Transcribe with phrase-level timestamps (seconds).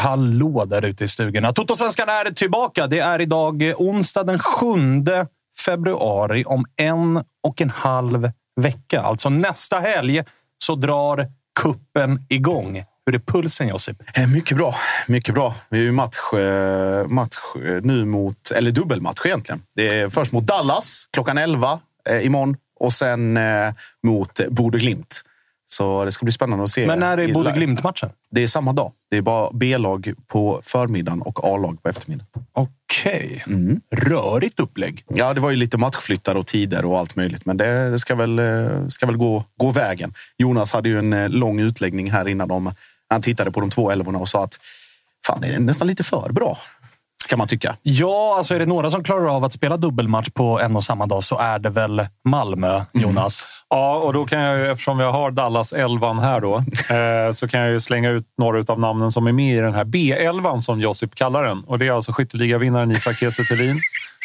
[0.00, 1.52] Hallå där ute i stugorna.
[1.52, 2.86] Totosvenskan är tillbaka.
[2.86, 4.76] Det är idag eh, onsdag den 7
[5.64, 8.30] februari om en och en halv
[8.60, 9.00] vecka.
[9.00, 10.22] Alltså nästa helg
[10.58, 11.26] så drar
[11.60, 12.84] kuppen igång.
[13.06, 13.96] Hur är pulsen, Josip?
[14.14, 14.74] Eh, mycket bra.
[15.06, 15.54] Mycket bra.
[15.68, 17.36] Vi är ju match, eh, match
[17.82, 19.62] nu mot, eller dubbelmatch egentligen.
[19.76, 23.72] Det är först mot Dallas klockan 11 eh, imorgon och sen eh,
[24.02, 25.22] mot Bode Glimt.
[25.72, 26.86] Så det ska bli spännande att se.
[26.86, 27.52] Men när är live.
[27.52, 28.10] Glimt-matchen?
[28.30, 28.92] Det är samma dag.
[29.10, 32.28] Det är bara B-lag på förmiddagen och A-lag på eftermiddagen.
[32.52, 33.44] Okej.
[33.46, 33.80] Mm.
[33.90, 35.04] Rörigt upplägg.
[35.08, 38.38] Ja, det var ju lite matchflyttar och tider och allt möjligt, men det, ska väl,
[38.38, 40.14] eh, ska väl gå, gå vägen.
[40.38, 42.72] Jonas hade ju en eh, lång utläggning här innan om
[43.08, 44.58] han tittade på de två älvorna och sa att
[45.26, 46.58] fan, det är nästan lite för bra.
[47.30, 47.76] Kan man tycka.
[47.82, 51.06] Ja, alltså är det några som klarar av att spela dubbelmatch på en och samma
[51.06, 53.46] dag så är det väl Malmö, Jonas.
[53.68, 56.56] Ja, och då kan jag ju, eftersom jag har Dallas 11 här då,
[56.96, 59.74] eh, så kan jag ju slänga ut några av namnen som är med i den
[59.74, 61.64] här B11 som Josip kallar den.
[61.64, 63.42] Och det är alltså skytteligavinnaren Isak Kiese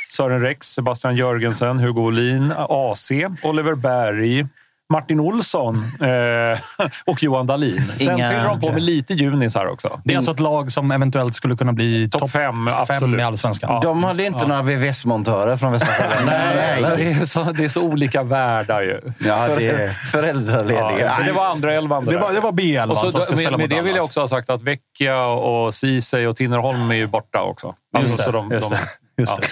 [0.10, 3.12] Sören Rex, Sebastian Jörgensen, Hugo Olin, AC,
[3.44, 4.48] Oliver Berg,
[4.94, 6.60] Martin Olsson eh,
[7.06, 7.92] och Johan Dahlin.
[7.98, 10.02] Sen Inga- fyller de på med lite junis här också.
[10.04, 13.24] Det är alltså ett lag som eventuellt skulle kunna bli Topp topp fem, fem i
[13.24, 13.70] allsvenskan.
[13.74, 13.80] Ja.
[13.84, 16.06] De hade inte några VVS-montörer från Västra.
[16.26, 19.02] Nej, det är, så, det är så olika världar ju.
[19.20, 21.00] Ja, det, Föräldralediga.
[21.00, 22.06] Ja, så det var andra elvan.
[22.06, 23.96] Det var, det var B11 Och så, som ska med, spela med mot det vill
[23.96, 27.68] jag också ha sagt att Vecchia och Ceesay och Tinnerholm är ju borta också.
[27.68, 28.24] Just Alltså, det.
[28.24, 28.82] så de- just de- det.
[29.22, 29.48] Just det.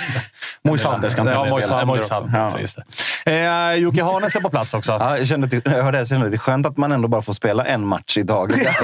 [0.67, 1.85] Moisander ska inte Ja, spela.
[1.85, 2.81] Moisander också.
[3.25, 4.91] Eh, Jocke Hanes är på plats också.
[4.91, 7.07] Ja, jag kände, att- jag hörde det, jag kände det är skönt att man ändå
[7.07, 8.57] bara får spela en match i taget.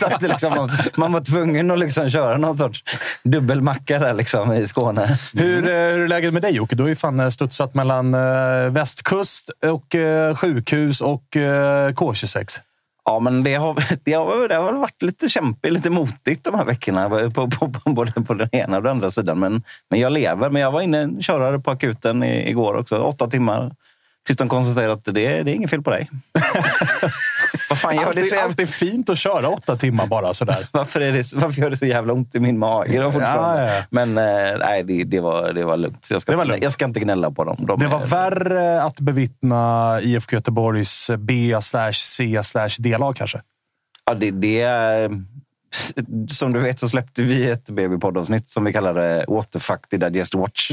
[0.00, 2.84] Så att det liksom, man var tvungen att liksom köra någon sorts
[3.22, 5.16] dubbelmacka där liksom i Skåne.
[5.34, 6.76] Hur, eh, hur är läget med dig Jocke?
[6.76, 8.12] Du har ju fan eh, studsat mellan
[8.72, 9.94] västkust och
[10.40, 12.58] sjukhus och eh, K26.
[13.04, 13.74] Ja, men det har,
[14.04, 17.08] det, har, det har varit lite kämpigt, lite motigt de här veckorna.
[17.08, 19.38] På, på, på, både på den ena och den andra sidan.
[19.38, 20.50] Men, men jag lever.
[20.50, 22.98] Men jag var inne körare på akuten i, igår också.
[22.98, 23.72] Åtta timmar.
[24.26, 26.10] Tills de konstaterade att det, det är inget fel på dig.
[27.70, 28.48] Vad fan gör det Alltid, så jävla...
[28.48, 30.66] alltid fint att köra åtta timmar bara sådär.
[30.72, 33.00] Varför, är det, varför gör det så jävla ont i min mage?
[33.02, 33.12] då?
[33.20, 33.82] Ja, ja.
[33.90, 36.06] Men eh, nej, det, det, var, det var lugnt.
[36.10, 36.62] Jag ska, Det var lugnt.
[36.62, 37.56] jag ska inte gnälla på dem.
[37.66, 43.40] De Det var är- värre att bevittna IFK Göteborgs B slash C slash D-lag kanske.
[44.04, 45.10] Ja, det, det, är-
[46.28, 50.04] som du vet så släppte vi ett babypoddavsnitt som vi kallade What the fuck did
[50.04, 50.70] I just watch?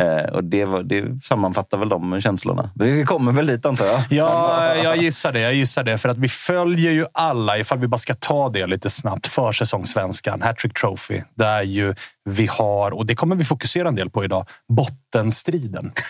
[0.00, 2.70] Eh, och det, var, det sammanfattar väl de känslorna.
[2.74, 4.02] Vi kommer väl dit antar jag.
[4.10, 5.40] Ja, jag gissar det.
[5.40, 5.98] Jag gissar det.
[5.98, 10.42] För att vi följer ju alla, ifall vi bara ska ta det lite snabbt, försäsongssvenskan,
[10.42, 11.22] Hattrick Trophy.
[11.34, 11.94] Där ju
[12.24, 15.92] vi har, och det kommer vi fokusera en del på idag, bottenstriden.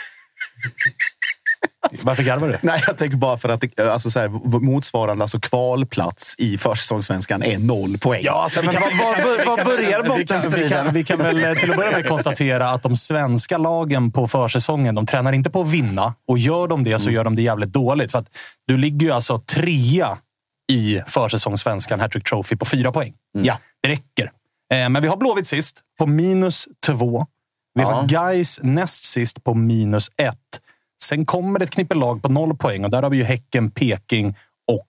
[2.05, 2.59] Varför garvar du?
[2.63, 4.29] Nej, jag tänker bara för att det, alltså så här,
[4.61, 8.21] motsvarande alltså kvalplats i försäsongssvenskan är noll poäng.
[8.25, 10.95] Ja, alltså, Men kan, var- var- var- börjar bottenstriden?
[10.95, 14.95] vi kan väl eh, till att börja med konstatera att de svenska lagen på försäsongen,
[14.95, 16.15] de tränar inte på att vinna.
[16.29, 18.13] Och gör de det så gör de det jävligt dåligt.
[18.13, 18.29] För att
[18.67, 20.19] du ligger ju alltså trea
[20.73, 23.13] i försäsongssvenskan Hattrick Trophy på fyra poäng.
[23.39, 23.59] Ja.
[23.83, 24.31] Det räcker.
[24.75, 27.27] Eh, Men vi har Blåvitt sist på minus två.
[27.75, 30.35] Vi har Gais näst sist på minus ett.
[31.03, 33.71] Sen kommer det ett knippe lag på noll poäng och där har vi ju Häcken,
[33.71, 34.37] Peking
[34.73, 34.89] och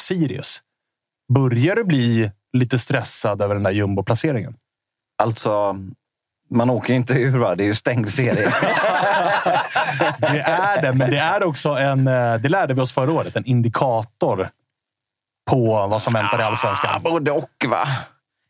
[0.00, 0.62] Sirius.
[1.34, 4.54] Börjar du bli lite stressad över den där jumbo-placeringen?
[5.22, 5.76] Alltså,
[6.50, 7.54] man åker inte ur va?
[7.54, 8.52] Det är ju stängd serie.
[10.18, 13.36] Det är det, men det är också en, eh, det lärde vi oss förra året,
[13.36, 14.48] en indikator
[15.50, 17.02] på vad som väntar i allsvenskan.
[17.02, 17.88] Både och va?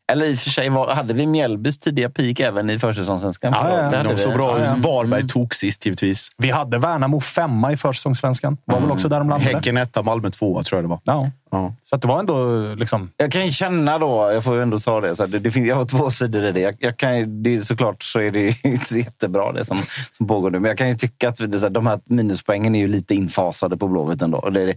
[0.09, 3.53] Eller i och för sig, var, hade vi Mjällbys tidiga peak även i försäsongssvenskan?
[3.55, 4.03] Ja, ja, ja.
[4.03, 4.77] De såg bra Ja, ja.
[4.77, 4.85] ut.
[4.85, 6.29] Varberg tog sist givetvis.
[6.37, 8.57] Vi hade Värnamo femma i försäsongssvenskan.
[8.65, 9.55] Var väl också där de landade.
[9.55, 10.99] Häcken etta, Malmö tvåa tror jag det var.
[11.03, 11.31] Ja.
[11.51, 11.73] Ja.
[11.83, 13.11] Så att det var ändå liksom...
[13.17, 15.51] Jag kan ju känna då, jag får ju ändå ta det, så här, det, det
[15.51, 16.59] finns, jag har två sidor i det.
[16.59, 19.77] Jag, jag kan, det är såklart så är det ju inte jättebra det som,
[20.17, 20.59] som pågår nu.
[20.59, 23.15] Men jag kan ju tycka att det, så här, de här minuspoängen är ju lite
[23.15, 24.37] infasade på Blåvitt ändå.
[24.37, 24.75] Och Det, det,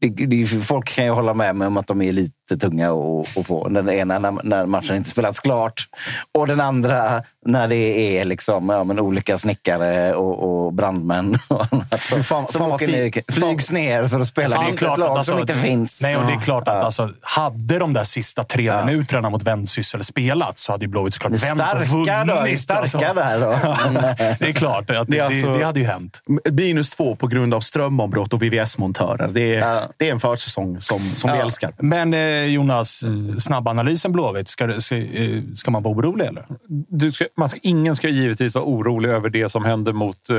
[0.00, 3.38] det, det, folk kan ju hålla med mig om att de är lite tunga att
[3.38, 3.68] att få.
[3.68, 5.86] Den ena när, när matchen inte spelats klart
[6.34, 11.66] och den andra när det är liksom, ja, men olika snickare och, och brandmän och
[11.72, 14.74] annat som, Fy fan- som fan åker ner, flygs ner för att spela Fan, mot
[14.82, 16.02] ett lag som inte finns.
[16.02, 20.04] Nej, och det är klart att alltså, hade de där sista tre minuterna mot Vendsyssel
[20.04, 22.60] spelats så hade ju Blåvitt såklart vänt och starka då, vunnit.
[22.60, 22.98] starka alltså.
[22.98, 23.50] där då.
[24.38, 24.78] det är klart.
[24.78, 26.22] Att det, Det är det, alltså- det hade ju hänt.
[26.52, 29.28] Minus två på grund av strömavbrott och VVS-montörer.
[29.32, 29.82] Det, är- Ja.
[29.96, 31.72] det är en försäsong som, som vi älskar.
[31.78, 33.40] Men eh, Jonas, Mm.
[33.40, 34.48] snabbanalysen Blåvitt.
[34.48, 36.44] Ska, ska, eh, ska man vara orolig eller?
[36.88, 40.36] Du ska, man ska, ingen ska givetvis vara orolig över det som hände mot eh,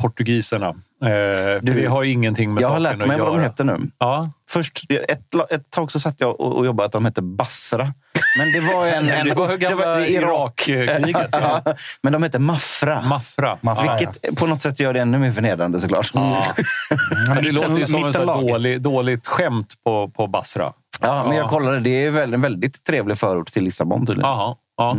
[0.00, 0.68] portugiserna.
[0.68, 3.34] Eh, för Du, det har ingenting med Jag har saken lärt mig att vad de
[3.36, 3.42] göra.
[3.42, 3.76] heter nu.
[3.98, 4.30] Ja.
[4.50, 7.94] Först, ett, ett tag så satt jag och, och jobbade att de hette Basra.
[8.38, 9.08] Men det var en...
[9.10, 11.28] en Det var gamla Irakkriget.
[11.32, 11.62] Ja,
[12.02, 13.02] men de hette Mafra.
[13.02, 13.58] Maffra.
[13.60, 16.10] Maffra, Vilket på något sätt gör det ännu mer förnedrande såklart.
[16.14, 16.44] Ja,
[17.34, 18.40] Men det låter ju som mittenlag.
[18.48, 20.72] dålig, dåligt skämt på, på Basra.
[21.00, 21.80] Men jag kollade.
[21.80, 24.30] Det är väl en väldigt trevlig förort till Lissabon tydligen.
[24.30, 24.96] Jaha, ja.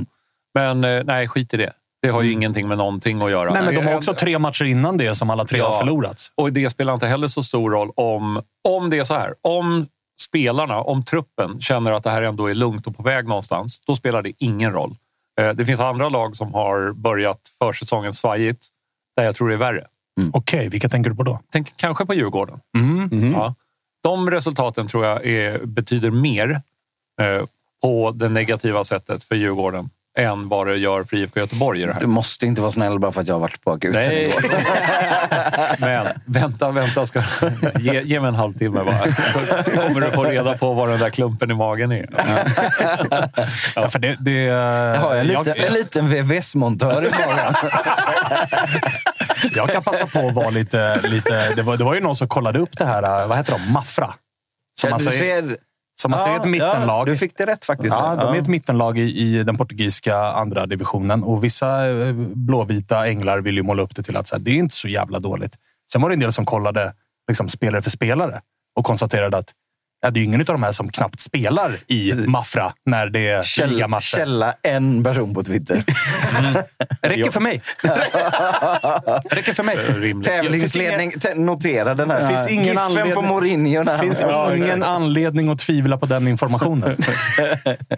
[0.54, 1.74] Men eh, nej, skit i det.
[2.02, 3.54] Det har ju ingenting med någonting att göra.
[3.54, 5.70] Nej, men de har också tre matcher innan det som alla tre Ja.
[5.70, 6.32] har förlorats.
[6.36, 9.34] Och det spelar inte heller så stor roll om, om det är så här.
[9.42, 9.88] Om
[10.30, 13.96] spelarna, om truppen känner att det här ändå är lugnt och på väg någonstans, då
[13.96, 14.96] spelar det ingen roll.
[15.42, 18.68] Eh, Det finns andra lag som har börjat försäsongen svajigt,
[19.18, 19.86] där jag tror det är värre.
[20.34, 21.40] Okej, vilka tänker du på då?
[21.52, 22.60] Tänk kanske på Djurgården.
[22.78, 23.32] Mm.
[23.34, 23.56] Ja.
[24.04, 26.62] De resultaten tror jag är, betyder mer
[27.22, 27.46] eh,
[27.82, 31.94] på det negativa sättet för Djurgården än vad det gör för IFK Göteborg i det
[31.94, 32.00] här.
[32.00, 34.24] Du måste inte vara snäll bara för att jag har varit på akuten Nej.
[34.24, 34.42] igår.
[35.80, 37.08] Men vänta, vänta.
[37.08, 37.22] Ska,
[37.80, 39.12] ge, ge mig en halvtimme bara.
[39.12, 42.10] Så kommer du få reda på vad den där klumpen i magen är.
[43.76, 47.54] Ja, för det, det, Jag har en liten, jag, en liten VVS-montör i magen.
[49.56, 51.02] jag kan passa på att vara lite...
[51.08, 53.28] lite det, var, det var ju någon som kollade upp det här.
[53.28, 53.72] Vad heter de?
[53.72, 54.14] Maffra.
[54.82, 55.58] Som Ja, alltså du är,
[56.02, 57.02] ser, som alltså är ett mittenlag.
[57.02, 57.96] Ja, du fick det rätt faktiskt.
[57.96, 61.24] Ja, de är ett mittenlag i, i den portugisiska andra divisionen.
[61.24, 64.52] Och vissa eh, blåvita änglar vill ju måla upp det till att så här, det
[64.52, 65.56] är inte så jävla dåligt.
[65.92, 66.94] Sen var det en del som kollade
[67.28, 68.42] liksom, spelare för spelare
[68.76, 69.54] och konstaterade att
[70.02, 73.28] ja, det är ju ingen av de här som knappt spelar i Mafra när det
[73.30, 74.18] är Källa, ligamatcher.
[74.18, 75.84] källa en person på Twitter.
[77.02, 77.62] Räcker för mig.
[79.30, 79.78] Räcker för mig.
[80.24, 81.12] Tävlingsledning.
[81.12, 82.28] Te- Notera den här.
[82.28, 83.86] Finns ingen Giffen anledning- på Mourinho.
[84.00, 84.86] Finns Ja, ingen exakt.
[84.86, 86.98] anledning att tvivla på den informationen.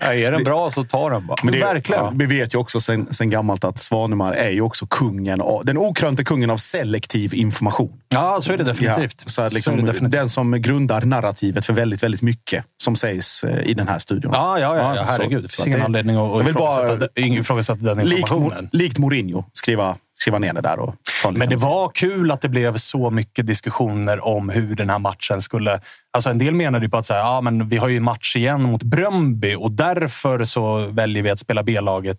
[0.01, 1.37] Ja, är den bra så ta den bara.
[1.43, 2.03] Men det, Verkligen.
[2.03, 5.65] Ja, vi vet ju också sen, sen gammalt att Svanemar är ju också kungen av,
[5.65, 7.91] den okrönte kungen av selektiv information.
[8.09, 9.23] Ja, så är det definitivt.
[9.25, 10.11] Ja, så liksom, är det definitivt.
[10.19, 14.31] den som grundar narrativet för väldigt, väldigt mycket som sägs eh, i den här studion.
[14.35, 15.43] Ja, ja, ja, ja så- herregud.
[15.43, 18.65] Det så finns ingen anledning att Jag vill bara- ifrågasätta den Likt, informationen.
[18.65, 20.79] Mo- likt Mourinho, skriva, skriva ner det där.
[20.79, 20.95] Och
[21.33, 25.41] Men det var kul att det blev så mycket diskussioner om hur den här matchen
[25.41, 25.79] skulle...
[26.13, 28.61] Alltså en del menade ju på att säga, ja, men vi har ju match igen
[28.61, 32.17] mot Bröndby och därför så väljer vi att spela B-laget.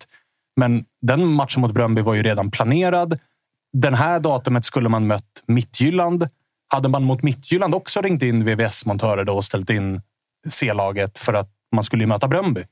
[0.57, 3.19] Men den matchen mot Bröndby var ju redan planerad.
[3.73, 6.29] Den här datumet skulle man mött Midtjylland.
[6.75, 10.03] Hade man mot Midtjylland också ringt in VVS-montörer då och ställt in
[10.49, 12.65] C-laget för att man skulle möta Bröndby.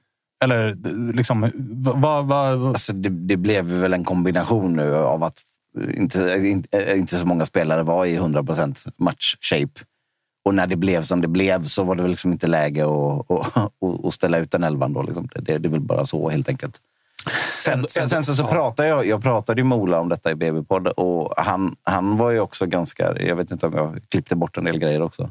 [0.44, 0.76] Eller
[1.12, 1.50] liksom,
[1.96, 2.26] vad...
[2.26, 5.42] Va, Alltså, det, det blev väl en kombination nu av att
[5.96, 9.80] inte, inte, inte så många spelare var i 100% match-shape.
[10.44, 13.30] Och när det blev som det blev så var det väl liksom inte läge att,
[13.30, 13.72] att,
[14.04, 14.92] att ställa ut den elvan.
[14.92, 15.28] Då, liksom.
[15.34, 16.80] det, det är väl bara så helt enkelt.
[17.58, 20.86] Sen, sen, sen så, så pratade jag, jag pratade med Ola om detta i BB-podd
[20.88, 23.14] och han, han var ju också ganska...
[23.20, 25.30] Jag vet inte om jag klippte bort en del grejer också.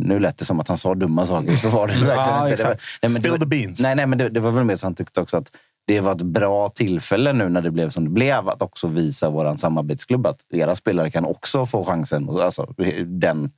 [0.00, 2.62] Nu lät det som att han sa dumma saker, så var det verkligen Ja, inte.
[2.62, 2.72] Det var,
[3.02, 3.14] exakt.
[3.18, 3.80] Spill the beans.
[3.82, 5.50] Nej, nej men det, det var väl mer så han tyckte också att
[5.86, 9.30] det var ett bra tillfälle nu när det blev som det blev att också visa
[9.30, 12.28] vår samarbetsklubb att era spelare kan också få chansen.
[12.40, 12.74] Alltså,
[13.06, 13.50] den,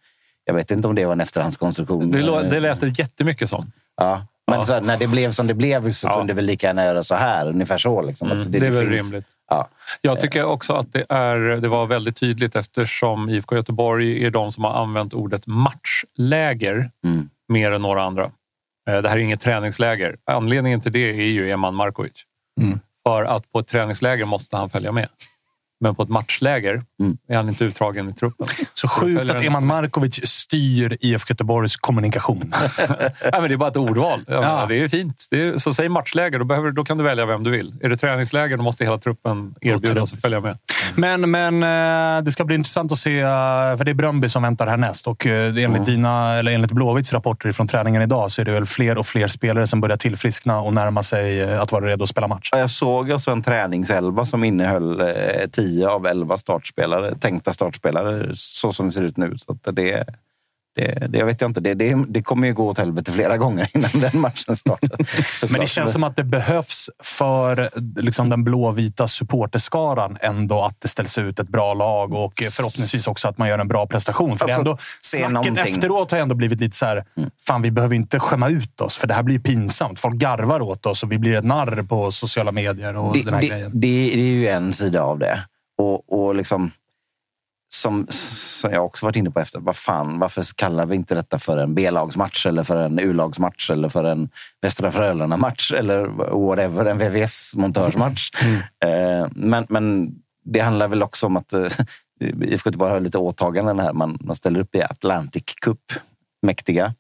[0.45, 2.11] jag vet inte om det var en efterhandskonstruktion.
[2.11, 3.73] Det, lå- det lät det jättemycket som.
[3.97, 4.27] Ja.
[4.51, 4.65] Men Ja.
[4.65, 6.19] Så här, när det blev som det blev så Ja.
[6.19, 7.49] kunde vi lika gärna göra så här.
[7.49, 8.03] Ungefär så.
[8.03, 9.27] Liksom, att det är väl finns- rimligt.
[9.51, 9.69] Ja.
[10.01, 14.53] Jag tycker också att det, är, det var väldigt tydligt eftersom IFK Göteborg är de
[14.53, 17.29] som har använt ordet matchläger Mm.
[17.49, 18.25] mer än några andra.
[18.91, 20.17] Eh, Det här är inget träningsläger.
[20.31, 22.13] Anledningen till det är ju Eman Markovic.
[22.61, 22.81] Mm.
[23.03, 25.09] För att på ett träningsläger måste han följa med.
[25.85, 27.17] Men på ett matchläger Mm.
[27.29, 28.47] är han inte uttagen i truppen.
[28.73, 32.53] så sjukt att Eman Markovic styr IFK Göteborgs kommunikation.
[32.89, 34.25] Nej, men det är bara ett ordval.
[34.27, 34.41] Ja.
[34.41, 35.27] menar, Det är fint.
[35.31, 37.75] Det är, så säg matchläger, då, behöver, då kan du välja vem du vill.
[37.83, 40.59] Är det träningsläger, då måste hela truppen erbjudas att följa med.
[40.97, 43.27] Men, men eh, det ska bli intressant att se, eh,
[43.77, 45.07] för det är Bröndby som väntar härnäst.
[45.07, 48.67] Och eh, enligt, dina, eller enligt Blåvitts rapporter från träningen idag så är det väl
[48.67, 52.29] fler och fler spelare som börjar tillfriskna och närma sig att vara redo att spela
[52.29, 52.49] match.
[52.53, 55.07] Ja, Jag såg alltså en träningselva som innehöll eh,
[55.75, 59.39] 10 av 11 startspelare, tänkta startspelare, så som det ser ut nu.
[59.39, 60.05] Så det,
[60.77, 61.61] det, det jag vet jag inte.
[61.61, 65.49] Det, det, det kommer ju gå åt helvete flera gånger innan den matchen startar.
[65.53, 70.89] Men det känns som att det behövs för liksom, den blåvita supporterskaran ändå att det
[70.89, 74.39] ställs ut ett bra lag och förhoppningsvis också att man gör en bra prestation.
[74.39, 75.53] För Alltså, ändå, snacket någonting.
[75.53, 75.75] Mm.
[75.75, 77.05] efteråt har ändå blivit lite så här,
[77.47, 80.01] fan vi behöver inte skämma ut oss för det här blir pinsamt.
[80.01, 83.35] Folk garvar åt oss och vi blir ett narr på sociala medier och det, den
[83.35, 83.71] här grejen.
[83.75, 85.45] det är ju en sida av det.
[85.79, 86.71] Och, och liksom,
[87.75, 91.39] som, som jag också varit inne på efter, vad fan, varför kallar vi inte detta
[91.39, 94.29] för en B-lagsmatch eller för en U-lagsmatch eller för en
[94.63, 96.07] Västra Frölunda-match eller
[96.47, 98.31] whatever, en VVS-montörsmatch.
[98.85, 100.15] Eh, men, men
[100.45, 101.73] det handlar väl också om att eh,
[102.21, 103.93] IFK Göteborg har lite åtaganden här.
[103.93, 105.93] Man, man ställer upp i Atlantic Cup,
[106.43, 106.95] mäktiga.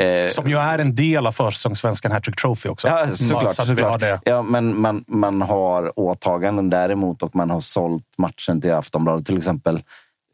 [0.00, 2.88] Eh, Som ju är en del av försäsongssvenskan Hattrick Trophy också.
[2.88, 3.54] Ja, såklart.
[3.54, 4.02] Så såklart.
[4.24, 9.38] Ja, men man, man har åtaganden däremot och man har sålt matchen till Aftonbladet till
[9.38, 9.76] exempel.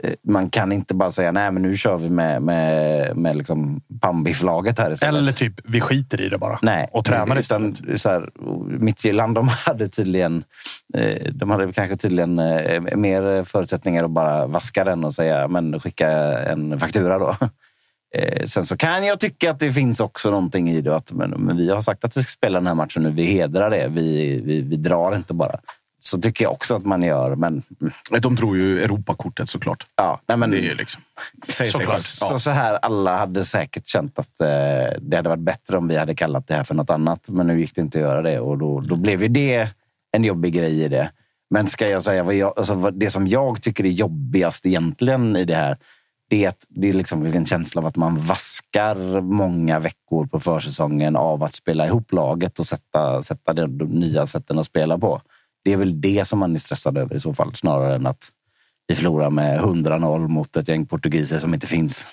[0.03, 3.81] Eh, Man kan inte bara säga nej, men nu kör vi med, med, med liksom
[4.01, 5.19] Pambiff-laget här istället.
[5.19, 6.59] Eller typ, vi skiter i det bara.
[6.63, 8.01] Nej, och tränar utan, istället.
[8.01, 8.29] så här,
[8.79, 10.45] Midtjylland, de hade tydligen
[10.95, 15.81] eh, de hade kanske tydligen eh, mer förutsättningar att bara vaska den och säga men
[15.81, 16.09] skicka
[16.43, 17.37] en faktura då.
[18.15, 20.97] Eh, Sen så kan jag tycka att det finns också någonting i det.
[20.97, 23.11] Att, men, men vi har sagt att vi ska spela den här matchen nu.
[23.11, 23.89] Vi hedrar det.
[23.89, 25.59] Vi, vi, vi drar inte bara.
[26.01, 27.35] Så tycker jag också att man gör.
[27.37, 27.63] Men
[28.21, 29.87] De tror ju Europakortet såklart.
[29.97, 31.03] ja, nej, men, Det är ju liksom...
[31.49, 31.99] Såklart.
[31.99, 32.39] så, Ja.
[32.39, 34.47] så här, alla hade säkert känt att eh,
[35.01, 37.29] det hade varit bättre om vi hade kallat det här för något annat.
[37.29, 39.69] Men nu gick det inte att göra det och då, då blev ju det
[40.17, 41.11] en jobbig grej i det.
[41.51, 45.37] Men ska jag säga vad jag, alltså, vad, det som jag tycker är jobbigast egentligen
[45.37, 45.77] i det här
[46.33, 51.17] det är, det är liksom en känsla av att man vaskar många veckor på försäsongen
[51.17, 55.23] av att spela ihop laget och sätta, sätta de, de nya sätten att spela på.
[55.65, 58.29] Det är väl det som man är stressad över i så fall, snarare än att
[58.87, 62.07] vi förlorar med 100-0 mot ett gäng portugiser som inte finns.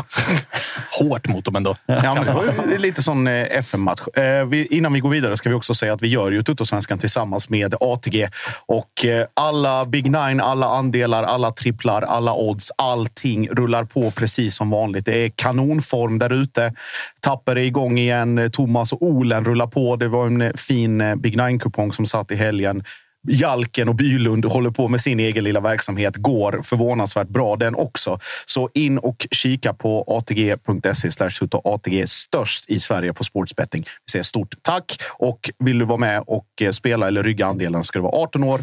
[0.98, 1.76] Hårt mot dem ändå.
[1.86, 4.00] Ja, men det var lite sån eh, FM-match.
[4.14, 7.48] Eh, innan vi går vidare ska vi också säga att vi gör ju Tuttosvenskan tillsammans
[7.48, 8.28] med ATG.
[8.66, 14.56] Och eh, alla Big Nine, alla andelar, alla tripplar, alla odds, allting rullar på precis
[14.56, 15.04] som vanligt.
[15.04, 16.74] Det är kanonform där ute.
[17.20, 18.50] Tapper är igång igen.
[18.52, 19.96] Thomas och Olen rullar på.
[19.96, 22.84] Det var en fin Big Nine-kupong som satt i helgen.
[23.28, 26.16] Jalken och Bylund håller på med sin egen lilla verksamhet.
[26.16, 28.18] Går förvånansvärt bra den också.
[28.46, 31.30] Så in och kika på atg.se slash
[31.64, 33.82] ATG störst i Sverige på sportsbetting.
[33.82, 37.84] Vi säger stort tack och vill du vara med och eh, spela eller rygga andelen
[37.84, 38.60] ska du vara 18 år.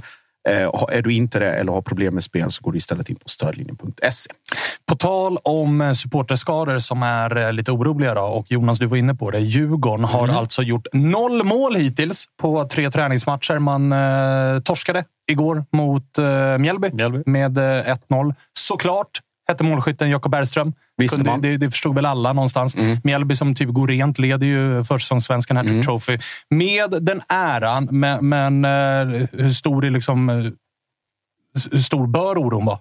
[0.50, 3.16] Eh, Är du inte det eller har problem med spel så går du istället in
[3.16, 4.32] på stödlinjen.se.
[4.86, 8.98] På tal om eh, supporterskador som är eh, lite oroliga då, och Jonas, du var
[8.98, 9.40] inne på det.
[9.40, 10.36] Djurgården har Mm.
[10.36, 13.60] alltså gjort noll mål hittills på tre träningsmatcher.
[13.60, 17.24] Man eh, torskade igår mot eh, Mjällby, Mjällby.
[17.26, 17.62] med eh,
[18.10, 18.36] 1-0.
[18.60, 19.08] Såklart
[19.50, 20.74] hette målskytten Jakob Bergström.
[20.98, 21.42] Visste man.
[21.42, 22.78] Det, det förstod väl alla någonstans.
[23.04, 25.82] Mjällby som typ går rent leder ju försäsongssvenskan här mm.
[25.82, 26.18] Trophy.
[26.50, 30.30] Med den äran, men, men eh, hur stor är liksom...
[30.30, 30.52] eh,
[31.72, 32.80] Hur stor bör oron vara?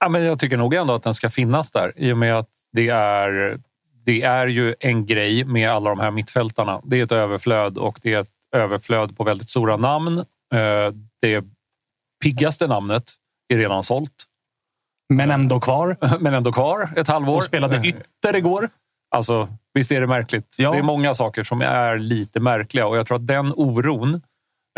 [0.00, 2.48] Ja, men jag tycker nog ändå att den ska finnas där i och med att
[2.72, 3.58] det är
[4.04, 6.80] det är ju en grej med alla de här mittfältarna.
[6.84, 10.18] Det är ett överflöd och det är ett överflöd på väldigt stora namn.
[10.54, 11.44] Eh, det
[12.22, 13.12] piggaste namnet
[13.48, 14.24] är redan sålt,
[15.08, 15.96] Men ändå kvar.
[16.20, 17.36] men ändå kvar ett halvår.
[17.36, 18.68] Och spelade ytter igår.
[19.14, 20.56] Alltså, visst är det märkligt?
[20.58, 20.72] Ja.
[20.72, 24.14] Det är många saker som är lite märkliga och jag tror att den oron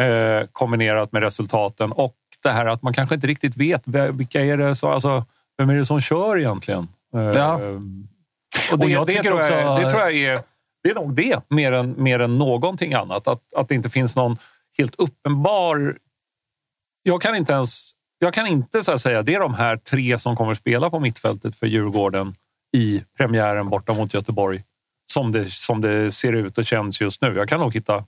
[0.01, 4.41] eh, kombinerat med resultaten och det här att man kanske inte riktigt vet ve- vilka
[4.45, 5.25] är det som, alltså,
[5.59, 6.89] vem är det som kör egentligen?
[7.17, 7.55] Eh, Ja.
[8.73, 10.39] Och det, Och jag det, tror jag, också- det tror jag är,
[10.83, 13.29] det är nog det mer än, mer än någonting annat.
[13.29, 14.37] Att, att det inte finns någon
[14.79, 15.99] helt uppenbar...
[17.03, 17.93] Jag kan inte ens
[18.25, 21.01] jag kan inte så att säga det är de här tre som kommer spela på
[21.01, 22.35] mittfältet för Djurgården
[22.77, 24.63] i premiären borta mot Göteborg
[25.13, 27.35] som det, som det ser ut och känns just nu.
[27.37, 28.05] Jag kan nog hitta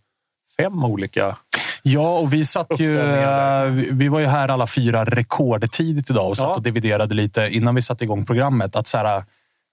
[0.57, 1.37] fem olika.
[1.83, 2.99] Ja, och vi satt ju...
[3.01, 6.55] Eh, vi- var ju här alla fyra rekordtidigt idag och satt Ja.
[6.55, 8.77] och dividerade lite innan vi satte igång programmet.
[8.77, 9.25] Att så här,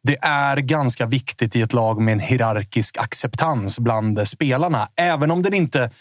[0.04, 4.88] det är ganska viktigt i ett lag med en hierarkisk acceptans bland spelarna.
[4.96, 5.92] Även om den inte...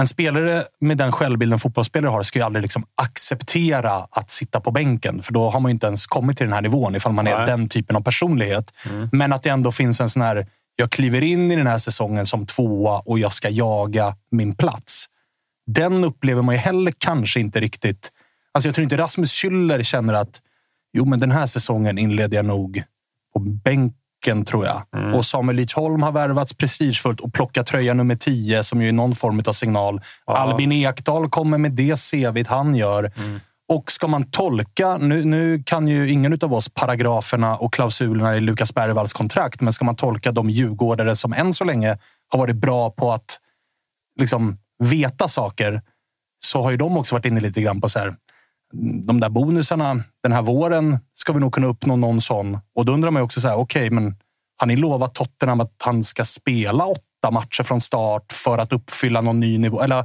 [0.00, 4.70] En spelare med den självbilden fotbollsspelare har ska ju aldrig liksom acceptera att sitta på
[4.70, 5.22] bänken.
[5.22, 7.36] För då har man ju inte ens kommit till den här nivån ifall man är
[7.36, 7.46] Nej.
[7.46, 8.72] den typen av personlighet.
[9.12, 10.46] Men att det ändå finns en sån här...
[10.76, 15.06] Jag kliver in i den här säsongen som tvåa och jag ska jaga min plats
[15.74, 18.10] den upplever man ju heller kanske inte riktigt.
[18.52, 20.40] Alltså jag tror inte Rasmus Schüller känner att
[20.92, 22.82] jo, men den här säsongen inleder jag nog
[23.32, 23.40] på
[24.20, 24.82] bänken, tror jag.
[25.14, 29.14] Och Samuel Lidsholm har värvats prestigefullt och plockat tröja nummer 10 som ju är någon
[29.14, 30.00] form av signal.
[30.24, 33.12] Albin Ekdal kommer med det CVt han gör.
[33.68, 38.40] Och ska man tolka, nu, nu kan ju ingen av oss paragraferna och klausulerna i
[38.40, 41.98] Lukas Bergvalls kontrakt, men ska man tolka de djurgårdare som än så länge
[42.28, 43.38] har varit bra på att
[44.20, 45.82] liksom veta saker
[46.42, 48.16] så har ju de också varit inne lite grann på så här.
[49.06, 52.58] De där bonusarna den här våren ska vi nog kunna uppnå någon sån.
[52.74, 53.56] Och då undrar man ju också så här.
[53.58, 54.16] Okej, men
[54.56, 59.20] har ni lovat Tottenham att han ska spela åtta matcher från start för att uppfylla
[59.20, 59.80] någon ny nivå?
[59.82, 59.96] Eller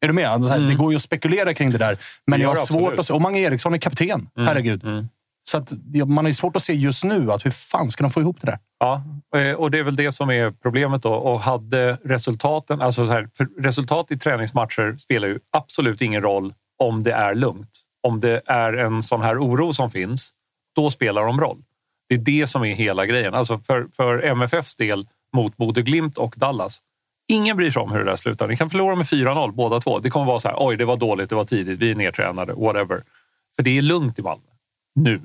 [0.00, 0.46] är du med?
[0.46, 2.78] Så här, Det går ju att spekulera kring det där, men Det jag har svårt
[2.78, 3.00] absolut.
[3.00, 3.12] att se.
[3.12, 4.28] Och Mange Eriksson är kapten.
[4.36, 4.82] Herregud.
[5.46, 5.72] Så att,
[6.06, 8.36] man har ju svårt att se just nu att hur fan ska de få ihop
[8.40, 8.58] det där?
[8.78, 9.02] Ja,
[9.36, 11.12] eh, och det är väl det som är problemet då.
[11.12, 13.28] Och hade resultaten, alltså så här,
[13.60, 17.70] resultat i träningsmatcher spelar ju absolut ingen roll om det är lugnt.
[18.06, 20.32] Om det är en sån här oro som finns,
[20.74, 21.64] då spelar de roll.
[22.08, 23.34] Det är det som är hela grejen.
[23.34, 26.80] Alltså för, för MFFs del mot både Glimt och Dallas.
[27.28, 28.48] Ingen bryr sig om hur det där slutar.
[28.48, 29.98] Ni kan förlora med 4-0 båda två.
[29.98, 32.52] Det kommer vara så här, oj det var dåligt, det var tidigt, vi är nedtränade,
[32.52, 33.02] whatever.
[33.56, 34.44] För det är lugnt i Malmö.
[34.94, 35.20] Nu.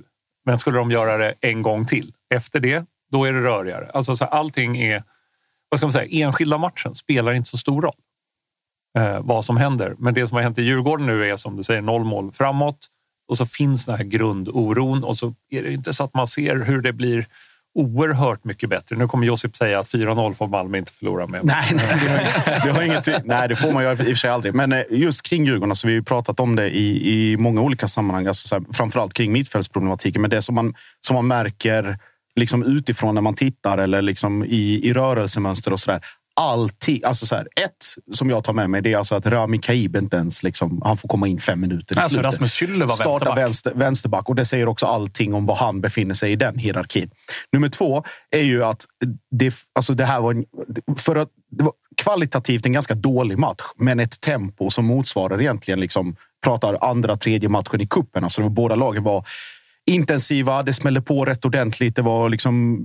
[0.45, 3.89] Men skulle de göra det en gång till efter det, då är det rörigare.
[3.93, 5.03] Alltså så här, allting är,
[5.69, 7.93] vad ska man säga, enskilda matchen spelar inte så stor roll.
[8.97, 9.95] Eh, vad som händer.
[9.97, 12.87] Men det som har hänt i Djurgården nu är som du säger noll mål framåt.
[13.29, 16.55] Och så finns den här grundoron och så är det inte så att man ser
[16.55, 17.25] hur det blir
[17.75, 18.95] oerhört mycket bättre.
[18.95, 21.45] Nu kommer Josip säga att 4-0 får Malmö inte förlora med.
[21.45, 23.15] Nej, nej, det har, det har ingenting.
[23.25, 24.55] Nej, det får man ju i och för sig aldrig.
[24.55, 27.61] Men eh, just kring Djurgården, så vi har ju pratat om det i, i många
[27.61, 28.27] olika sammanhang.
[28.27, 30.21] Alltså så här, framförallt kring mittfältsproblematiken.
[30.21, 31.97] Men det som man, som man märker
[32.35, 36.01] liksom utifrån när man tittar eller liksom i, i rörelsemönster och sådär.
[36.39, 39.57] Allting, alltså så här, ett som jag tar med mig det är alltså att Rami
[39.59, 42.25] Kaib inte ens liksom, han får komma in fem minuter i Alltså, slutet.
[42.25, 43.37] Rasmus Schüller var Starta vänsterback.
[43.37, 47.09] vänster, vänsterback och det säger också allting om var han befinner sig i den hierarkin.
[47.53, 48.85] Nummer två är ju att
[49.31, 50.45] det, alltså det här var, en,
[50.97, 55.79] för att, det var kvalitativt en ganska dålig match, men ett tempo som motsvarar egentligen
[55.79, 58.23] liksom pratar andra, tredje matchen i kuppen.
[58.23, 59.25] Alltså båda lagen var
[59.89, 61.95] intensiva, det smällde på rätt ordentligt.
[61.95, 62.79] Det var liksom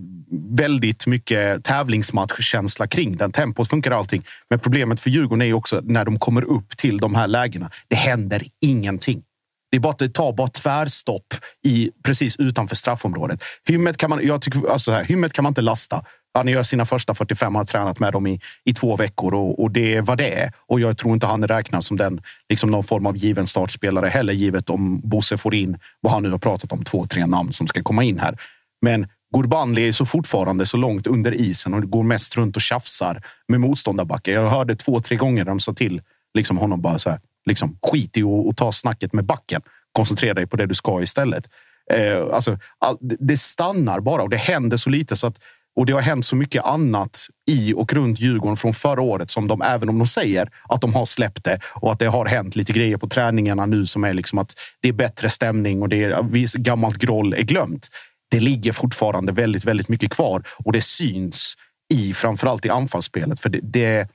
[0.56, 3.32] väldigt mycket tävlingsmatchkänsla kring den.
[3.32, 4.24] Tempot funkar allting.
[4.50, 7.70] Men problemet för Djurgården är ju också när de kommer upp till de här lägena.
[7.88, 9.22] Det händer ingenting.
[9.70, 11.34] Det, är bara, det tar bara tvärstopp
[11.66, 13.42] i, precis utanför straffområdet.
[13.68, 16.04] Hymmet kan man, jag tycker, alltså här, Hymmet kan man inte lasta.
[16.34, 19.62] Han gör sina första 45, han har tränat med dem i, i två veckor och,
[19.62, 20.52] och det är vad det är.
[20.66, 24.32] Och jag tror inte han räknas som den, liksom någon form av given startspelare heller,
[24.32, 27.66] givet om Bosse får in vad han nu har pratat om, två, tre namn som
[27.66, 28.38] ska komma in här.
[28.82, 33.22] Men Gurbanli är så fortfarande så långt under isen och går mest runt och tjafsar
[33.48, 34.32] med motståndarbackar.
[34.32, 36.02] Jag hörde två, tre gånger de sa till
[36.34, 39.62] liksom honom bara så här, liksom, skit i att att ta snacket med backen.
[39.92, 41.50] Koncentrera dig på det du ska istället.
[41.92, 45.40] Eh, alltså, all, det stannar bara och det händer så lite så att
[45.76, 47.18] och det har hänt så mycket annat
[47.50, 50.94] i och runt Djurgården från förra året som de, även om de säger att de
[50.94, 54.14] har släppt det och att det har hänt lite grejer på träningarna nu som är
[54.14, 57.88] liksom att det är bättre stämning och det är gammalt groll är glömt.
[58.30, 61.54] Det ligger fortfarande väldigt, väldigt mycket kvar och det syns
[61.94, 63.40] i framförallt i anfallsspelet.
[63.40, 64.08] För det, det,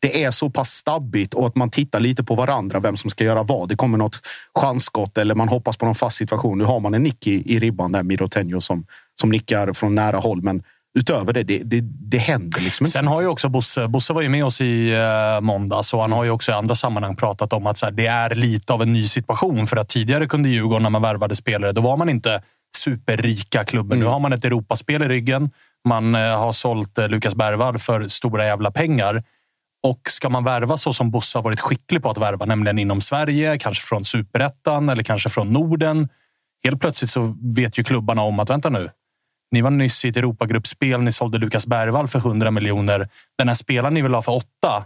[0.00, 3.24] det är så pass stabbigt och att man tittar lite på varandra, vem som ska
[3.24, 3.68] göra vad.
[3.68, 4.20] Det kommer något
[4.54, 6.58] chansskott eller man hoppas på någon fast situation.
[6.58, 8.86] Nu har man en nick i, i ribban där, Mirotenjo, som,
[9.20, 10.42] som nickar från nära håll.
[10.42, 10.62] Men
[10.96, 12.98] utöver det, det, det, det händer liksom inte.
[12.98, 16.12] Sen har ju också Bosse, Bosse var ju med oss i uh, måndags och han
[16.12, 18.92] har ju också i andra sammanhang pratat om att här, det är lite av en
[18.92, 19.66] ny situation.
[19.66, 22.42] För att tidigare kunde Djurgården, när man värvade spelare, då var man inte
[22.76, 23.98] superrika klubben.
[23.98, 24.04] Mm.
[24.04, 25.50] Nu har man ett Europaspel i ryggen.
[25.88, 29.24] Man uh, har sålt uh, Lukas Bergvall för stora jävla pengar.
[29.82, 33.00] Och ska man värva så som Bosse har varit skicklig på att värva, nämligen inom
[33.00, 36.08] Sverige, kanske från superettan eller kanske från Norden.
[36.64, 38.90] Helt plötsligt så vet ju klubbarna om att vänta nu,
[39.56, 41.00] ni var nyss i ett Europagruppspel.
[41.00, 43.08] Ni sålde Lukas Bergvall för 100 miljoner.
[43.38, 44.84] Den här spelaren ni vill ha för 8,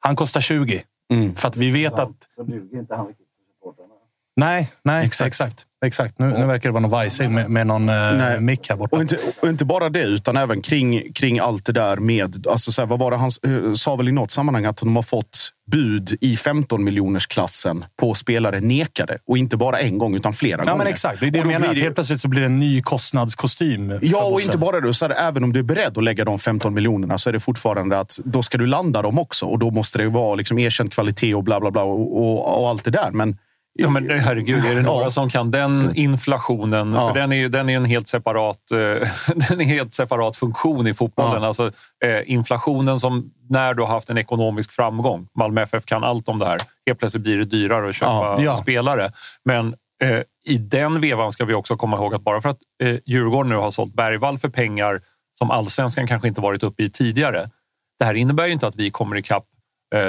[0.00, 0.82] han kostar 20.
[1.12, 1.34] Mm.
[1.34, 2.10] För att vi vet att...
[2.34, 3.94] Så duger inte han riktigt för supportrarna.
[4.36, 5.26] Nej, nej exakt.
[5.26, 5.66] exakt.
[5.86, 6.18] Exakt.
[6.18, 8.96] Nu, nu verkar det vara någon vajsing med, med någon eh, mick här borta.
[8.96, 12.46] Och inte, och inte bara det, utan även kring, kring allt det där med...
[12.46, 14.96] Alltså så här, vad var det han eh, sa väl i något sammanhang att de
[14.96, 19.18] har fått bud i 15 miljoners klassen på spelare nekade.
[19.26, 20.84] Och inte bara en gång, utan flera ja, gånger.
[20.84, 21.74] Men exakt, det är det jag menar.
[21.74, 21.80] Det...
[21.80, 23.98] Helt plötsligt så blir det en ny kostnadskostym.
[24.02, 24.94] Ja, och inte bara det.
[24.94, 27.40] Så här, även om du är beredd att lägga de 15 miljonerna så är det
[27.40, 29.46] fortfarande att då ska du landa dem också.
[29.46, 32.68] Och då måste det vara liksom erkänd kvalitet och bla bla bla och, och, och
[32.68, 33.10] allt det där.
[33.10, 33.38] Men
[33.72, 35.10] Ja, men herregud, är det några ja.
[35.10, 36.92] som kan den inflationen?
[36.92, 37.08] Ja.
[37.08, 38.78] För den är ju den är en helt separat, eh,
[39.48, 41.42] den är helt separat funktion i fotbollen.
[41.42, 41.48] Ja.
[41.48, 41.72] Alltså,
[42.04, 45.28] eh, inflationen som när du har haft en ekonomisk framgång.
[45.38, 46.58] Malmö FF kan allt om det här.
[46.86, 49.12] Helt plötsligt blir det dyrare att köpa spelare.
[49.44, 52.96] Men eh, i den vevan ska vi också komma ihåg att bara för att eh,
[53.06, 55.00] Djurgården nu har sålt Bergvall för pengar
[55.38, 57.50] som allsvenskan kanske inte varit uppe i tidigare.
[57.98, 59.44] Det här innebär ju inte att vi kommer ikapp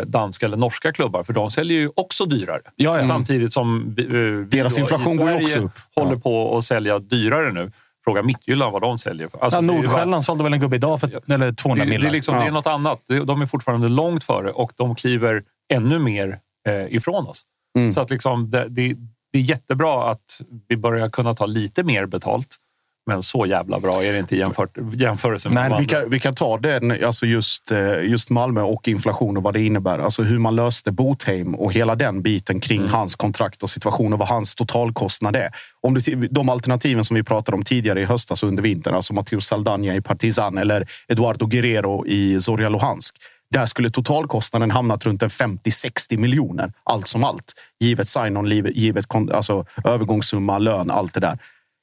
[0.05, 2.61] danska eller norska klubbar, för de säljer ju också dyrare.
[2.75, 3.07] Ja, ja.
[3.07, 5.71] Samtidigt som vi, eh, Deras inflation går också upp.
[5.95, 7.71] håller på att sälja dyrare nu.
[8.03, 9.39] Fråga Midtjylland vad de säljer för.
[9.39, 12.03] Alltså, ja, Nordsjälland sålde väl en gubbe idag för eller 200 miljoner.
[12.03, 12.41] Det, det, liksom, ja.
[12.41, 13.01] det är något annat.
[13.25, 17.43] De är fortfarande långt före och de kliver ännu mer eh, ifrån oss.
[17.77, 17.93] Mm.
[17.93, 18.95] Så att liksom, det, det
[19.33, 22.57] är jättebra att vi börjar kunna ta lite mer betalt.
[23.05, 26.35] Men så jävla bra är det inte jämfört, jämförelsen med Nej, vi kan, vi kan
[26.35, 29.99] ta den, alltså just, eh, just Malmö och inflation och vad det innebär.
[29.99, 32.91] Alltså hur man löste Botheim och hela den biten kring mm.
[32.91, 35.49] hans kontrakt och situation och vad hans totalkostnad är.
[35.81, 39.13] Om du, de alternativen som vi pratade om tidigare i höstas och under vintern, alltså
[39.13, 43.15] Matteo Saldania i Partizan eller Eduardo Guerrero i Zorja Luhansk.
[43.51, 47.53] Där skulle totalkostnaden hamnat runt en 50-60 miljoner, allt som allt.
[47.79, 51.39] Givet sign-on, givet alltså, övergångssumma, lön, allt det där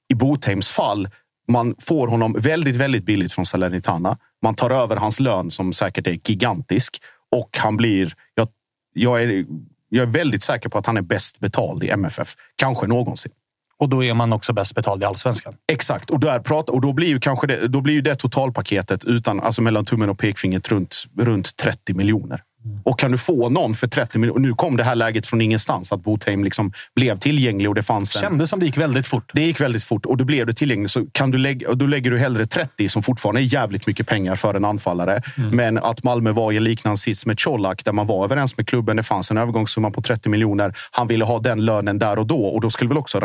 [0.08, 1.08] i Botheims fall,
[1.48, 4.18] man får honom väldigt, väldigt billigt från Salernitana.
[4.42, 7.02] Man tar över hans lön som säkert är gigantisk
[7.36, 8.12] och han blir.
[8.34, 8.48] Jag,
[8.94, 9.44] jag, är,
[9.88, 13.32] jag är väldigt säker på att han är bäst betald i MFF, kanske någonsin.
[13.78, 15.54] Och då är man också bäst betald i allsvenskan.
[15.72, 19.04] Exakt, och, där pratar, och då blir ju kanske det, då blir ju det totalpaketet
[19.04, 22.42] utan, alltså mellan tummen och pekfingret runt, runt 30 miljoner.
[22.84, 24.40] Och kan du få någon för 30 miljoner?
[24.40, 25.92] Nu kom det här läget från ingenstans.
[25.92, 28.20] Att Botheim liksom blev tillgänglig och det fanns en...
[28.20, 29.30] Kändes som det gick väldigt fort.
[29.34, 30.90] Det gick väldigt fort och då blev det tillgängligt.
[30.90, 34.34] Så kan du lägga, då lägger du hellre 30 som fortfarande är jävligt mycket pengar
[34.34, 35.22] för en anfallare.
[35.36, 35.56] Mm.
[35.56, 38.68] Men att Malmö var i en liknande sits med Colak där man var överens med
[38.68, 38.96] klubben.
[38.96, 40.74] Det fanns en övergångssumma på 30 miljoner.
[40.90, 43.20] Han ville ha den lönen där och då och då skulle väl också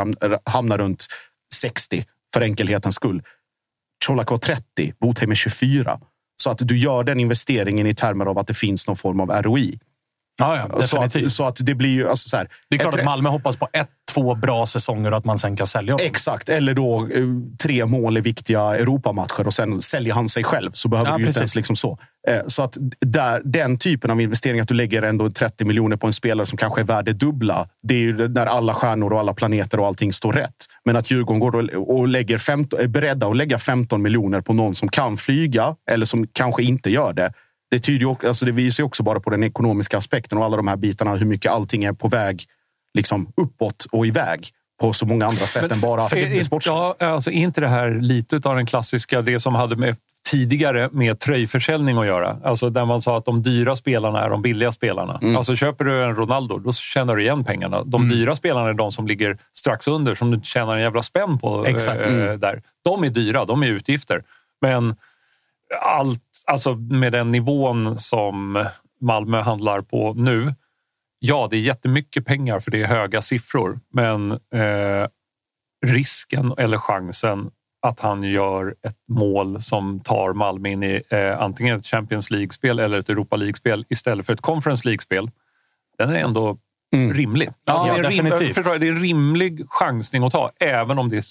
[0.46, 1.06] hamna runt
[1.56, 3.22] 60 för enkelhetens skull.
[4.08, 6.00] Colak var 30, Botheim är 24.
[6.38, 9.30] Så att du gör den investeringen i termer av att det finns någon form av
[9.30, 9.80] ROI.
[10.38, 12.10] Ja, ja, så, att, så att det blir ju...
[12.10, 15.12] Alltså så här, det är klart ett, att Malmö hoppas på ett, två bra säsonger
[15.12, 16.08] och att man sen kan sälja honom.
[16.08, 17.24] Exakt, eller då eh,
[17.64, 20.72] tre mål i viktiga Europamatcher och sen säljer han sig själv.
[20.74, 22.00] Så behöver ja, du inte ens liksom så.
[22.28, 26.08] Eh, så att där, den typen av investering, att du lägger ändå 30 miljoner på
[26.08, 27.68] en spelare som kanske är värd det dubbla.
[27.84, 30.56] Det är ju när alla stjärnor och alla planeter och allting står rätt.
[30.86, 34.76] Men att Djurgården går och lägger 15, är beredda att lägga 15 miljoner på någon
[34.76, 37.34] som kan flyga eller som kanske inte gör det
[37.74, 40.68] det, tyder också, alltså det visar också bara på den ekonomiska aspekten och alla de
[40.68, 41.16] här bitarna.
[41.16, 42.46] Hur mycket allting är på väg
[42.94, 44.50] liksom uppåt och iväg
[44.82, 47.92] på så många andra sätt Men, än bara det Ja, alltså är inte det här
[47.92, 49.96] lite av den klassiska, det som hade med
[50.30, 52.38] tidigare med tröjförsäljning att göra.
[52.44, 55.20] Alltså där man sa att de dyra spelarna är de billiga spelarna.
[55.22, 55.38] Mm.
[55.38, 57.84] Alltså köper du en Ronaldo, då tjänar du igen pengarna.
[57.84, 58.18] De mm.
[58.18, 61.66] dyra spelarna är de som ligger strax under, som du tjänar en jävla spänn på.
[61.66, 62.02] Exakt.
[62.02, 62.40] Äh, mm.
[62.40, 62.62] där.
[62.84, 64.24] De är dyra, de är utgifter.
[64.62, 64.96] Men
[65.82, 68.66] allt, alltså med den nivån som
[69.02, 70.56] Malmö handlar på nu.
[71.20, 75.08] Ja, det är jättemycket pengar för det är höga siffror, men eh,
[75.86, 77.52] risken eller chansen
[77.82, 82.80] att han gör ett mål som tar Malmö in i eh, antingen ett Champions League-spel
[82.80, 85.32] eller ett Europa League-spel istället för ett Conference League-spel.
[85.98, 86.58] Den är ändå
[86.96, 87.14] mm.
[87.14, 87.50] rimlig.
[87.66, 91.10] Alltså, ja, det, är rim, förstår, det är en rimlig chansning att ta, även om
[91.10, 91.26] det är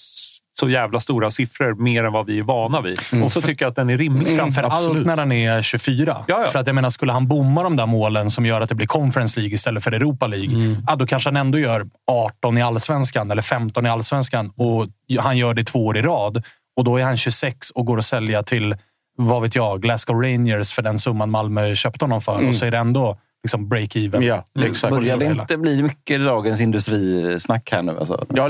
[0.63, 2.99] så jävla stora siffror, mer än vad vi är vana vid.
[3.11, 3.23] Mm.
[3.23, 4.27] Och så tycker jag att den är rimlig.
[4.27, 6.17] Mm, Framförallt när han är 24.
[6.27, 6.51] Ja, ja.
[6.51, 8.87] För att jag menar, skulle han bomma de där målen som gör att det blir
[8.87, 10.77] Conference League istället för Europa League, mm.
[10.87, 14.87] ja, då kanske han ändå gör 18 i allsvenskan eller 15 i allsvenskan och
[15.19, 16.43] han gör det två år i rad.
[16.77, 18.75] Och då är han 26 och går att sälja till
[19.17, 22.47] vad vet jag, Glasgow Rangers för den summan Malmö köpte honom för.
[22.49, 24.23] Och så är det ändå liksom break-even.
[24.23, 24.95] Ja, exakt.
[24.95, 27.95] Börjar det inte bli mycket dagens industrisnack här nu?
[27.99, 28.25] Alltså?
[28.29, 28.47] Ja,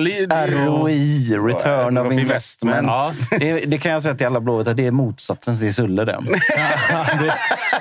[0.47, 2.87] ROI, return of of investment.
[2.87, 3.11] Ja.
[3.39, 6.05] Det, det kan jag säga till alla Blåvita, det är motsatsen till Sulle.
[6.05, 6.19] Det.
[7.19, 7.33] det,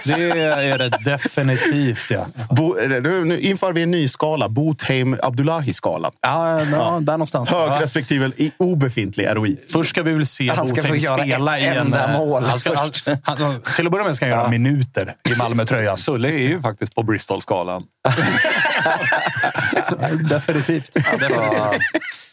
[0.05, 2.27] det är det definitivt, ja.
[2.51, 4.49] Bo, nu, nu inför vi en ny skala.
[4.49, 6.13] Botheim Abdullahi-skalan.
[6.21, 7.51] Ja, ja, där någonstans.
[7.51, 7.81] Hög Ja.
[7.81, 9.57] respektive obefintlig ROI.
[9.73, 11.95] Först ska vi väl se Han ska Botheim få göra spela i en...
[12.13, 12.91] mål Han ska, han,
[13.23, 15.97] han, till att börja med ska han göra minuter i Malmö-tröjan.
[15.97, 17.83] Sulle är ju faktiskt på Bristol-skalan.
[20.31, 20.91] Definitivt.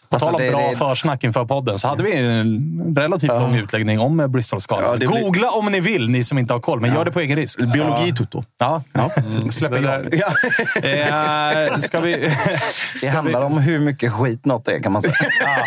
[0.10, 3.56] På Alltså, tal om bra det- försnack inför podden så hade vi en relativt lång
[3.56, 4.86] utläggning om Bristol-skalan.
[4.92, 6.80] Ja, blir- Googla om ni vill, ni som inte har koll.
[6.82, 7.60] Men gör det på egen risk.
[7.60, 8.44] Biologi-tutto.
[8.60, 9.10] Ja, ja.
[9.50, 10.32] släpper Det jag.
[10.84, 11.54] Ja.
[11.74, 12.34] Eh, ska vi...
[13.04, 15.14] Det handlar om hur mycket skit något är, kan man säga.
[15.42, 15.58] Ja,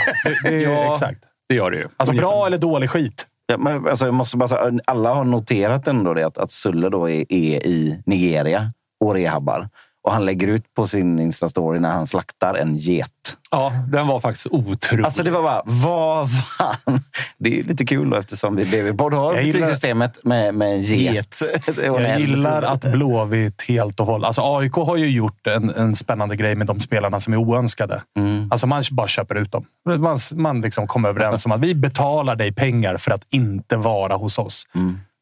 [0.44, 0.92] det, det, Ja.
[0.92, 1.18] Exakt.
[1.48, 1.88] Det gör det ju.
[1.96, 3.26] Alltså bra eller dålig skit?
[3.46, 6.88] Ja, men, alltså, jag måste bara säga, alla har noterat ändå det att, att Sulle
[6.88, 9.68] då är, är i Nigeria och rehabbar.
[10.04, 13.08] Och han lägger ut på sin Insta-story när han slaktar en get.
[13.50, 15.04] Ja, den var faktiskt otrolig.
[15.04, 17.00] Alltså det var bara, vad fan?
[17.38, 21.38] Det är lite kul då eftersom vi BB-podd har gillar- betygssystemet med, med en get.
[21.84, 24.26] En Jag gillar att Blåvitt helt och hållet...
[24.26, 28.02] Alltså AIK har ju gjort en, en spännande grej med de spelarna som är oönskade.
[28.50, 29.64] Alltså man bara köper ut dem.
[29.98, 34.16] Man, man liksom kommer överens om att vi betalar dig pengar för att inte vara
[34.16, 34.64] hos oss.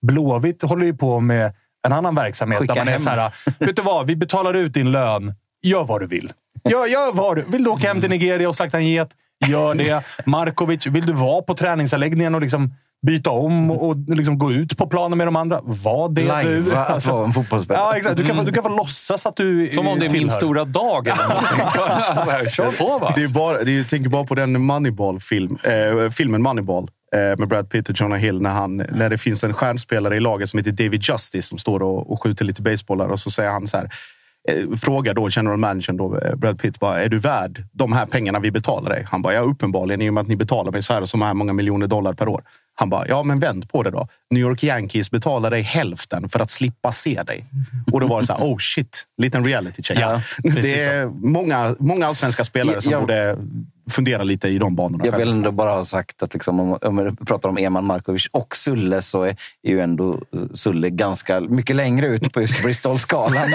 [0.02, 1.52] Blåvitt håller ju på med
[1.86, 3.00] en annan verksamhet Skicka där man är hem.
[3.00, 4.06] så här, vet du vad?
[4.06, 5.34] Vi betalar ut din lön.
[5.62, 6.32] Gör vad du vill.
[6.70, 9.08] Gör, gör vad du Vill du åka hem till Nigeria och slakta en get?
[9.46, 10.04] Gör det.
[10.26, 12.74] Markovic, vill du vara på träningsanläggningen och liksom
[13.06, 15.60] byta om och liksom gå ut på planen med de andra?
[15.62, 16.28] Var det du.
[16.28, 17.84] Lajva att vara en fotbollsspelare.
[17.84, 18.16] Ja, exakt.
[18.16, 20.36] Du kan, få, du kan få låtsas att du Som om det är min tillhör.
[20.36, 22.50] stora dag eller någonting.
[22.50, 23.12] Kör på va?
[23.16, 27.70] Det är bara, det är, tänker bara på den Moneyball-film, eh, filmen Moneyball med Brad
[27.70, 28.40] Pitt och Jonah Hill.
[28.42, 31.82] När, han, när det finns en stjärnspelare i laget som heter David Justice som står
[31.82, 33.08] och, och skjuter lite basebollar.
[33.08, 33.90] Och så säger han så här,
[34.48, 38.06] eh, frågar då general managern då, eh, Brad Pitt, bara, är du värd de här
[38.06, 39.06] pengarna vi betalar dig?
[39.10, 41.18] Han bara, ja uppenbarligen i och med att ni betalar mig så här och så
[41.24, 42.42] här många miljoner dollar per år.
[42.74, 44.08] Han bara, ja men vänd på det då.
[44.30, 47.44] New York Yankees betalar dig hälften för att slippa se dig.
[47.92, 49.98] Och då var det så här, oh shit, liten reality check.
[50.00, 53.36] Ja, det är många, många allsvenska spelare som Jag- borde
[53.90, 55.04] fundera lite i de banorna.
[55.04, 55.34] Jag vill själva.
[55.34, 59.02] ändå bara ha sagt att liksom, om, om vi pratar om Eman Markovic och Sulle
[59.02, 60.18] så är, är ju ändå eh,
[60.54, 63.36] Sulle ganska mycket längre ut på just Bristol-skalan.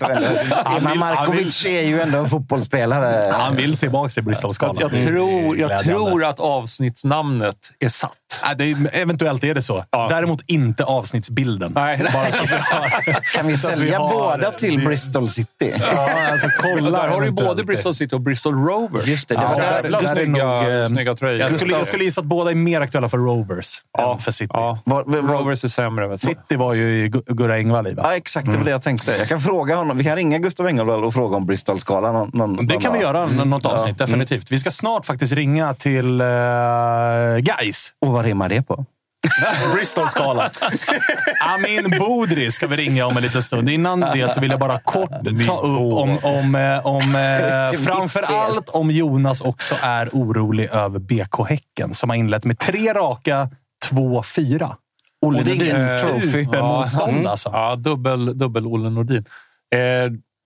[0.00, 3.32] eller, Eman Markovic är ju ändå en fotbollsspelare.
[3.32, 4.76] Han vill tillbaka till Bristol-skalan.
[4.80, 8.12] Jag, tror, jag tror att avsnittsnamnet är satt.
[8.42, 9.84] Ja, det är, eventuellt är det så.
[9.90, 10.06] Ja.
[10.10, 11.72] Däremot inte avsnittsbilden.
[11.74, 12.00] Nej.
[12.12, 15.28] Bara så att vi har, Kan vi att vi sälja har- båda till det- Bristol
[15.28, 15.74] City?
[15.94, 16.90] Ja, alltså kolla.
[17.02, 19.06] Där har du både Bristol City och Bristol Rovers.
[19.06, 21.40] Just det, det Ja, var där- Jävla där är snygga, eh, snygga tröjor.
[21.40, 23.66] Jag skulle, jag skulle gissa att båda är mer aktuella för Rovers
[23.98, 24.50] än för City.
[24.54, 24.78] Ja.
[24.84, 26.08] Var- var- var- Rovers är sämre.
[26.08, 26.20] Vet.
[26.20, 28.02] City var ju i Gurra Engvall i, va?
[28.06, 28.46] Ja, exakt.
[28.46, 29.12] Det var det jag tänkte.
[29.18, 29.98] Jag kan fråga honom.
[29.98, 32.14] Vi kan ringa Gustav Engvall och fråga om Bristol-skalan.
[32.14, 34.52] Någon, någon, Det någon kan vi göra n- något avsnitt, definitivt.
[34.52, 36.28] Vi ska snart faktiskt ringa till uh,
[37.38, 37.92] Guys.
[38.06, 38.84] Och vad rimmar det på?
[39.74, 40.50] Bristol-skala.
[41.46, 43.70] Amin Bodri ska vi ringa om en liten stund.
[43.70, 45.10] Innan det så vill jag bara kort
[45.46, 50.68] ta upp om, om, eh, om eh, Till framför allt om Jonas också är orolig
[50.72, 53.50] över BK Häcken som har inlett med tre raka,
[53.90, 54.76] två, fyra.
[55.20, 57.50] Olle Och det är ingen Nordin supermotstånd alltså.
[57.52, 59.24] Ja, dubbel, dubbel Olle Nordin.
[59.74, 59.80] Eh,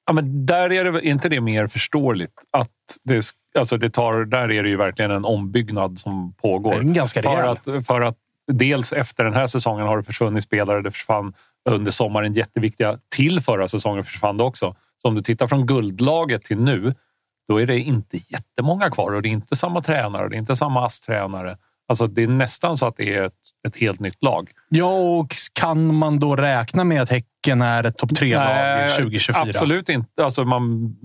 [0.06, 2.34] ja, men där är det inte det mer förståeligt.
[2.50, 2.70] Att
[3.04, 3.24] det,
[3.58, 6.74] alltså det tar, där är det ju verkligen en ombyggnad som pågår.
[6.74, 7.48] Är ganska för rejäl.
[7.48, 8.16] att, för att
[8.52, 10.82] dels efter den här säsongen har det försvunnit spelare.
[10.82, 11.34] Det försvann
[11.70, 12.98] under sommaren jätteviktiga.
[13.14, 14.74] Till förra säsongen försvann det också.
[15.02, 16.94] Så om du tittar från guldlaget till nu,
[17.48, 19.14] då är det inte jättemånga kvar.
[19.14, 21.56] Och det är inte samma tränare, det är inte samma ASS-tränare.
[21.88, 23.32] Alltså det är nästan så att det är ett,
[23.68, 24.50] ett helt nytt lag.
[24.68, 29.42] Ja, och kan man då räkna med att Häcken är ett topp tre-lag Nej, 2024?
[29.42, 30.24] Absolut inte.
[30.24, 30.96] Alltså man,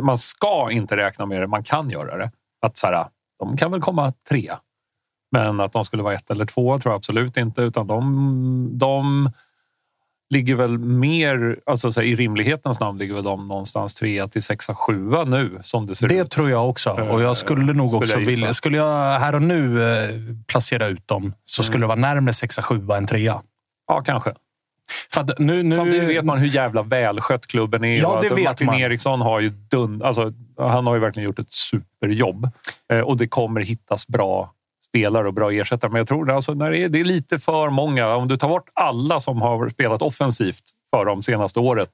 [0.00, 1.46] man ska inte räkna med det.
[1.46, 2.30] Man kan göra det.
[2.66, 3.06] Att så här,
[3.38, 4.58] de kan väl komma trea.
[5.32, 7.62] Men att de skulle vara ett eller två tror jag absolut inte.
[7.62, 9.30] Utan de, de
[10.30, 14.42] ligger väl mer, alltså så här, i rimlighetens namn ligger väl de någonstans trea till
[14.42, 16.30] sexa, sjua nu som det ser Det ut.
[16.30, 16.90] tror jag också.
[16.90, 18.54] Och jag skulle nog Skulle också jag vilja...
[18.54, 20.08] Skulle jag här och nu eh,
[20.46, 23.42] placera ut dem så skulle det vara närmare sexa, sjua än trea.
[23.88, 24.34] Ja, kanske.
[25.12, 28.00] För att nu, nu, Samtidigt vet man hur jävla välskött klubben är.
[28.00, 28.74] Ja, det vet Martin man.
[28.80, 32.48] Eriksson har ju dun, alltså, han har ju verkligen gjort ett superjobb.
[32.92, 34.52] Eh, och det kommer hittas bra
[34.96, 35.90] spelare och bra ersättare.
[35.90, 38.14] Men jag tror det, alltså, när det, är, det är lite för många.
[38.14, 41.90] Om du tar bort alla som har spelat offensivt för dem senaste året,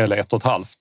[0.00, 0.78] eller ett och ett halvt.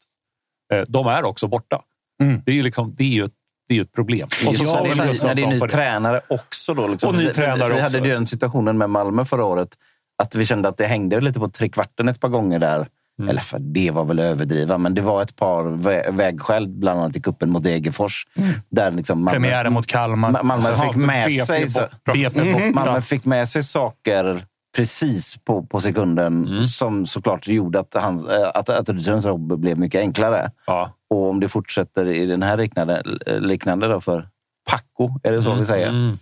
[0.73, 1.81] Eh, de är också borta.
[2.23, 2.41] Mm.
[2.45, 3.31] Det är ju liksom, det är ju ett,
[3.67, 4.27] Det är ju ett problem.
[4.47, 5.67] Och så Samuel när, det när det är ny det.
[5.67, 6.73] tränare också.
[6.73, 7.09] Då, liksom.
[7.09, 7.83] Och ny tränare Vi också.
[7.83, 9.77] hade ju den situationen med Malmö förra året.
[10.23, 12.87] Att vi kände att det hängde lite på trekvarten ett par gånger där.
[13.21, 13.29] Mm.
[13.29, 16.99] Eller för det var väl att överdriva, men det var ett par vä- vägskäl, bland
[16.99, 18.27] annat i kuppen mot Degerfors.
[18.69, 20.31] Där liksom Malmö, Premiären mot Kalmar.
[20.31, 21.65] Ma- Malmö Ja, fick med BP sig...
[22.13, 22.65] BP borta.
[22.73, 26.65] Malmö fick med sig saker precis på, på sekunden Mm.
[26.65, 30.51] som såklart gjorde att, hans, eh, att, att Rydströms jobb blev mycket enklare.
[30.67, 30.91] Ja.
[31.09, 33.01] Och om det fortsätter i den här liknande,
[33.39, 34.27] liknande då för
[34.69, 36.17] Paco, är det så vi säger?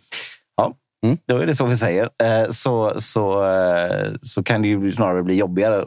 [1.03, 1.17] Mm.
[1.27, 2.09] Då är det så vi säger.
[2.23, 5.85] Eh, Så, så, eh, så kan det ju snarare bli jobbigare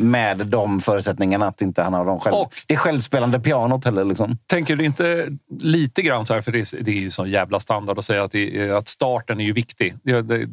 [0.00, 4.04] med de förutsättningarna att inte han har de själv, Och- det självspelande pianot heller.
[4.04, 4.38] Liksom.
[4.46, 5.28] Tänker du inte
[5.60, 8.22] lite grann så här, för det är, det är ju sån jävla standard att säga
[8.22, 9.94] att, det, att starten är ju viktig.
[10.02, 10.46] Det, det,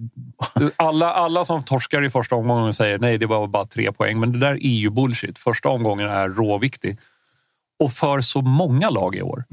[0.75, 4.19] alla, alla som torskar i första omgången säger nej, det var bara tre poäng.
[4.19, 5.39] Men det där är ju bullshit.
[5.39, 6.97] Första omgången är råviktig.
[7.83, 9.43] Och för så många lag i år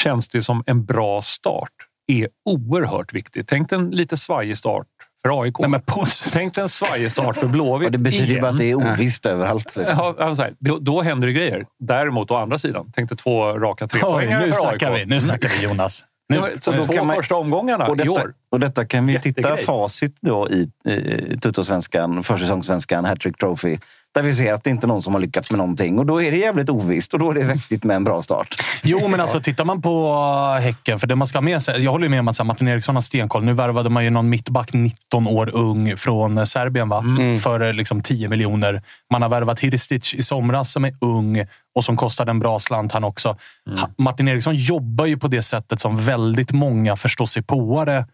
[0.00, 1.70] känns det som en bra start
[2.06, 3.48] är oerhört viktigt.
[3.48, 4.86] Tänk en lite svajig start
[5.22, 5.58] för AIK.
[5.58, 6.30] Nej, men puss.
[6.32, 7.92] Tänk en svajig start för Blåvitt.
[7.92, 8.42] Det betyder igen.
[8.42, 9.76] bara att det är ovisst överallt.
[9.76, 9.96] Liksom.
[9.98, 11.66] Ja, alltså då, då händer det grejer.
[11.78, 15.00] Däremot å andra sidan, tänkte två raka trepoängare nu för snackar AIK.
[15.02, 15.06] vi.
[15.06, 16.04] Nu snackar vi Jonas.
[16.28, 16.36] Nu.
[16.36, 18.34] Ja, Så då två man- första omgångarna Och i detta, år.
[18.50, 19.64] och detta kan vi titta Jättegrej.
[19.64, 23.78] facit då i eh, Tuttosvenskan, försäsongssvenskan, Hattrick Trophy.
[24.14, 25.98] Där vi ser att det inte är någon som har lyckats med någonting.
[25.98, 28.54] Och då är det jävligt ovisst och då är det viktigt med en bra start.
[28.82, 30.12] Jo, men alltså tittar man på
[30.60, 31.84] Häcken, för det man ska ha med sig.
[31.84, 33.44] Jag håller ju med om att Martin Eriksson har stenkoll.
[33.44, 37.04] Nu värvade man ju någon mittback, 19 år ung, från Serbien va?
[37.42, 38.82] för eh, liksom 10 miljoner.
[39.12, 42.92] Man har värvat Hiristic i somras som är ung och som kostade en bra slant
[42.92, 43.36] han också.
[43.80, 48.06] Ha- Martin Eriksson jobbar ju på det sättet som väldigt många förståsigpåare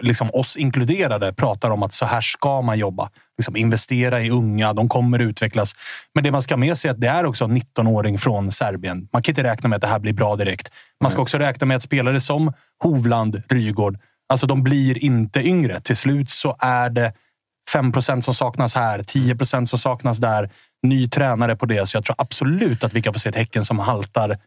[0.00, 3.10] liksom oss inkluderade, pratar om att så här ska man jobba.
[3.38, 5.74] Liksom investera i unga, de kommer utvecklas.
[6.14, 8.52] Men det man ska ha med sig är att det är också en 19-åring från
[8.52, 9.08] Serbien.
[9.12, 10.72] Man kan inte räkna med att det här blir bra direkt.
[11.00, 15.80] Man ska också räkna med att spelare som Hovland, Rygård, alltså de blir inte yngre.
[15.80, 17.12] Till slut så är det
[17.72, 20.50] 5 procent som saknas här, 10 procent som saknas där.
[20.82, 21.88] Ny tränare på det.
[21.88, 24.38] Så jag tror absolut att vi kan få se ett Häcken som haltar.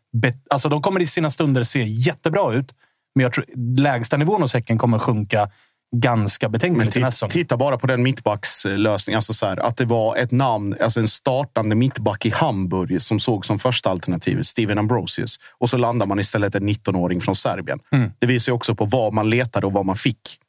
[0.49, 2.73] Alltså de kommer i sina stunder se jättebra ut.
[3.15, 3.45] Men jag tror
[3.77, 5.49] lägsta nivån hos Häcken kommer sjunka
[5.95, 9.17] ganska betänkligt i nästa titta, bara på den mittbackslösningen.
[9.17, 13.19] Alltså så här, att det var ett namn, alltså en startande mittback i Hamburg som
[13.19, 15.37] såg som första alternativet, Steven Ambrosius.
[15.59, 17.79] Och så landar man istället en 19-åring från Serbien.
[17.91, 18.11] Mm.
[18.19, 20.39] Det visar ju också på vad man letade och vad man fick.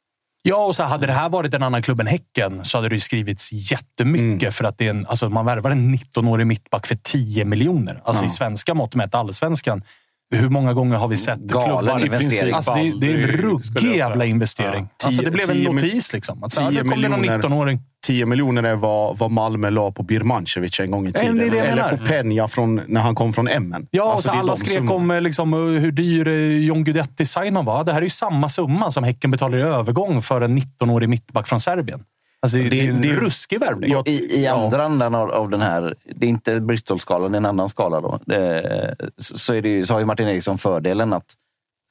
[0.41, 2.99] Ja, och så hade det här varit en annan klubb än Häcken så hade det
[2.99, 4.53] skrivits jättemycket.
[4.53, 8.01] För att det är en, alltså man värvar en 19-årig mittback för 10 miljoner.
[8.05, 9.83] Alltså i svenska mått mätt, allsvenskan.
[10.35, 11.99] Hur många gånger har vi sett Galen klubbar...
[12.05, 12.53] investering.
[12.53, 14.87] Alltså det, är- det är en ruggig jävla investering.
[14.99, 15.05] Ja.
[15.07, 16.13] Alltså det Tio- blev en tio notis.
[16.13, 16.43] Liksom.
[16.43, 17.43] Att så 10 nu kommer det någon miljoner.
[17.43, 17.79] 19-åring.
[18.07, 21.37] 10 miljoner är vad, vad Malmö la på Birmancevic en gång i det tiden.
[21.37, 23.87] det jag Eller på Peña från, när han kom från Emmen.
[23.91, 24.95] Ja, och Alltså, så det är alla skrek summorna.
[24.95, 26.33] om eh, liksom, eh, hur dyr eh,
[26.67, 27.83] John Guidetti sign var.
[27.83, 31.47] Det här är ju samma summa som Häcken betalar i övergång för en 19-årig mittback
[31.47, 31.99] från Serbien.
[32.41, 33.93] Alltså det, det, är en det- ruskig värvning.
[34.05, 37.45] I, i andra andan av, av den här, det är inte Bristol-skalan, det är en
[37.45, 38.01] annan skala.
[38.01, 38.19] Då.
[38.25, 41.33] Det, så, är det så har ju Martin Eriksson fördelen att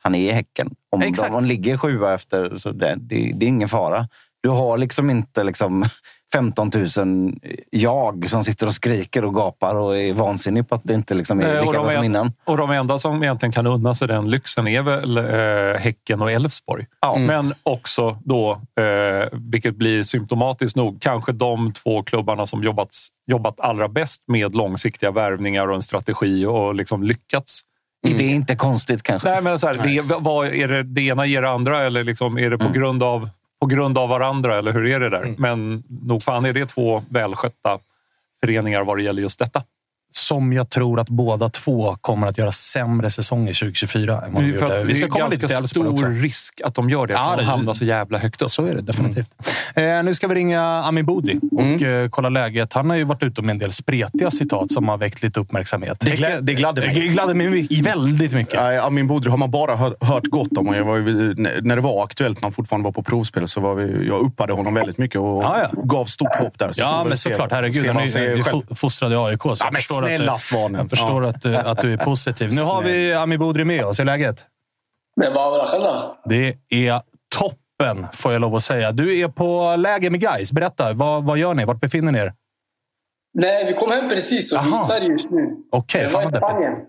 [0.02, 0.70] han är i Häcken.
[0.90, 1.30] Om Exakt.
[1.30, 4.08] de, om de ligger sjua efter, så det, det, det är ingen fara.
[4.42, 5.84] Du har liksom inte liksom
[6.32, 7.32] 15 000
[7.70, 11.40] jag som sitter och skriker och gapar och är vansinnig på att det inte liksom
[11.40, 12.32] är lika bra som innan.
[12.44, 16.32] och de enda som egentligen kan unna sig den lyxen är väl eh, Häcken och
[16.32, 16.86] Elfsborg.
[17.18, 22.90] Men också då, eh, vilket blir symptomatiskt nog, kanske de två klubbarna som jobbat,
[23.26, 27.62] jobbat allra bäst med långsiktiga värvningar och en strategi och liksom lyckats.
[28.02, 29.30] Det är inte konstigt kanske.
[29.30, 32.38] Nej, men så här, det, vad, är det, det ena ger det andra eller liksom,
[32.38, 34.58] är det på, grund av, på grund av varandra?
[34.58, 35.34] Eller hur är det där?
[35.38, 37.78] Men nog fan är det två välskötta
[38.40, 39.62] föreningar vad det gäller just detta.
[40.10, 44.52] Som jag tror att båda två kommer att göra sämre säsonger 2024 än vad de
[44.52, 44.82] Det för gjorde.
[44.84, 46.06] Vi det ska är komma lite ganska Elfsborg stor också.
[46.22, 48.50] risk att de gör det, för Ja, de det- hamnar så jävla högt upp.
[48.50, 49.30] Så är det definitivt.
[49.74, 52.72] Eh, nu ska vi ringa Amin Boudi och eh, kolla läget.
[52.72, 56.00] Han har ju varit ute med en del spretiga citat som har väckt lite uppmärksamhet.
[56.00, 56.94] Det glä- det gladde mig.
[57.00, 58.54] Det gladde mig väldigt mycket.
[58.60, 60.74] Nej, Amin Bodri har man bara hör, hört gott om.
[60.74, 63.74] Jag var ju, när det var aktuellt, när han fortfarande var på provspel, så var
[63.74, 65.82] vi, jag uppade honom väldigt mycket och Ja, ja.
[65.82, 66.72] gav stort hopp där.
[66.72, 67.52] Så Ja, men såklart.
[67.52, 67.86] Herregud.
[67.86, 68.44] Han är ju
[68.74, 69.42] fostrad i AIK.
[69.42, 69.68] Så Ja,
[70.02, 70.80] förstår snälla att, Svanen.
[70.80, 71.28] Jag förstår Ja.
[71.30, 72.50] att, eh, att du är positiv.
[72.52, 73.98] Nu har vi Amin Boudri med oss.
[73.98, 74.44] Hur är läget?
[75.20, 76.16] Det är bara själv då.
[76.24, 77.02] Det är
[77.36, 78.92] toppen, får jag lov att säga.
[78.92, 80.52] Du är på läger med guys.
[80.52, 81.64] Berätta, vad, vad gör ni?
[81.64, 82.32] Vart befinner ni er?
[83.34, 84.78] Nej, vi kom hem precis och vi Aha.
[84.82, 85.56] är i Sverige just nu.
[85.72, 86.88] Okej, det fan vad deppigt.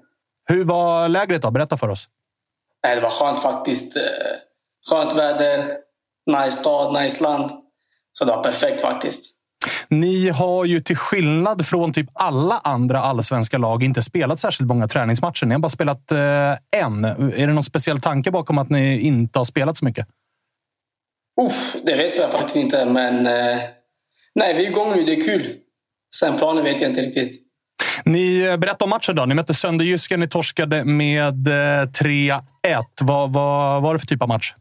[0.50, 1.52] Hur var lägret då?
[1.52, 2.06] Berätta för oss.
[2.84, 3.98] Nej, det var skönt faktiskt.
[3.98, 4.02] Eh,
[4.90, 5.64] Skönt väder,
[6.44, 7.52] nice stad, nice land.
[8.12, 9.36] Så det var perfekt faktiskt.
[9.88, 14.88] Ni har ju till skillnad från typ alla andra allsvenska lag inte spelat särskilt många
[14.88, 15.46] träningsmatcher.
[15.46, 17.06] Ni har bara spelat eh, en.
[17.06, 20.08] Är det någon speciell tanke bakom att ni inte har spelat så mycket?
[21.42, 23.60] Uff, det vet jag faktiskt inte, men eh,
[24.36, 25.04] nej, vi är igång nu.
[25.04, 25.46] Det är kul.
[26.16, 27.50] Sen planen vet jag inte riktigt.
[28.06, 29.26] Ni eh, berättade om matchen då.
[29.26, 30.20] Ni mötte Sönderjysken.
[30.20, 32.42] Ni torskade med eh, 3-1.
[33.02, 34.54] Vad, vad var det för typ av match?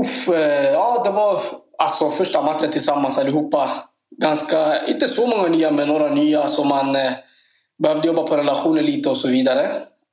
[0.00, 1.40] Uff, eh, ja, det var
[1.78, 3.70] alltså första matchen tillsammans allihopa.
[4.22, 6.46] Ganska, inte så många nya, men några nya.
[6.46, 7.12] Så man eh,
[7.82, 9.70] behövde jobba på relationer lite och så vidare.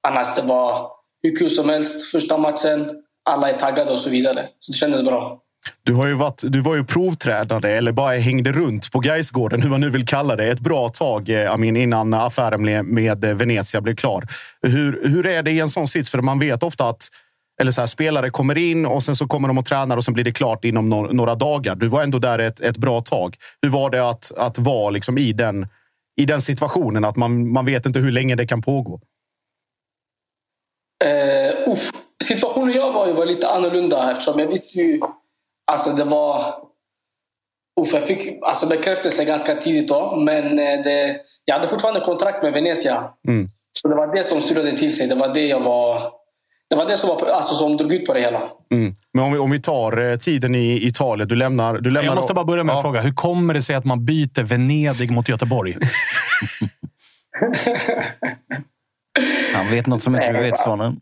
[0.08, 0.88] Annars det var
[1.24, 2.12] hur kul som helst.
[2.12, 2.90] Första matchen,
[3.30, 4.48] alla är taggade och så vidare.
[4.60, 5.42] Så det kändes bra.
[5.84, 9.70] Du, har ju varit, du var ju provtränare, eller bara hängde runt på Gaisgården, hur
[9.70, 13.82] man nu vill kalla det, ett bra tag eh, Amin, innan affären med, med Venezia
[13.82, 14.24] blev klar.
[14.62, 16.12] Hur, hur är det i en sån sits?
[16.12, 17.10] För man vet ofta att
[17.62, 20.14] eller så här, spelare kommer in och sen så kommer de och tränar och sen
[20.14, 21.76] blir det klart inom no några dagar.
[21.76, 23.38] Du var ändå där ett, ett bra tag.
[23.62, 25.68] Hur var det att, att vara liksom i, den,
[26.22, 27.06] i den situationen?
[27.06, 29.02] Att man, man vet inte hur länge det kan pågå.
[31.06, 31.92] Uh, uff.
[32.24, 35.00] Situationen jag var i var lite annorlunda eftersom jag visste ju...
[35.72, 36.42] Alltså det var...
[37.82, 42.44] Uff, jag fick alltså bekräftelse ganska tidigt då, men eh, det, jag hade fortfarande kontrakt
[42.44, 43.10] med Venezia.
[43.28, 43.50] Mm.
[43.72, 45.08] Så det var det som styrde till sig.
[45.08, 46.02] Det var det jag var...
[46.70, 48.42] Det var det som, var, alltså, som drog ut på det hela.
[48.72, 48.96] Mm.
[49.14, 51.28] Men om vi, om vi tar eh, tiden i Italien.
[51.28, 52.84] Du lämnar, du lämnar jag måste bara börja med en ja.
[52.84, 53.02] fråga.
[53.02, 55.78] Hur kommer det sig att man byter Venedig mot Göteborg?
[59.54, 61.00] Han vet något som inte vi vet, Svanen.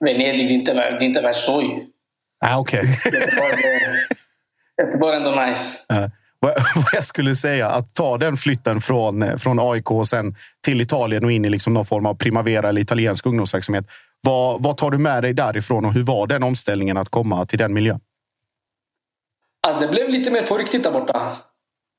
[0.00, 1.32] Venedig, det är inte, det är inte.
[2.44, 2.80] Ah, okej.
[2.80, 3.20] Okay.
[4.82, 5.94] Göteborg är ändå nice.
[5.94, 6.06] Uh,
[6.74, 10.80] vad jag skulle säga, att ta den flytten från, eh, från AIK och sen till
[10.80, 13.86] Italien och in i liksom någon form av Primavera eller italiensk ungdomsverksamhet.
[14.26, 17.58] Vad, vad tar du med dig därifrån och hur var den omställningen att komma till
[17.58, 18.00] den miljön?
[19.66, 21.36] Alltså det blev lite mer på riktigt där borta.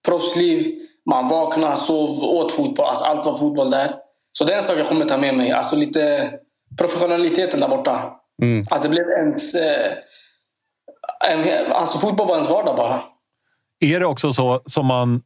[0.07, 2.85] Proffsliv, man vaknade, sov, åt fotboll.
[2.85, 3.91] Alltså allt var fotboll där.
[4.31, 5.51] Så det är en sak jag kommer ta med mig.
[5.51, 6.31] Alltså lite
[6.77, 8.13] professionaliteten där borta.
[8.41, 8.65] Mm.
[8.69, 9.55] Att det blev ens...
[9.55, 9.93] Eh,
[11.27, 13.03] en, alltså fotboll var ens vardag bara.
[13.79, 15.21] Är det också så som man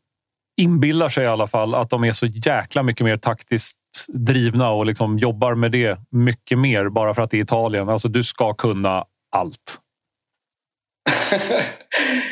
[0.57, 3.77] inbillar sig i alla fall att de är så jäkla mycket mer taktiskt
[4.07, 7.89] drivna och liksom jobbar med det mycket mer bara för att det är Italien.
[7.89, 9.79] Alltså, du ska kunna allt.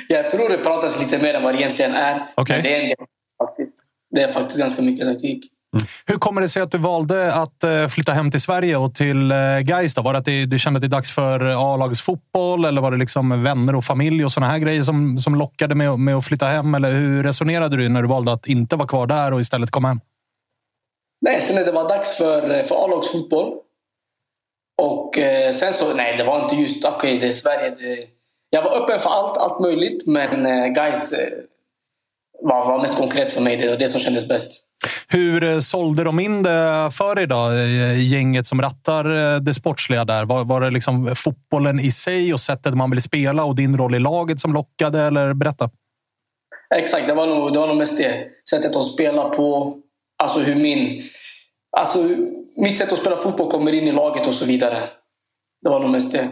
[0.07, 2.27] jag tror det pratas lite mer än vad det egentligen är.
[2.37, 2.61] Okay.
[2.61, 2.95] Det är, del,
[4.15, 5.43] det är faktiskt ganska mycket taktik.
[5.77, 5.87] Mm.
[6.05, 9.31] Hur kommer det sig att du valde att eh, flytta hem till Sverige och till
[9.31, 9.97] eh, Gais?
[9.97, 11.39] Var det att du kände att det är dags för
[11.73, 15.75] A-lagsfotboll eller var det liksom vänner och familj och såna här grejer som, som lockade
[15.75, 16.75] med, med att flytta hem?
[16.75, 19.87] Eller hur resonerade du när du valde att inte vara kvar där och istället komma
[19.87, 19.99] hem?
[21.21, 23.53] Nej, kände att det var dags för, eh, för A-lagsfotboll.
[24.81, 27.75] Och eh, sen så, nej, det var inte just okej, okay, det är Sverige.
[27.79, 28.07] Det,
[28.49, 31.29] jag var öppen för allt, allt möjligt, men eh, guys eh,
[32.41, 33.57] var, var mest konkret för mig.
[33.57, 34.65] Det var det som kändes bäst.
[35.07, 37.53] Hur eh, sålde de in det för dig då?
[37.97, 40.25] Gänget som rattar eh, det sportsliga där.
[40.25, 43.95] Var, var det liksom fotbollen i sig och sättet man vill spela och din roll
[43.95, 45.01] i laget som lockade?
[45.01, 45.69] Eller berätta.
[46.75, 48.27] Exakt, det var nog, det var nog mest det.
[48.49, 49.77] Sättet att spela på.
[50.23, 51.01] Alltså hur min...
[51.77, 51.99] Alltså
[52.57, 54.83] mitt sätt att spela fotboll kommer in i laget och så vidare.
[55.63, 56.29] Det var nog mest det.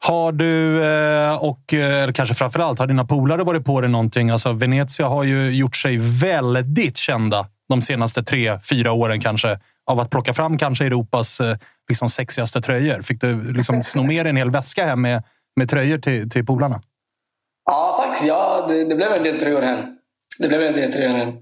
[0.00, 4.30] Har du, eh, och eller kanske framförallt, har dina polare varit på dig någonting?
[4.30, 10.00] Alltså Venezia har ju gjort sig väldigt kända de senaste tre, fyra åren kanske av
[10.00, 11.56] att plocka fram kanske Europas eh,
[11.88, 13.02] liksom, sexigaste tröjor.
[13.02, 15.22] Fick du liksom sno med dig en hel väska hem med,
[15.56, 16.82] med tröjor till, till polarna?
[17.64, 18.28] Ja, faktiskt.
[18.28, 19.78] Ja, det, det blev en del tröjor hem.
[20.42, 21.32] Det blev en del hem.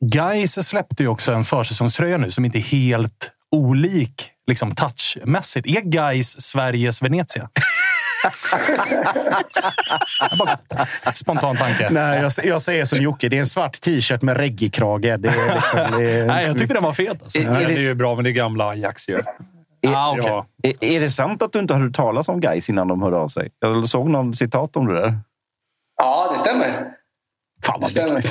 [0.00, 5.66] Gais släppte ju också en försäsongströja nu som inte är helt olik liksom touchmässigt.
[5.66, 7.48] Är Gais Sveriges Venezia?
[11.14, 11.88] Spontan tanke.
[11.90, 13.28] Nej, jag, jag säger som Jocke.
[13.28, 15.16] Det är en svart t-shirt med reggae-krage.
[15.16, 15.80] Liksom,
[16.26, 17.22] Nej, jag tyckte den var fet.
[17.22, 17.38] Alltså.
[17.38, 17.66] Är, är det...
[17.66, 19.20] det är ju bra, men det är gamla Ajax ju.
[19.86, 20.30] Ah, okay.
[20.30, 20.46] ja.
[20.62, 23.28] är, är det sant att du inte hört talas om Gais innan de hörde av
[23.28, 23.50] sig?
[23.58, 25.18] Jag såg någon citat om det där.
[25.96, 26.86] Ja, det stämmer.
[27.64, 28.22] Fan vad det stämmer.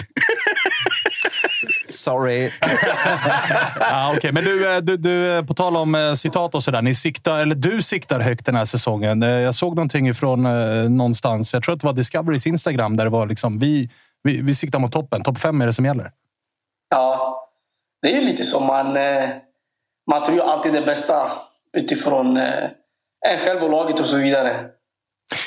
[2.03, 2.51] Sorry.
[3.79, 4.31] ah, okay.
[4.31, 6.81] Men du, eh, du, du, eh, på tal om eh, citat och sådär.
[6.81, 9.21] Ni siktar, eller du siktar högt den här säsongen.
[9.21, 11.53] Jag såg någonting från eh, någonstans.
[11.53, 13.89] Jag tror att det var Discoverys Instagram där det var liksom vi,
[14.23, 15.23] vi, vi siktar mot toppen.
[15.23, 16.11] Topp fem är det som gäller.
[16.89, 17.39] Ja,
[18.01, 18.59] det är lite så.
[18.59, 18.97] Man,
[20.11, 21.31] man tror ju alltid det bästa
[21.77, 22.37] utifrån
[23.27, 24.65] en själv och laget och så vidare.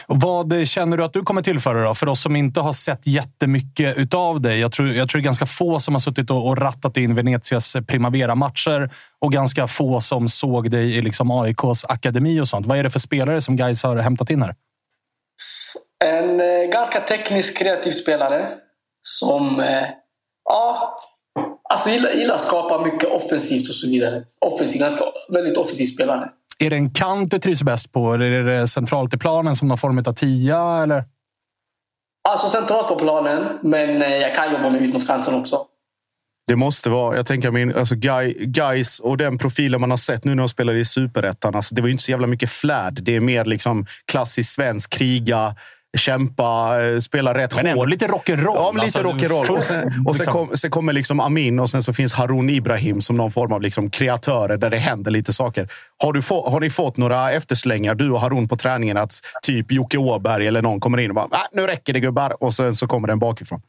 [0.07, 1.95] Vad känner du att du kommer tillföra då?
[1.95, 4.61] För oss som inte har sett jättemycket utav dig.
[4.61, 7.15] Jag tror, jag tror det är ganska få som har suttit och, och rattat in
[7.15, 12.67] Venezias Primavera-matcher och ganska få som såg dig i liksom AIKs akademi och sånt.
[12.67, 14.55] Vad är det för spelare som guys har hämtat in här?
[16.05, 18.49] En eh, ganska teknisk, kreativ spelare
[19.03, 19.89] som eh,
[20.45, 20.99] ja,
[21.71, 24.25] alltså gillar, gillar att skapa mycket offensivt och så vidare.
[24.41, 26.31] Offensiv, ganska, väldigt offensiv spelare.
[26.59, 28.15] Är det en kant du trivs bäst på?
[28.15, 30.83] Eller är det centralt i planen som någon form av tia?
[30.83, 31.05] Eller?
[32.29, 35.67] Alltså centralt på planen, men eh, jag kan jobba mig ut mot kanten också.
[36.47, 37.17] Det måste vara.
[37.17, 40.49] Jag tänker min, alltså guy, guys och den profilen man har sett nu när de
[40.49, 41.55] spelar i superettan.
[41.55, 42.99] Alltså, det var ju inte så jävla mycket flärd.
[43.03, 45.55] Det är mer liksom klassisk svensk kriga,
[45.97, 47.89] kämpa, eh, spela rätt Men ändå hårt.
[47.89, 48.53] lite rock'n'roll.
[48.55, 49.57] Ja, men lite Alltså, rock'n'roll.
[49.57, 52.51] Och sen, och sen, liksom- kom, sen kommer liksom Amin och sen så finns Harun
[52.51, 55.69] Ibrahim som någon form av liksom kreatörer där det händer lite saker.
[56.03, 59.73] Har, du få, har ni fått några efterslängar, du och Harun, på träningen att typ
[59.73, 62.75] Jocke Åberg eller någon kommer in och bara "Ah, “nu räcker det gubbar” och sen
[62.75, 63.61] så kommer den bakifrån?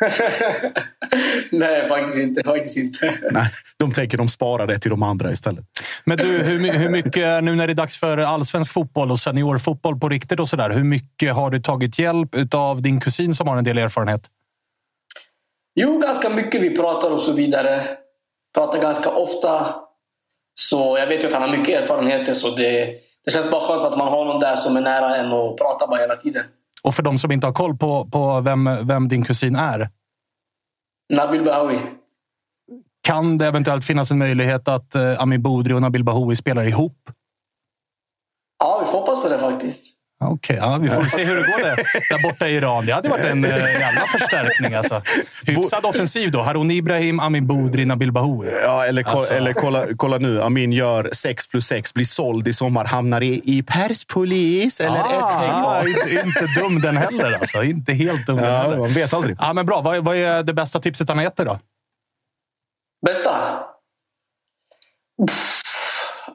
[1.50, 2.42] Nej, faktiskt inte.
[2.44, 3.12] Faktiskt inte.
[3.30, 5.64] Nej, de tänker de sparar det till de andra istället.
[6.04, 10.00] Men du, hur, hur mycket, nu när det är dags för allsvensk fotboll och seniorfotboll
[10.00, 10.70] på riktigt och sådär.
[10.70, 14.22] Hur mycket har du tagit hjälp av din kusin som har en del erfarenhet?
[15.74, 17.82] Jo, ganska mycket vi pratar och så vidare.
[18.54, 19.74] Pratar ganska ofta.
[20.54, 22.94] Så jag vet ju att han har mycket erfarenheter, så det,
[23.24, 25.86] det känns bara skönt att man har någon där som är nära en och pratar
[25.86, 26.44] bara hela tiden.
[26.82, 29.90] Och för de som inte har koll på, på vem, vem din kusin är.
[31.12, 31.78] Nabil Bahoui.
[33.02, 37.10] Kan det eventuellt finnas en möjlighet att eh, Amin Boudri och Nabil Bahoui spelar ihop?
[38.58, 39.99] Ja, vi får hoppas på det faktiskt.
[40.24, 41.76] Okej, ja, vi får se hur det går där,
[42.10, 42.86] där borta i Iran.
[42.86, 43.50] Det hade varit en eh,
[43.80, 44.74] jävla förstärkning.
[44.74, 45.02] Alltså.
[45.46, 46.40] Hyfsad offensiv då.
[46.42, 48.50] Harun Ibrahim, Amin Boudri, Nabil Bahoui.
[48.62, 49.34] Ja, eller, ko- Alltså.
[49.34, 50.42] eller kolla, kolla nu.
[50.42, 55.82] Amin gör 6 plus 6, blir såld i sommar, hamnar i, i perspolis eller Ah,
[55.86, 57.32] inte, inte dum den heller.
[57.32, 57.64] Alltså.
[57.64, 58.76] Inte helt dum den Ja, heller.
[58.78, 59.36] man vet aldrig.
[59.40, 59.80] Ja, men bra.
[59.80, 61.58] Vad, är- vad är det bästa tipset han har gett dig då?
[63.06, 63.30] Bästa?
[65.28, 65.60] Pff,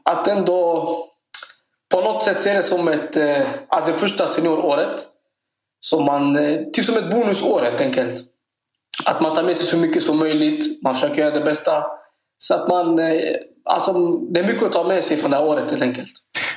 [0.06, 0.90] Att ändå
[1.96, 3.18] på något sätt se det som ett,
[3.70, 5.02] att det första senioråret.
[5.80, 8.16] Som man, eh, typ som ett bonusår helt enkelt.
[9.06, 10.84] Att man tar med sig så mycket som möjligt.
[10.84, 11.84] Man försöker göra det bästa.
[12.38, 13.00] Så att man...
[13.00, 13.16] eh,
[13.70, 16.12] Alltså, det är mycket att ta med sig från det här året helt enkelt.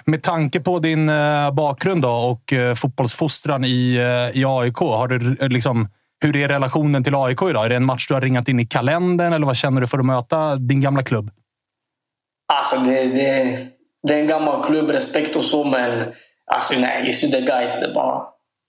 [0.04, 1.10] Med tanke på din
[1.52, 3.98] bakgrund då och fotbollsfostran i,
[4.34, 4.76] i AIK.
[4.78, 5.88] Har du, liksom,
[6.20, 7.64] hur är relationen till AIK idag?
[7.64, 9.98] Är det en match du har ringat in i kalendern eller vad känner du för
[9.98, 11.30] att möta din gamla klubb?
[12.52, 13.58] Alltså det, det,
[14.08, 16.12] det är en gammal klubb, respekt och så, men
[16.52, 17.80] alltså nej, just nu det är guys.
[17.80, 18.22] Det är bara,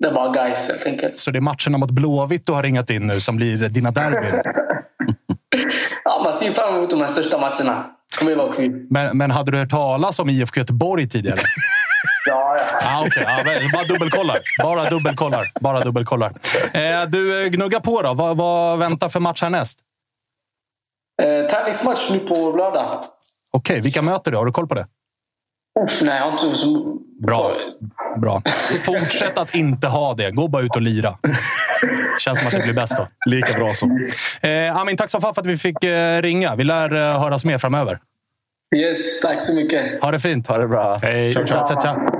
[0.03, 1.19] det är bara guys helt enkelt.
[1.19, 4.41] Så det är matcherna mot Blåvitt du har ringat in nu som blir dina derbyn.
[6.03, 7.85] Ja, man ser fram emot de här största matcherna.
[8.11, 8.87] Det kommer ju vara kul.
[8.89, 11.37] Men, men hade du hört talas om IFK Göteborg tidigare?
[12.27, 12.79] Ja, ja.
[12.89, 13.23] Ah, okay.
[13.23, 14.39] ja, men bara dubbelkollar.
[14.63, 15.51] Bara dubbelkollar.
[15.61, 16.33] Bara dubbelkollar.
[16.73, 18.13] Eh, du, eh, gnugga på då.
[18.13, 19.79] Vad, vad väntar för match härnäst?
[21.21, 23.03] Eh, träningsmatch nu på lördag.
[23.51, 24.37] Okej, vilka möter du?
[24.37, 24.87] Har du koll på det?
[25.85, 26.95] Uff, nej, jag har inte så...
[27.25, 27.51] Bra.
[28.21, 28.41] Bra.
[28.85, 30.31] Fortsätt att inte ha det.
[30.31, 31.17] Gå bara ut och lira.
[32.19, 33.07] Känns som att det blir bäst då.
[33.25, 33.85] Lika bra så.
[34.47, 36.55] Eh, Amin, tack så fan för att vi fick eh, ringa.
[36.55, 37.99] Vi lär eh, höras mer framöver.
[38.75, 40.01] Yes, tack så mycket.
[40.01, 40.47] Ha det fint.
[40.47, 40.97] Ha det bra.
[41.01, 41.33] Hej.
[41.33, 41.89] Tja, tja, tja.
[41.89, 42.18] Eh,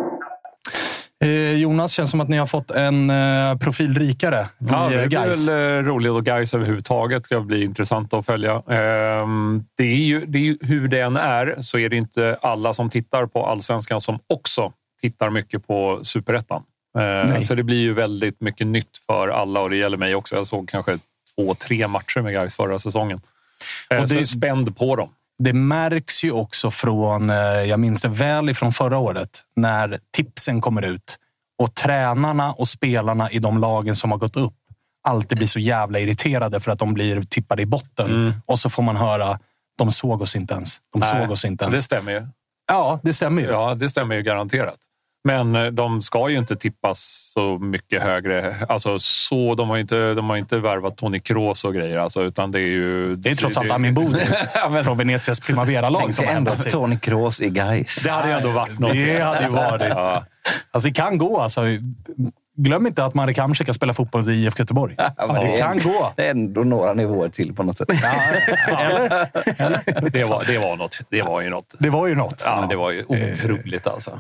[1.55, 5.07] Jonas, känns som att ni har fått en eh, profil rikare vid Ja, eh, det
[5.07, 7.26] blir väl eh, roligt och guys överhuvudtaget.
[7.26, 8.51] ska bli intressant att följa.
[8.70, 12.74] Ehm, Det är ju, det är hur det än är så är det inte alla
[12.74, 16.63] som tittar på allsvenskan som också tittar mycket på superettan.
[16.97, 17.43] Eh, Nej.
[17.43, 20.36] Så det blir ju väldigt mycket nytt för alla och det gäller mig också.
[20.36, 20.97] Jag såg kanske
[21.36, 23.22] två, tre matcher med guys förra säsongen.
[23.89, 25.09] Eh, Och det- Så spänd på dem.
[25.44, 30.62] Det märks ju också från, eh, jag minns det väl ifrån förra året, när tipsen
[30.62, 31.18] kommer ut
[31.60, 34.54] och tränarna och spelarna i de lagen som har gått upp
[35.04, 38.34] alltid blir så jävla irriterade för att de blir tippade i botten.
[38.46, 39.40] Och så får man höra,
[39.78, 40.78] de såg oss inte ens.
[40.94, 41.86] De Nej, såg oss inte Det ens.
[41.86, 42.28] stämmer ju.
[42.68, 43.48] Ja, det stämmer ju.
[43.48, 44.78] Ja, det stämmer ju garanterat.
[45.24, 48.55] Men eh, de ska ju inte tippas så mycket högre.
[48.70, 51.97] Alltså, så, de har inte, de har inte värvat Toni Kroos och grejer.
[51.99, 53.15] Alltså, utan det är ju...
[53.15, 53.93] Det är trots allt Amin
[54.72, 56.72] men- från Venezias Primavera-lag som ändå sig.
[56.72, 58.03] Tony Kroos i Gais.
[58.03, 58.93] Det hade ju ändå varit något.
[58.93, 59.89] Det hade ju varit.
[59.89, 60.26] Ja.
[60.72, 61.39] Alltså, det kan gå.
[61.39, 61.61] Alltså.
[62.64, 64.95] Glöm inte att Marek Hamsik spelar fotboll i IFK Göteborg.
[64.97, 66.14] Ja, det är- kan gå.
[66.16, 67.89] Det är ändå några nivåer till på något sätt.
[68.80, 70.10] Eller?
[70.10, 70.99] Det, var, det, var något.
[71.10, 71.76] det var ju något.
[71.80, 72.41] Det var ju något.
[72.45, 74.20] Ja, det var ju otroligt alltså.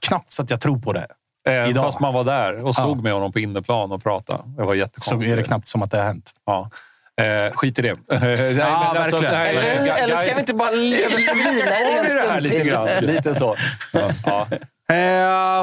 [0.00, 1.06] Knappt så att jag tror på det.
[1.48, 1.84] Eh, Idag.
[1.84, 3.02] Fast man var där och stod Ja.
[3.02, 4.42] med honom på inneplan och pratade.
[4.56, 5.32] Det var Så jättekonstigt.
[5.32, 6.30] är det knappt som att det har hänt.
[6.46, 6.70] Ja.
[7.24, 7.96] Eh, skit i det.
[8.10, 12.10] nej, men alltså, nej, Eller, eller ska vi inte bara lina Har vi en det
[12.12, 12.66] här stund lite till?
[12.68, 12.88] grann?
[13.00, 13.56] Lite så.
[14.24, 14.46] Ja.
[14.92, 14.96] Eh,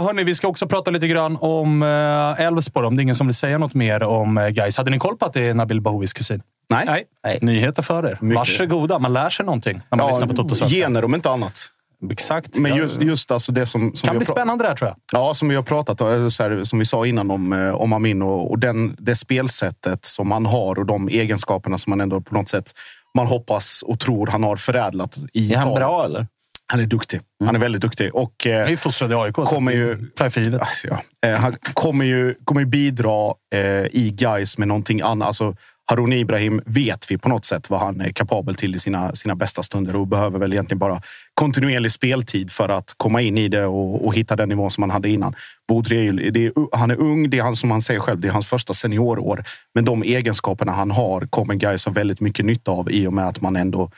[0.03, 2.87] hörni, vi ska också prata lite grann om eh, Elfsborg.
[2.87, 4.77] Om det är ingen som vill säga något mer om eh, Gais.
[4.77, 6.41] Hade ni koll på att det är Nabil Bahouis kusin?
[6.69, 7.05] Nej.
[7.23, 7.39] Nej.
[7.41, 8.17] Nyheter för er.
[8.21, 8.37] Mycket.
[8.37, 8.99] Varsågoda.
[8.99, 10.77] Man lär sig någonting när man lyssnar på Toto Ja, Svenska.
[10.79, 11.71] gener om inte annat.
[12.11, 12.57] Exakt.
[12.57, 13.91] Men Ja, just, just alltså det som...
[13.95, 14.97] som kan bli spännande där tror jag.
[15.21, 17.93] Ja, som vi har pratat om, så här, som vi sa innan om, eh, om
[17.93, 22.21] Amin och, och den, det spelsättet som han har och de egenskaperna som man ändå
[22.21, 22.71] på något sätt
[23.17, 26.27] man hoppas och tror han har förädlat i Är han bra eller?
[26.67, 27.21] Han är duktig.
[27.45, 28.15] Han är väldigt duktig.
[28.15, 29.33] Och, är eh, ju fostrad i AIK.
[29.33, 30.61] kommer ju- tar jag för givet.
[30.61, 35.27] alltså, ja, eh, han kommer ju, kommer ju bidra eh, i guys med någonting annat.
[35.27, 35.55] Alltså,
[35.87, 39.35] Harun Ibrahim vet vi på något sätt vad han är kapabel till i sina, sina
[39.35, 41.01] bästa stunder och behöver väl egentligen bara
[41.33, 44.89] kontinuerlig speltid för att komma in i det och, och hitta den nivå som han
[44.89, 45.35] hade innan.
[45.67, 48.31] Bodri är är, han är ung, det är han som han säger själv, det är
[48.31, 49.43] hans första seniorår.
[49.75, 53.27] Men de egenskaperna han har kommer guys ha väldigt mycket nytta av i och med
[53.27, 53.89] att man ändå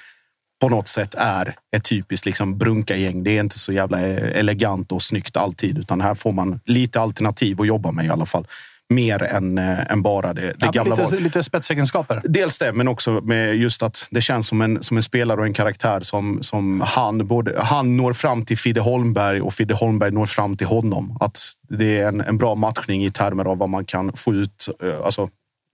[0.59, 3.23] på något sätt är ett typiskt liksom brunka-gäng.
[3.23, 7.61] Det är inte så jävla elegant och snyggt alltid, utan här får man lite alternativ
[7.61, 8.47] att jobba med i alla fall.
[8.89, 12.21] Mer än, äh, än bara det, det Ja, gamla lite, lite spetsegenskaper.
[12.23, 15.45] Dels det, men också med just att det känns som en, som en spelare och
[15.45, 20.11] en karaktär som, som han, både, han når fram till Fidde Holmberg och Fidde Holmberg
[20.11, 21.17] når fram till honom.
[21.19, 21.39] Att
[21.69, 25.05] det är en, en bra matchning i termer av vad man kan få ut, eh,
[25.05, 25.29] alltså,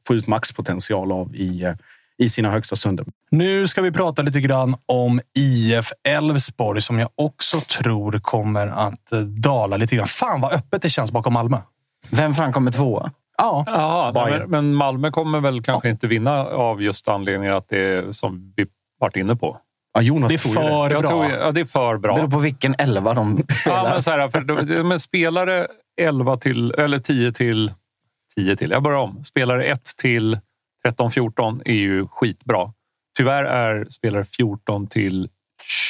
[0.08, 1.74] få ut maxpotential av i, eh,
[2.18, 3.06] i sina högsta stunder.
[3.32, 9.12] Nu ska vi prata lite grann om IF Elfsborg som jag också tror kommer att
[9.12, 10.08] eh, dala lite grann.
[10.08, 11.58] Fan vad öppet det känns bakom Malmö.
[12.10, 13.12] Vem fan kommer tvåa?
[13.38, 17.78] Ja, Ja, men, men Malmö kommer väl kanske inte vinna av just anledningen att det
[17.80, 18.66] är som vi
[19.00, 19.58] varit inne på.
[19.94, 20.54] Ja, Jonas det är det.
[20.54, 21.10] för Jag bra.
[21.10, 22.16] tror, ja, det är för bra.
[22.16, 23.90] Beror på vilken elva de Ja, spelar.
[23.94, 25.68] men så här, för, de- men spelare
[26.02, 27.72] 11 till, eller 10 till...
[28.36, 29.24] 10 till, jag börjar om.
[29.24, 30.40] Spelare 1 till
[30.88, 32.74] 13-14 är ju skitbra.
[33.18, 35.30] Tyvärr är spelare 14 till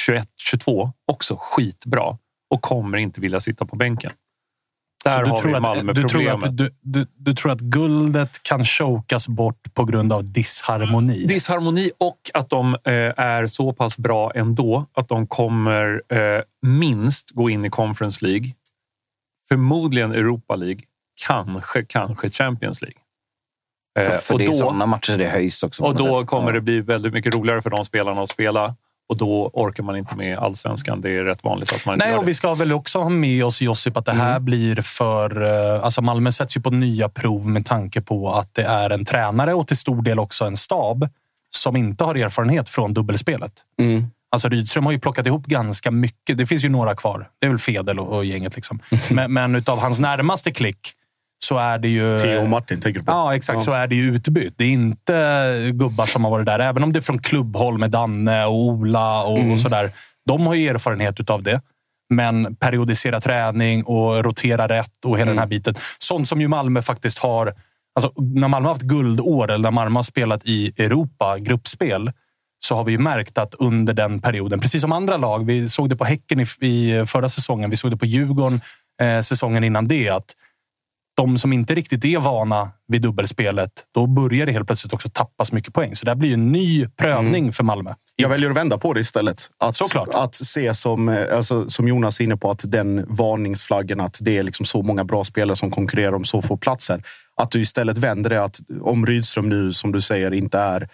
[0.08, 2.18] 21-22 också skitbra
[2.50, 4.12] och kommer inte vilja sitta på bänken.
[5.04, 8.64] Där har vi att, Malmö du, tror att, du, du, du tror att guldet kan
[8.64, 11.26] chokas bort på grund av disharmoni?
[11.26, 17.30] Disharmoni och att de eh, är så pass bra ändå att de kommer eh, minst
[17.30, 18.48] gå in i Conference League.
[19.48, 20.80] Förmodligen Europa League.
[21.26, 23.03] Kanske, kanske Champions League.
[23.98, 25.82] Eh, För, för och det är då, sådana matcher det höjs också.
[25.82, 26.26] och då sätt.
[26.28, 26.52] kommer Ja.
[26.52, 28.74] det bli väldigt mycket roligare för de spelarna att spela.
[29.08, 31.00] Och då orkar man inte med allsvenskan.
[31.00, 32.30] Det är rätt vanligt att man inte Nej, gör och det.
[32.30, 35.42] vi ska väl också ha med oss Josip att det här blir för...
[35.76, 39.04] eh, Alltså Malmö sätts ju på nya prov med tanke på att det är en
[39.04, 41.08] tränare och till stor del också en stab
[41.50, 43.52] som inte har erfarenhet från dubbelspelet.
[43.80, 44.06] Mm.
[44.30, 46.38] Alltså Rydström har ju plockat ihop ganska mycket.
[46.38, 47.28] Det finns ju några kvar.
[47.38, 48.56] Det är väl Fedel och, och gänget.
[48.56, 48.80] Liksom.
[49.10, 50.92] Men, men utav hans närmaste klick
[51.44, 52.18] så är det ju...
[52.18, 53.12] Theo och Martin tänker du på?
[53.12, 53.62] Ja, exakt.
[53.62, 54.54] Så är det ju utbytt.
[54.56, 56.58] Det är inte gubbar som har varit där.
[56.58, 59.90] Även om det är från klubbhåll med Danne och Ola och, och sådär.
[60.26, 61.60] De har ju erfarenhet utav det.
[62.14, 65.74] Men periodisera träning och rotera rätt och hela den här biten.
[65.98, 67.54] Sånt som ju Malmö faktiskt har...
[67.94, 72.12] Alltså, när Malmö har haft guldår eller när Malmö har spelat i Europa, gruppspel,
[72.66, 75.90] så har vi ju märkt att under den perioden, precis som andra lag, vi såg
[75.90, 78.60] det på Häcken i, i förra säsongen, vi såg det på Djurgården
[79.02, 80.34] eh, säsongen innan det, att
[81.14, 85.52] de som inte riktigt är vana vid dubbelspelet, då börjar det helt plötsligt också tappas
[85.52, 85.94] mycket poäng.
[85.94, 87.94] Så det här blir ju en ny prövning för Malmö.
[88.16, 89.50] Jag väljer att vända på det istället.
[89.58, 90.08] Att, Såklart.
[90.12, 94.38] att se som, eh, alltså, som Jonas är inne på, att den varningsflaggen att det
[94.38, 97.02] är liksom så många bra spelare som konkurrerar om så få platser.
[97.36, 100.88] Att du istället vänder det att om Rydström nu, som du säger, inte är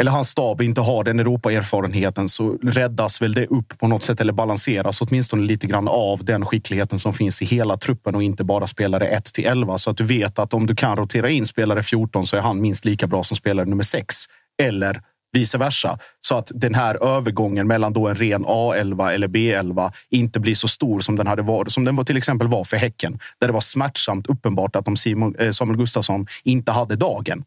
[0.00, 4.20] eller hans stab inte har den Europa-erfarenheten så räddas väl det upp på något sätt
[4.20, 8.44] eller balanseras åtminstone lite grann av den skickligheten som finns i hela truppen och inte
[8.44, 9.78] bara spelare 1 till 11.
[9.78, 12.60] Så att du vet att om du kan rotera in spelare 14 så är han
[12.60, 14.16] minst lika bra som spelare nummer 6.
[14.62, 15.98] Eller vice versa.
[16.20, 20.68] Så att den här övergången mellan då en ren A11 eller B11 inte blir så
[20.68, 23.18] stor som den hade varit, som den var till exempel var för Häcken.
[23.40, 27.44] Där det var smärtsamt uppenbart att om Simon, eh, Samuel Gustafsson inte hade dagen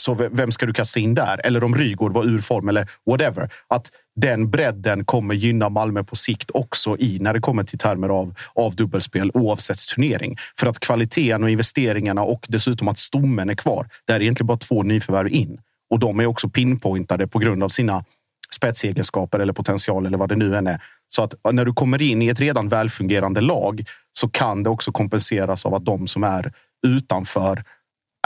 [0.00, 1.40] så vem ska du kasta in där?
[1.44, 3.50] Eller om Rygaard var ur form eller whatever.
[3.68, 8.08] Att den bredden kommer gynna Malmö på sikt också i när det kommer till termer
[8.08, 10.36] av, av dubbelspel oavsett turnering.
[10.58, 13.88] För att kvaliteten och investeringarna och dessutom att stommen är kvar.
[14.06, 15.58] Det är egentligen bara två nyförvärv in
[15.90, 18.04] och de är också pinpointade på grund av sina
[18.54, 20.82] spetsegenskaper eller potential eller vad det nu än är.
[21.08, 24.92] Så att när du kommer in i ett redan välfungerande lag så kan det också
[24.92, 26.52] kompenseras av att de som är
[26.86, 27.64] utanför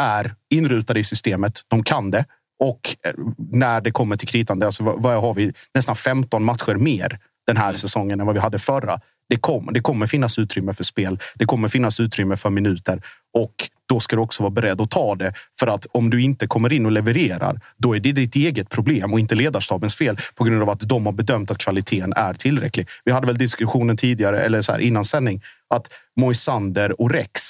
[0.01, 1.61] är inrutade i systemet.
[1.69, 2.25] De kan det.
[2.59, 5.53] Och eh, när det kommer till kritan, det alltså, vad, vad har vi?
[5.75, 9.01] Nästan 15 matcher mer den här säsongen än vad vi hade förra.
[9.29, 11.19] Det, kom, det kommer finnas utrymme för spel.
[11.35, 13.03] Det kommer finnas utrymme för minuter
[13.35, 13.55] och
[13.89, 15.33] då ska du också vara beredd att ta det.
[15.59, 19.13] För att om du inte kommer in och levererar, då är det ditt eget problem
[19.13, 22.89] och inte ledarstabens fel på grund av att de har bedömt att kvaliteten är tillräcklig.
[23.05, 25.43] Vi hade väl diskussionen tidigare, eller så här, innan sändning,
[25.75, 27.43] att Moisander och Rex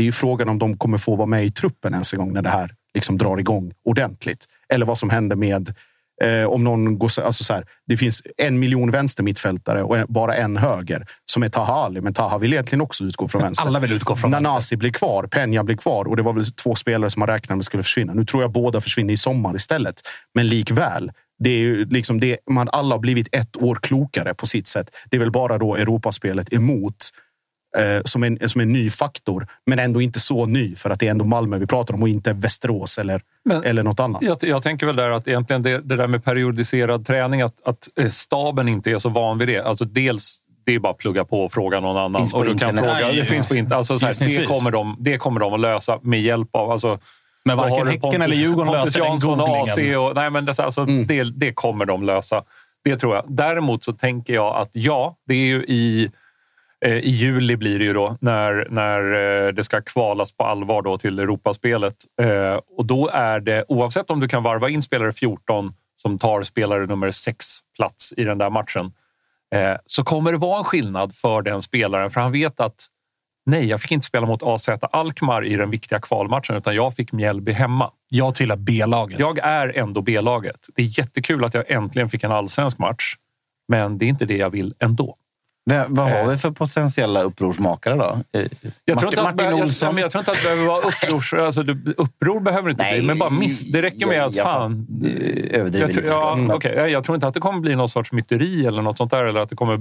[0.00, 2.32] det är ju frågan om de kommer få vara med i truppen ens en gång
[2.32, 4.44] när det här liksom drar igång ordentligt.
[4.72, 5.74] Eller vad som händer med
[6.24, 10.06] Eh, om någon går, så- alltså så här, det finns en miljon vänstermittfältare och en,
[10.08, 12.00] bara en höger som är Taha Ali.
[12.00, 13.66] Men Taha vill egentligen också utgå från vänster.
[13.66, 14.50] Alla vill utgå från vänster.
[14.50, 17.56] Nanasi blir kvar, Peña blir kvar och det var väl två spelare som man räknade
[17.56, 18.14] med skulle försvinna.
[18.14, 19.94] Nu tror jag båda försvinner i sommar istället.
[20.34, 24.46] Men likväl, det är ju liksom det, man alla har blivit ett år klokare på
[24.46, 24.90] sitt sätt.
[25.10, 26.96] Det är väl bara då Europaspelet emot
[27.78, 31.06] eh, som, en, som en ny faktor, men ändå inte så ny för att det
[31.06, 34.22] är ändå Malmö vi pratar om och inte Västerås eller, Men- eller något annat.
[34.22, 37.88] Jag, jag tänker väl där att egentligen det, det där med periodiserad träning, att, att
[37.96, 39.60] eh, staben inte är så van vid det.
[39.60, 42.20] Alltså dels, det är bara att plugga på och fråga någon annan.
[42.22, 43.90] Finns och du kan fråga, Nej, det finns på internet.
[43.90, 46.70] Alltså, här, det, kommer de, det kommer de att lösa med hjälp av...
[46.70, 46.98] Alltså,
[47.44, 47.86] Men varken?
[47.86, 49.98] Häcken Pontus- eller Djurgården Pontus löser den googlingen.
[49.98, 51.06] och, nej, men det, alltså, Mm.
[51.06, 52.42] det, det kommer de lösa.
[52.84, 53.24] Det tror jag.
[53.28, 56.10] Däremot så tänker jag att ja, det är ju i...
[56.84, 59.02] eh, I juli blir det ju då när, när
[59.46, 61.94] eh, det ska kvalas på allvar då till Europaspelet.
[62.22, 66.42] Eh, Och då är det, oavsett om du kan varva in spelare 14 som tar
[66.42, 68.92] spelare nummer 6 plats i den där matchen,
[69.86, 72.10] så kommer det vara en skillnad för den spelaren.
[72.10, 72.86] För han vet att
[73.46, 77.12] nej, jag fick inte spela mot AZ Alkmaar i den viktiga kvalmatchen, utan jag fick
[77.12, 77.90] Mjällby hemma.
[78.08, 79.18] Jag tillhör B-laget.
[79.18, 80.66] Jag är ändå B-laget.
[80.74, 83.14] Det är jättekul att jag äntligen fick en allsvensk match,
[83.68, 85.16] men det är inte det jag vill ändå.
[85.64, 88.18] Vad, vad har vi för potentiella upprorsmakare då?
[88.38, 88.50] Eh, Jag
[88.84, 89.96] tror, Martin, inte att, Martin jag, Olsson?
[89.96, 91.34] jag, jag tror inte att det behöver vara upprors...
[91.38, 91.60] Alltså,
[91.96, 93.66] uppror behöver inte bli, men bara miss.
[93.72, 94.86] Det räcker med att jag- jag fan...
[94.90, 96.14] fa- Överdriver Jag, tror- lite.
[96.14, 96.56] ja, såklart.
[96.56, 96.74] okej.
[96.76, 99.24] Jag- jag tror inte att det kommer bli någon sorts myteri eller något sånt där,
[99.24, 99.78] eller att det kommer,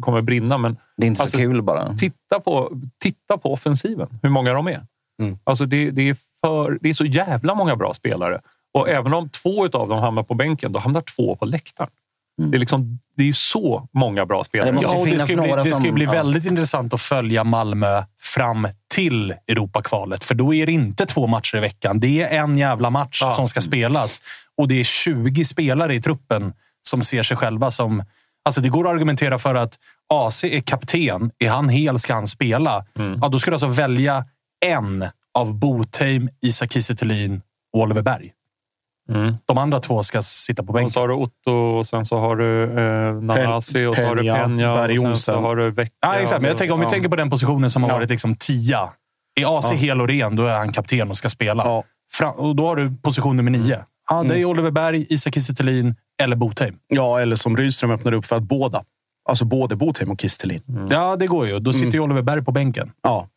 [0.00, 0.58] kommer brinna.
[0.58, 1.96] Men Det är inte så Alltså, kul bara.
[1.96, 2.72] titta på,
[3.02, 4.82] titta på offensiven, hur många de är.
[5.22, 5.38] Mm.
[5.44, 8.40] Alltså det, det, är för, det är så jävla många bra spelare.
[8.74, 11.90] Och även om två av dem hamnar på bänken, då hamnar två på läktaren.
[12.36, 14.68] Det är, liksom, det är ju så många bra spelare.
[14.70, 16.10] Det måste Ja, det finnas ska, bli, det ska som- ju bli ja.
[16.12, 20.24] väldigt intressant att följa Malmö fram till Europakvalet.
[20.24, 21.98] För då är det inte två matcher i veckan.
[22.00, 23.34] Det är en jävla match Ja.
[23.34, 24.20] som ska spelas.
[24.58, 28.04] Och det är 20 spelare i truppen som ser sig själva som...
[28.44, 29.78] Alltså det går att argumentera för att
[30.14, 31.30] AC är kapten.
[31.38, 32.84] Är han hel ska han spela.
[33.22, 34.24] Ja, då ska du alltså välja
[34.66, 35.04] en
[35.34, 36.94] av Botheim, Isak Kiese
[37.72, 38.32] och Oliver Berg.
[39.08, 39.34] Mm.
[39.46, 40.90] De andra två ska sitta på Och bänken.
[40.90, 44.22] så har du Otto, och sen så har du eh, Nanasi och så har du
[44.22, 44.74] Peña.
[44.76, 45.92] Berg Och sen så har du Vecchia.
[46.00, 46.42] Ja, exakt.
[46.42, 46.90] Men jag och tänker, om vi ja.
[46.90, 47.94] tänker på den positionen som har Ja.
[47.96, 48.88] varit liksom tia.
[49.40, 51.64] Är AC hel och ren, då är han kapten och ska spela.
[51.64, 51.84] Ja.
[52.12, 53.78] Fram, och då har du position nummer nio.
[54.10, 56.74] Ja, det är Oliver Berg, Isak Kiese eller Botheim.
[56.88, 58.82] Ja, eller som Rydström öppnade upp för att båda.
[59.28, 60.62] Alltså både Botheim och Kistelin.
[60.90, 61.58] Ja, det går ju.
[61.58, 62.92] Då sitter ju Oliver Berg på bänken.
[63.02, 63.28] Ja.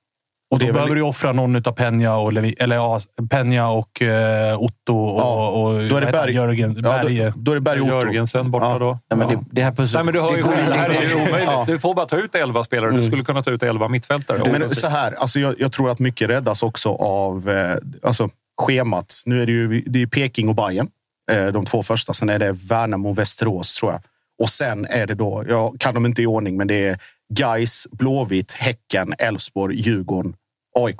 [0.49, 3.67] Och då är väl- behöver du offra någon av Peña och, Levi, eller, ja, Peña
[3.77, 5.47] och eh, Otto och, Ja.
[5.49, 6.11] och Då är det?
[6.11, 6.33] Berg.
[6.33, 6.73] Jörgen.
[6.75, 7.19] Ja, Berg.
[7.23, 7.95] då, då är det Berg och Otto.
[7.95, 8.79] Jörgensen borta Ja.
[8.79, 8.99] då.
[9.09, 11.15] Ja, men det, det här pusslet, Nej, men du, har ju, det det här är
[11.15, 11.49] omöjligt.
[11.51, 11.63] Ja.
[11.67, 12.91] Du får bara ta ut elva spelare.
[12.91, 14.59] Du skulle kunna ta ut elva mittfältare.
[14.59, 18.29] Men så här, alltså jag, jag tror att mycket räddas också av eh, alltså,
[18.61, 19.13] schemat.
[19.25, 20.87] Nu är det ju det är Peking och Bayern
[21.31, 22.13] eh, de två första.
[22.13, 24.01] Sen är det Värnamo och Västerås, tror jag.
[24.39, 26.99] Och sen är det då, jag kan dem inte i ordning, men det är
[27.33, 30.33] Gais, Blåvitt, Häcken, Elfsborg, Djurgården,
[30.79, 30.99] AIK.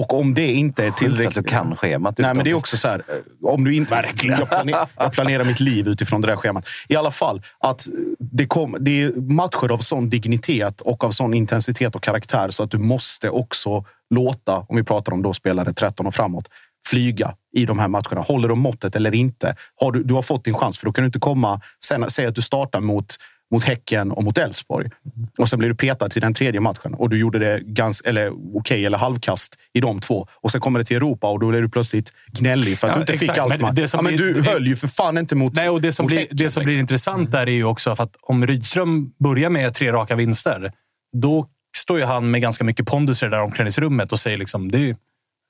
[0.00, 1.46] Och om det inte är Sjukt att du tillräckligt...
[1.48, 2.18] kan schemat.
[2.18, 3.02] Nej, men det är också så här.
[3.08, 4.38] eh, Om du inte, Verkligen.
[4.38, 6.66] Jag, planerar, jag planerar mitt liv utifrån det där schemat.
[6.88, 7.86] I alla fall, att
[8.18, 12.62] det, kom, det är matcher av sån dignitet och av sån intensitet och karaktär så
[12.62, 16.48] att du måste också låta, om vi pratar om då spelare 13 och framåt,
[16.86, 18.20] flyga i de här matcherna.
[18.20, 19.56] Håller de måttet eller inte?
[19.80, 21.60] Har du, du har fått din chans, för då kan du inte komma...
[21.84, 23.16] Sen, säg att du startar mot
[23.50, 24.90] mot Häcken och mot Elfsborg.
[25.38, 28.32] Och sen blir du petad till den tredje matchen och du gjorde det ganska, eller
[28.56, 30.26] okej eller halvkast i de två.
[30.34, 32.96] Och sen kommer det till Europa och då blir du plötsligt gnällig för att Ja,
[32.96, 33.30] du inte exakt.
[33.32, 33.60] fick allt.
[33.60, 35.80] Men det som ja, men blir- du höll ju för fan inte mot Nej, och
[35.80, 36.80] det som, blir, Häcken, det som blir liksom.
[36.80, 40.72] intressant där är ju också att om Rydström börjar med tre raka vinster,
[41.16, 41.46] då
[41.76, 44.78] står ju han med ganska mycket pondus i det där omklädningsrummet och säger liksom, det
[44.78, 44.96] är, ju-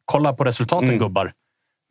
[0.04, 0.98] kolla på resultaten Mm.
[1.00, 1.32] gubbar.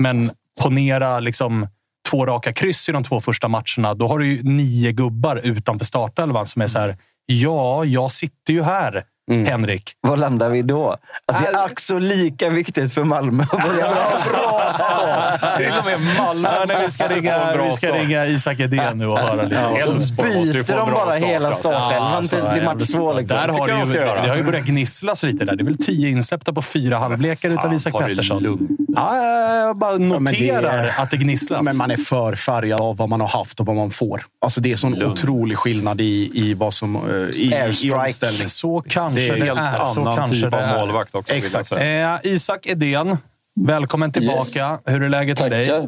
[0.04, 0.32] Men
[0.62, 1.68] ponera liksom
[2.10, 3.94] två raka kryss i de två första matcherna.
[3.94, 8.54] Då har du ju nio gubbar utanför startelvan som är så här, ja, jag sitter
[8.54, 9.46] ju här, Mm.
[9.46, 9.92] Henrik.
[10.02, 10.96] Var landar vi då?
[11.26, 14.20] Att det är ack så lika viktigt för Malmö att börja bra.
[14.34, 15.58] Bra start!
[15.58, 19.08] Till och med Malmö Ja, nej, vi ska ringa, vi ska ringa Isak Edén nu
[19.08, 19.92] och höra lite.
[19.92, 21.62] Måste ju få Byter de bara start, hela alltså.
[21.64, 23.14] startelvan alltså, till, till match två?
[23.14, 23.38] Liksom.
[23.38, 25.56] Där har det, ju, det har ju börjat gnisslas lite där.
[25.56, 28.68] Det är väl tio insläppta på fyra halvlekar utav Isak det Pettersson.
[28.96, 29.26] Ja,
[29.58, 31.64] jag bara det noterar är- att det gnisslas.
[31.64, 34.22] Men man är för färgad av vad man har haft och vad man får.
[34.42, 36.96] Alltså det är sån otrolig skillnad i, i vad som...
[36.96, 37.02] eh,
[37.40, 38.48] I, i omställning.
[38.48, 38.84] Så
[39.18, 39.86] kanske Det är det, helt är.
[39.86, 40.80] Så annan typ det av är.
[40.80, 41.36] målvakt också.
[41.36, 41.72] Exakt.
[41.72, 43.18] Eh, Isak Edén,
[43.56, 44.40] välkommen tillbaka.
[44.40, 44.82] Yes.
[44.86, 45.68] Hur är läget med dig?
[45.68, 45.88] Tackar.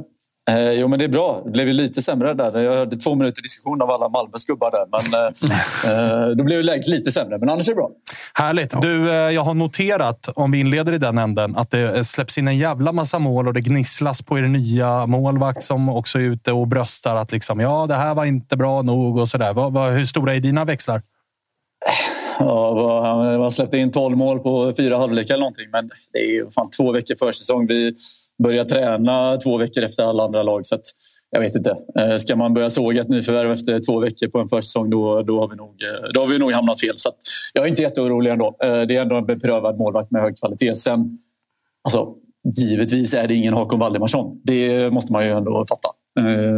[0.49, 1.41] Eh, jo, men det är bra.
[1.45, 2.59] Det blev ju lite sämre där.
[2.61, 4.85] Jag hörde två minuter diskussion av alla Malmös gubbar där.
[4.91, 7.37] Men eh, eh, då blev ju läget lite sämre.
[7.37, 7.89] Men annars är det bra.
[8.33, 8.81] Härligt.
[8.81, 12.47] Du, eh, jag har noterat, om vi inleder i den änden, att det släpps in
[12.47, 16.51] en jävla massa mål och det gnisslas på er nya målvakt som också är ute
[16.51, 19.53] och bröstar att liksom, ja, det här var inte bra nog och sådär.
[19.53, 21.01] Vad, vad, hur stora är dina växlar?
[22.39, 25.69] Ja, man släppte in 12 mål på fyra halvlekar eller någonting.
[25.71, 27.67] Men det är ju fan två veckor försäsong.
[27.67, 27.93] Vi
[28.43, 30.65] börjar träna två veckor efter alla andra lag.
[30.65, 30.81] Så att,
[31.29, 31.77] jag vet inte.
[31.99, 35.39] Eh, ska man börja såga ett nyförvärv efter två veckor på en försäsong då, då,
[35.39, 36.93] har vi nog, eh, då har vi nog hamnat fel.
[36.95, 37.09] Så
[37.53, 38.57] jag är inte jätteorolig ändå.
[38.63, 40.75] Eh, det är ändå en beprövad målvakt med hög kvalitet.
[40.75, 41.17] Sen,
[41.83, 42.07] alltså,
[42.57, 44.41] givetvis är det ingen Hakon Valdemarsson.
[44.43, 45.89] Det måste man ju ändå fatta.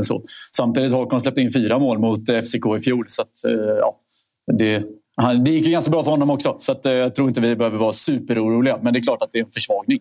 [0.03, 0.23] Så.
[0.55, 3.05] Samtidigt har Hakon släppt in fyra mål mot FCK i fjol.
[3.07, 3.31] Så att,
[3.79, 3.95] ja,
[4.57, 4.83] det,
[5.43, 6.55] det gick ju ganska bra för honom också.
[6.57, 8.77] Så att, jag tror inte vi behöver vara superoroliga.
[8.81, 9.99] Men det är klart att det är en försvagning.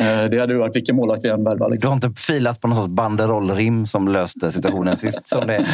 [0.00, 1.70] Eh, det hade varit vilken målvakt vi än värvar.
[1.70, 1.88] Liksom.
[1.88, 5.28] Du har inte filat på någon sorts banderollrim som löste situationen sist?
[5.28, 5.64] Som det eh,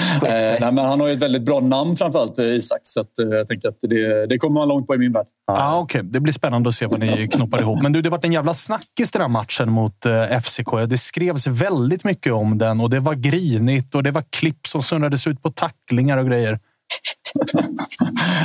[0.60, 2.80] nej, men han har ju ett väldigt bra namn framförallt, eh, Isak.
[2.82, 5.26] Så att, jag tänker att det, det kommer man långt på i min värld.
[5.46, 6.02] Ja, ah, okay.
[6.02, 7.82] Det blir spännande att se vad ni knoppar ihop.
[7.82, 10.06] Men du, det varit en jävla snackis den här matchen mot
[10.42, 10.70] FCK.
[10.88, 14.82] Det skrevs väldigt mycket om den och det var grinigt och det var klipp som
[14.82, 16.58] snurrades ut på tacklingar och grejer.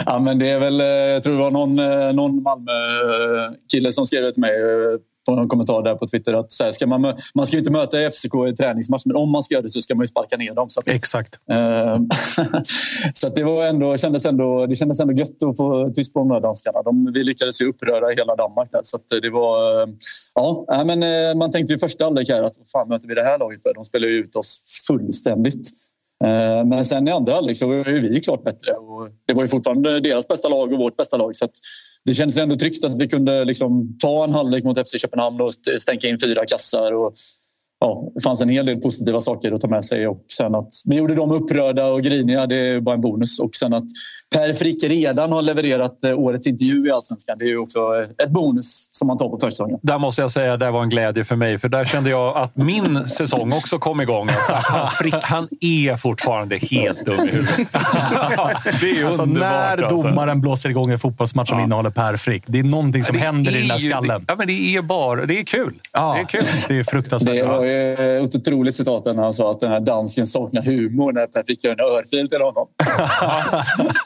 [0.06, 0.80] Ja, men det är väl,
[1.14, 1.76] jag tror det var någon,
[2.16, 4.54] någon Malmö-kille som skrev till mig
[5.28, 8.12] på någon kommentar där på Twitter att så här, ska man, man ska inte möta
[8.12, 10.54] FCK i träningsmatch, men om man ska göra det så ska man ju sparka ner
[10.54, 10.70] dem.
[10.70, 11.40] Så att, Exakt.
[11.52, 11.98] Eh,
[13.14, 16.20] så att det, var ändå, kändes ändå, det kändes ändå gött att få tyst på
[16.20, 16.82] de där danskarna.
[16.82, 18.82] De, vi lyckades ju uppröra hela Danmark där.
[18.84, 19.88] Så det var, eh,
[20.36, 23.24] ja, men, eh, man tänkte ju första halvlek här att vad fan möter vi det
[23.24, 23.74] här laget för?
[23.74, 25.70] De spelar ju ut oss fullständigt.
[26.24, 28.72] Eh, men sen i andra halvlek så var vi klart bättre.
[28.72, 31.36] Och det var ju fortfarande deras bästa lag och vårt bästa lag.
[31.36, 31.48] Så
[32.06, 35.54] det kändes ändå tryggt att vi kunde liksom ta en halvlek mot FC Köpenhamn och
[35.82, 36.94] stänka in fyra kassar.
[36.94, 37.14] Och
[37.80, 40.08] ja, det fanns en hel del positiva saker att ta med sig.
[40.08, 43.40] Och sen att vi gjorde dem upprörda och griniga, det är bara en bonus.
[43.40, 43.84] Och sen att
[44.36, 48.30] Per Frick redan har levererat eh, årets intervju i Allsvenskan, det är också eh, ett
[48.30, 49.80] bonus som man tar på försäsongen.
[49.82, 52.38] Där måste jag säga att det var en glädje för mig, för där kände jag
[52.38, 54.28] att min säsong också kom igång.
[54.70, 57.58] Att Frick, han är fortfarande helt dum i huvudet.
[58.82, 59.98] det är alltså, När alltså.
[59.98, 61.64] domaren blåser igång en fotbollsmatch som ja.
[61.64, 64.26] innehåller Per Frick, det är någonting som händer i den där skallen.
[64.28, 65.74] Ja, men det är bara, det är kul.
[65.94, 66.48] Ja, det är kul.
[66.68, 67.34] Det är fruktansvärt.
[67.34, 71.12] Det var ju ett otroligt citat när han sa att den här dansken saknar humor
[71.12, 72.68] när Per Frick gör en örfil till honom.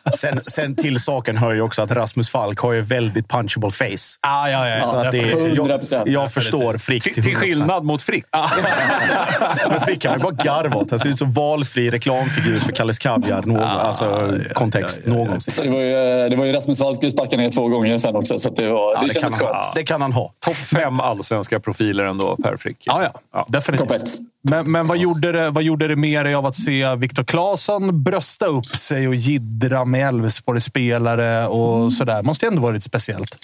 [0.15, 4.17] sen, sen till saken hör ju också att Rasmus Falk har ju väldigt punchable face.
[4.21, 8.25] Ah, ja, ja, så att det, jag, jag förstår Frick till, till skillnad mot Frick.
[9.69, 10.91] Men Frick kan ju bara garva åt.
[10.91, 13.41] Han ser ut som valfri reklamfigur för Kalles Kaviar.
[13.45, 15.53] Någon, alltså, kontext någonsin.
[15.53, 18.15] Så det, var ju, det var ju Rasmus Falk vi sparkade ner två gånger sen
[18.15, 18.39] också.
[18.39, 19.51] Så det, var, ja, det, det kändes skönt.
[19.53, 20.33] Han, det kan han ha.
[20.39, 22.77] Topp fem allsvenska profiler ändå, Per Frick.
[22.83, 23.45] Ja, ja.
[23.51, 24.19] Definitivt.
[24.49, 28.03] Men, men vad, gjorde det, vad gjorde det med dig av att se Viktor Claesson
[28.03, 31.89] brösta upp sig och gidra med Elfsborg-spelare och mm.
[31.89, 32.21] sådär?
[32.21, 33.37] måste ändå varit speciellt.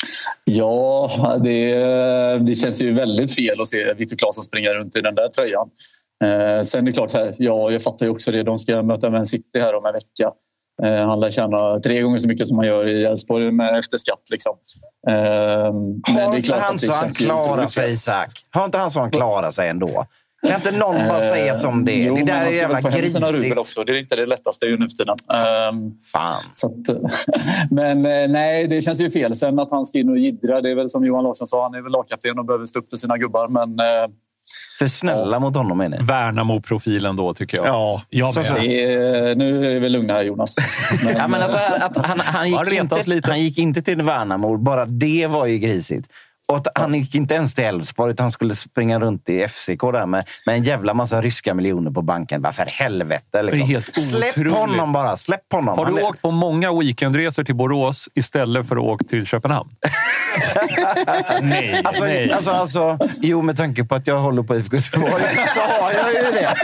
[0.45, 1.75] Ja, det,
[2.37, 5.69] det känns ju väldigt fel att se Viktor Claesson springa runt i den där tröjan.
[6.23, 8.43] Eh, sen är det klart, här, ja, jag fattar ju också det.
[8.43, 10.31] De ska möta Man City här om en vecka.
[10.83, 13.47] Eh, han lär tjäna tre gånger så mycket som man gör i Elfsborg
[13.79, 14.21] efter skatt.
[14.31, 14.55] Liksom.
[15.07, 15.15] Eh,
[16.15, 18.29] har inte han så han klarar sig, Isak?
[18.51, 20.05] Har inte han så han klarar sig ändå?
[20.47, 21.91] Kan inte någon bara säga som det?
[21.91, 23.57] Jo, det där är jävla grisigt.
[23.57, 23.83] också.
[23.83, 25.17] Det är inte det lättaste ju nu för tiden.
[25.71, 26.33] Um, Fan.
[26.63, 27.11] Att,
[27.71, 29.35] men eh, nej, det känns ju fel.
[29.35, 31.73] Sen att han ska in och jiddra, det är väl som Johan Larsson sa, han
[31.73, 33.47] är väl lagkapten och behöver stå upp för sina gubbar.
[33.47, 33.79] Men,
[34.79, 35.39] för snälla ja.
[35.39, 35.97] mot honom är ni.
[35.97, 37.67] Värnamo-profilen då, tycker jag.
[37.67, 40.55] Ja, jag så, så, är, Nu är vi lugna här, Jonas.
[41.05, 44.57] Men, ja, men alltså, att han, han, gick inte, han gick inte till Värnamo.
[44.57, 46.09] Bara det var ju grisigt.
[46.53, 50.05] Och han gick inte ens till Elfsborg, utan han skulle springa runt i FCK där
[50.05, 52.41] med, med en jävla massa ryska miljoner på banken.
[52.41, 53.43] Bara för helvete.
[53.43, 53.81] Liksom.
[54.03, 55.17] Släpp honom bara.
[55.17, 55.77] Släpp honom.
[55.77, 59.69] Har du åkt på många weekendresor till Borås istället för att åka till Köpenhamn?
[61.41, 62.31] nej, alltså, nej.
[62.31, 65.23] Alltså, alltså, jo, med tanke på att jag håller på IFK Göteborg
[65.53, 66.55] så har jag ju det.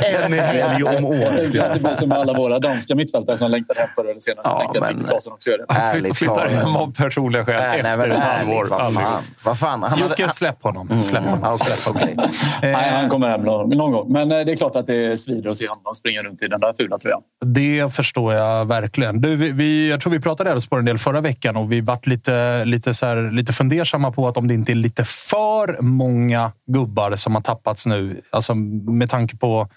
[0.24, 1.52] en helg om året.
[1.52, 4.42] Det blir som alla våra danska mittfältare som längtar hem förr eller senare.
[4.44, 5.64] Ja, tänker jag att Victor Claesson också gör det.
[5.68, 8.66] Ärligt Flyttar hem av personliga skäl efter halvår.
[8.70, 9.22] Vad fan.
[9.44, 9.82] Vad fan.
[9.82, 10.88] Han Jocke, släpp honom.
[10.88, 11.02] Mm.
[11.02, 11.40] Släpp honom.
[11.42, 12.14] Ja, släpp, okay.
[12.62, 14.12] Nej, han kommer hem någon gång.
[14.12, 16.60] Men eh, det är klart att det svider att se honom springa runt i den
[16.60, 17.20] där fula tröjan.
[17.44, 19.20] Det förstår jag verkligen.
[19.20, 22.06] Du, vi, vi, jag tror vi pratade Elfsborg en del förra veckan och vi varit
[22.06, 26.52] lite, lite, så här, lite fundersamma på att om det inte är lite för många
[26.66, 28.20] gubbar som har tappats nu.
[28.30, 29.68] Alltså med tanke på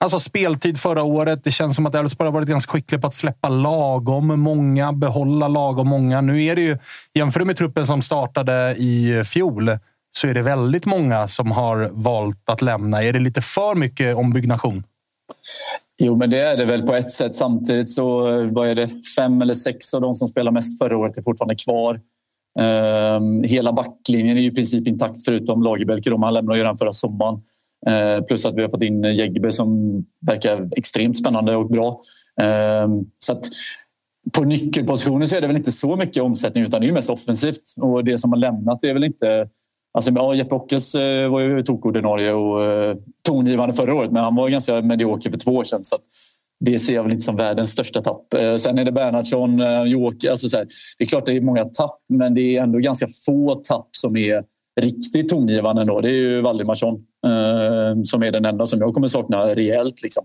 [0.00, 1.44] Alltså speltid förra året.
[1.44, 5.48] Det känns som att Elfsborg har varit ganska skickliga på att släppa lagom många, behålla
[5.48, 6.20] lagom många.
[6.20, 6.78] Nu är det ju,
[7.14, 9.78] jämför med truppen som startade i fjol,
[10.12, 13.02] så är det väldigt många som har valt att lämna.
[13.04, 14.84] Är det lite för mycket ombyggnation?
[15.98, 17.34] Jo, men det är det väl på ett sätt.
[17.34, 20.98] Samtidigt så eh, vad är det fem eller sex av de som spelade mest förra
[20.98, 22.00] året är fortfarande kvar.
[22.60, 26.06] Ehm, hela backlinjen är i princip intakt förutom Lagerbäck.
[26.20, 27.40] Han lämnade ju den förra sommaren.
[27.86, 32.00] Eh, plus att vi har fått in Jegbe som verkar extremt spännande och bra.
[32.40, 33.44] Ehm, så att
[34.32, 37.62] på nyckelpositioner så är det väl inte så mycket omsättning utan det är mest offensivt.
[37.76, 39.48] Och det som har lämnat är väl inte...
[39.92, 44.36] Alltså, ja, Jeppe Ockels eh, var ju tokordinarie och eh, tongivande förra året men han
[44.36, 45.84] var ganska medioker för två år sedan.
[45.84, 45.96] Så
[46.60, 48.34] det ser jag väl inte som världens största tapp.
[48.58, 49.60] Sen är det Bernhardsson,
[49.90, 50.30] Joker.
[50.30, 50.66] Alltså så här,
[50.98, 54.16] det är klart det är många tapp, men det är ändå ganska få tapp som
[54.16, 54.44] är
[54.80, 55.82] riktigt tongivande.
[55.82, 56.00] ändå.
[56.00, 60.02] Det är ju Valdimarsson Eh, som är den enda som jag kommer sakna rejält.
[60.02, 60.24] Liksom.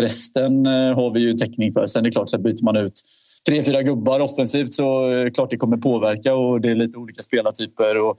[0.00, 1.86] Resten eh, har vi ju täckning för.
[1.86, 3.00] Sen är det klart, så byter man ut
[3.46, 6.98] tre, fyra gubbar offensivt så är det klart det kommer påverka och det är lite
[6.98, 8.00] olika spelartyper.
[8.00, 8.16] Och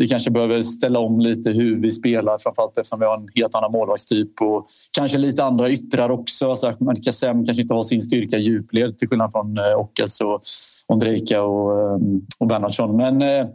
[0.00, 3.54] vi kanske behöver ställa om lite hur vi spelar, framförallt eftersom vi har en helt
[3.54, 6.50] annan målvaktstyp och kanske lite andra yttrar också.
[6.50, 10.20] Alltså Ahmed Kassem kanske inte har sin styrka i djupled till skillnad från eh, Okas
[10.20, 10.40] och
[10.86, 11.98] Ondrejka och, eh,
[12.38, 12.96] och Bernhardsson.
[12.96, 13.46] Men, eh,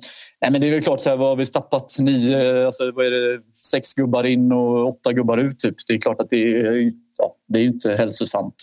[0.52, 1.98] men det är väl klart, så här, vad har vi tappat?
[2.00, 3.41] Nio, eh, alltså, vad är det,
[3.72, 5.60] sex gubbar in och åtta gubbar ut.
[5.60, 5.76] Typ.
[5.88, 8.56] Det är klart att det är, ja, det är inte hälsosamt.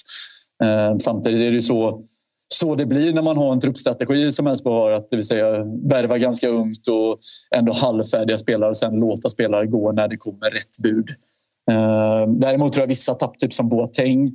[1.01, 2.05] Samtidigt är det så
[2.53, 4.93] så det blir när man har en truppstrategi som Elfsborg har.
[4.93, 7.19] Att det vill säga värva ganska ungt och
[7.57, 11.09] ändå halvfärdiga spelare och sen låta spelare gå när det kommer rätt bud.
[11.71, 14.33] Eh, däremot tror jag vissa tapp, typ som Boateng,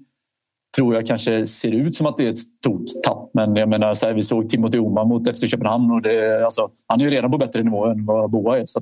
[0.78, 3.30] tror jag kanske ser ut som att det är ett stort tapp.
[3.34, 6.70] Men jag menar, så här, vi såg Timothy Oman mot FC Köpenhamn och det, alltså,
[6.88, 8.65] han är ju redan på bättre nivå än vad Boa är.
[8.65, 8.82] Så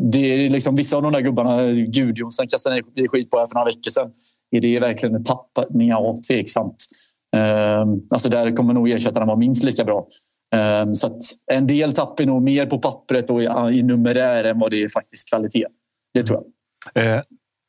[0.00, 3.54] det är liksom, vissa av de där gubbarna, Gudjonsson kastade ner skit på här för
[3.54, 4.10] några veckor sedan.
[4.50, 5.50] Är det verkligen ett tapp?
[5.72, 6.76] Ja, tveksamt.
[7.36, 10.06] Ehm, alltså där kommer nog ersättarna vara minst lika bra.
[10.54, 11.18] Ehm, så
[11.52, 14.88] en del tapp är nog mer på pappret och i numerär än vad det är
[14.88, 15.66] faktiskt kvalitet.
[16.14, 16.42] Det tror
[16.94, 17.04] jag.
[17.04, 17.22] Eh,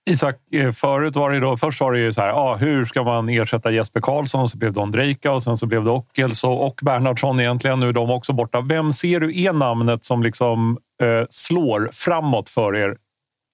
[0.09, 3.03] Isak, eh, förut var det då, först var det ju så här, ah, hur ska
[3.03, 4.49] man ersätta Jesper Karlsson?
[4.49, 7.79] Så blev det Ondrejka och sen så blev det Ockels och Bernhardsson egentligen.
[7.79, 8.61] Nu är de också borta.
[8.61, 12.97] Vem ser du är namnet som liksom eh, slår framåt för er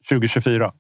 [0.10, 0.66] 2024?
[0.66, 0.72] Eh,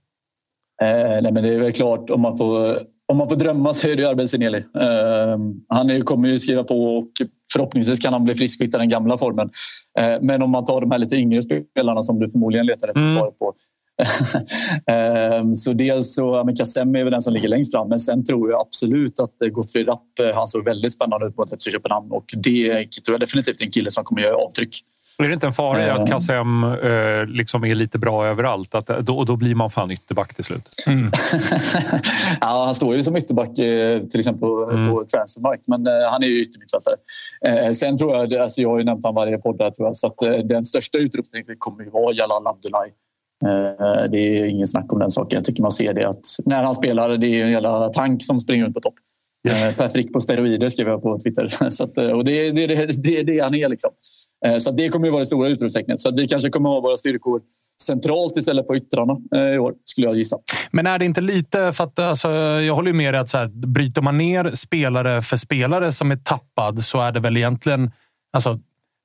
[1.22, 3.96] nej, men det är väl klart om man får om man får drömma så är
[3.96, 4.58] det Arben Seneli.
[4.58, 5.38] Uh,
[5.68, 7.12] han är, kommer ju skriva på och
[7.54, 9.50] förhoppningsvis kan han bli frisk och hitta den gamla formen.
[10.00, 13.02] Uh, men om man tar de här lite yngre spelarna som du förmodligen letar efter
[13.02, 13.14] mm.
[13.14, 13.54] svar på.
[14.92, 17.90] uh, så dels så, men Kassem är väl den som ligger längst fram.
[17.90, 21.62] Men sen tror jag absolut att Gottfried Rapp, eh, han såg väldigt spännande ut mot
[21.62, 22.68] FC Köpenhamn och det
[23.06, 24.76] tror jag definitivt är en kille som kommer göra avtryck.
[25.24, 26.06] Är det inte en fara i att eh.
[26.06, 28.76] Kassem eh, liksom är lite bra överallt?
[28.76, 30.84] Att då, då blir man fan ytterback till slut.
[30.88, 31.12] Mm.
[32.42, 34.88] ja, han står ju som ytterback eh, till exempel på, mm.
[34.88, 36.96] på Transfermarkt, men eh, han är ju yttermittfältare.
[37.46, 39.98] Eh, sen tror jag, alltså jag har ju nämnt honom varje podd där, tror jag,
[39.98, 42.90] så att, eh, den största utropstecknet kommer ju vara Jalal Abdullahi.
[44.12, 45.36] Det är ingen snack om den saken.
[45.36, 48.40] Jag tycker man ser det att när han spelar, det är en jävla tank som
[48.40, 48.96] springer runt på topp.
[49.48, 49.78] Yes.
[49.78, 51.48] Per Frick på steroider skrev jag på Twitter.
[51.70, 53.70] Så att, och det, det, det, det är det han är.
[53.70, 53.92] Liksom.
[54.46, 56.02] Eh, så det kommer att vara det stora utropstecknet.
[56.02, 57.42] Så vi kanske kommer att ha våra styrkor
[57.84, 60.38] centralt istället för yttrarna eh, i år, skulle jag gissa.
[60.72, 61.74] Men är det inte lite...
[61.74, 62.30] för att alltså,
[62.62, 66.16] Jag håller med dig att så här, bryter man ner spelare för spelare som är
[66.16, 67.92] tappad så är det väl egentligen
[68.34, 68.60] alltså,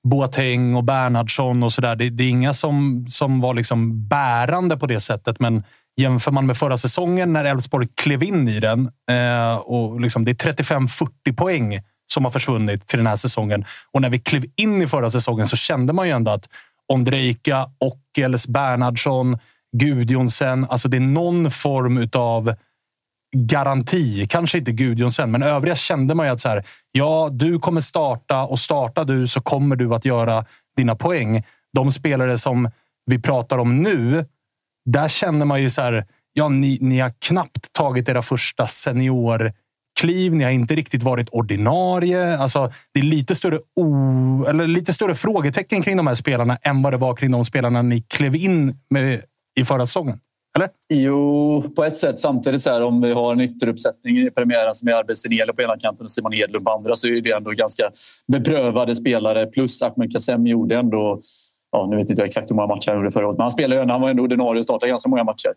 [0.08, 1.96] Boateng och Bernhardsson och sådär.
[1.96, 5.62] Det, det är inga som, som var liksom bärande på det sättet, men
[5.96, 10.44] jämför man med förra säsongen när Elfsborg klev in i den eh, och liksom, det
[10.44, 11.80] är 35-40 poäng
[12.14, 13.64] som har försvunnit till den här säsongen.
[13.92, 16.48] Och när vi klev in i förra säsongen så kände man ju ändå att
[16.92, 19.38] Ondrejka, Ockels, Bernhardsson,
[19.76, 20.66] Gudjonsen.
[20.70, 22.54] Alltså det är någon form av
[23.36, 24.26] garanti.
[24.28, 28.42] Kanske inte Gudjonsen, men övriga kände man ju att så här, ja, du kommer starta
[28.42, 30.44] och startar du så kommer du att göra
[30.76, 31.42] dina poäng.
[31.72, 32.70] De spelare som
[33.06, 34.24] vi pratar om nu,
[34.84, 39.52] där känner man ju så här, ja, ni, ni har knappt tagit era första senior
[40.04, 40.34] kliv.
[40.34, 42.38] Ni har inte riktigt varit ordinarie.
[42.38, 46.82] Alltså, det är lite större, o, eller lite större frågetecken kring de här spelarna än
[46.82, 49.22] vad det var kring de spelarna ni klev in med
[49.60, 50.18] i förra säsongen.
[50.56, 50.68] Eller?
[50.94, 52.18] Jo, på ett sätt.
[52.18, 55.78] Samtidigt så här, om vi har en ytteruppsättning i premiären som är Arbetsinele på ena
[55.78, 57.90] kanten och Simon Hedlund på andra så är det ändå ganska
[58.32, 59.46] beprövade spelare.
[59.46, 61.20] Plus Ahmed Kassem gjorde ändå,
[61.72, 63.50] ja, nu vet inte jag exakt hur många matcher han gjorde förra året, men han
[63.50, 65.52] spelade ju, han var ändå ordinarie och startade ganska många matcher.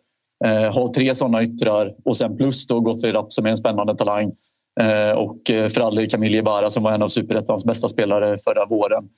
[0.45, 3.95] Eh, har tre sådana yttrar och sen plus då Gottfried Rapp som är en spännande
[3.95, 4.31] talang.
[4.79, 8.37] Eh, och eh, för all del Camille Ibarra som var en av superettans bästa spelare
[8.37, 9.09] förra våren.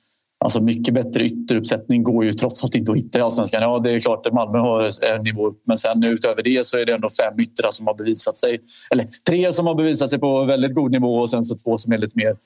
[0.44, 3.62] Alltså mycket bättre ytteruppsättning går ju trots allt inte att hitta i allsvenskan.
[3.62, 6.78] Ja, det är klart att Malmö har en nivå upp, men sen utöver det så
[6.78, 8.60] är det ändå fem yttrar som har bevisat sig.
[8.92, 11.92] Eller tre som har bevisat sig på väldigt god nivå och sen så två som
[11.92, 12.36] är lite mer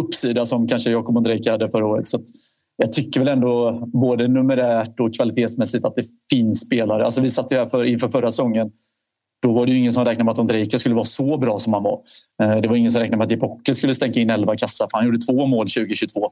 [0.00, 2.08] uppsida som kanske Jakob Ondrejka hade förra året.
[2.08, 2.18] Så
[2.76, 7.04] jag tycker väl ändå både numerärt och kvalitetsmässigt att det finns spelare.
[7.04, 8.70] Alltså vi satt ju här för, inför förra säsongen
[9.42, 11.72] Då var det ju ingen som räknade med att Ondrejka skulle vara så bra som
[11.72, 12.02] han var.
[12.42, 14.88] Eh, det var ingen som räknade med att Jeppe skulle stänka in 11 kassar.
[14.92, 16.30] Han gjorde två mål 2022.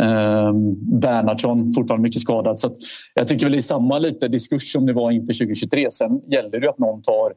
[0.00, 2.60] Ehm, Bernhardsson fortfarande mycket skadad.
[2.60, 2.74] Så
[3.14, 5.90] jag tycker väl det är samma lite diskurs som det var inför 2023.
[5.90, 7.32] Sen gäller det att någon tar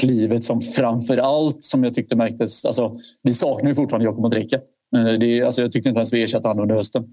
[0.00, 2.64] klivet som framför allt som jag tyckte märktes.
[2.64, 4.56] Alltså, vi saknar ju fortfarande Jakob Ondrejka.
[4.96, 7.04] Eh, alltså, jag tyckte inte ens vi ersatte honom under hösten.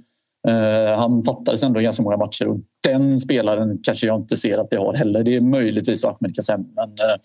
[0.48, 4.68] Uh, han fattades ändå ganska många matcher och den spelaren kanske jag inte ser att
[4.72, 5.24] vi har heller.
[5.24, 6.62] Det är möjligtvis Ahmed Kassem.
[6.76, 7.16] Men uh,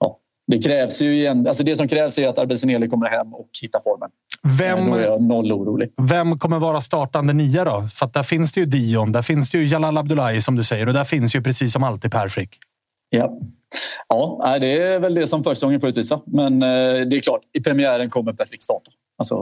[0.00, 3.48] ja, det, krävs ju igen, alltså det som krävs är att Arbeseneli kommer hem och
[3.62, 4.10] hittar formen.
[4.58, 5.92] Vem, då är jag noll orolig.
[6.10, 7.88] Vem kommer vara startande nia då?
[7.92, 10.86] För där finns det ju Dion, där finns det ju Jalal Abdullahi som du säger
[10.86, 12.58] och där finns ju precis som alltid Per Frick.
[13.10, 13.38] Ja.
[14.08, 16.20] ja, det är väl det som försäsongen får utvisa.
[16.26, 18.90] Men det är klart, i premiären kommer Per Frick starta.
[19.18, 19.34] Alltså...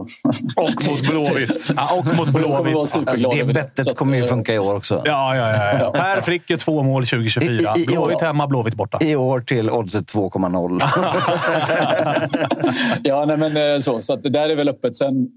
[0.57, 1.71] Och mot Blåvitt.
[1.77, 2.77] ja, och mot Blåvitt.
[3.47, 5.03] det bettet kommer ju funka i år också.
[5.05, 5.79] Ja, ja, ja.
[5.79, 5.91] ja.
[5.91, 7.75] Per Frick är två mål 2024.
[7.77, 8.99] I, i, Blåvitt hemma, Blåvitt borta.
[9.01, 10.83] I år till oddset 2,0.
[13.03, 14.01] ja, nej, men så.
[14.01, 14.97] Så det där är väl öppet.
[14.97, 15.29] Sen,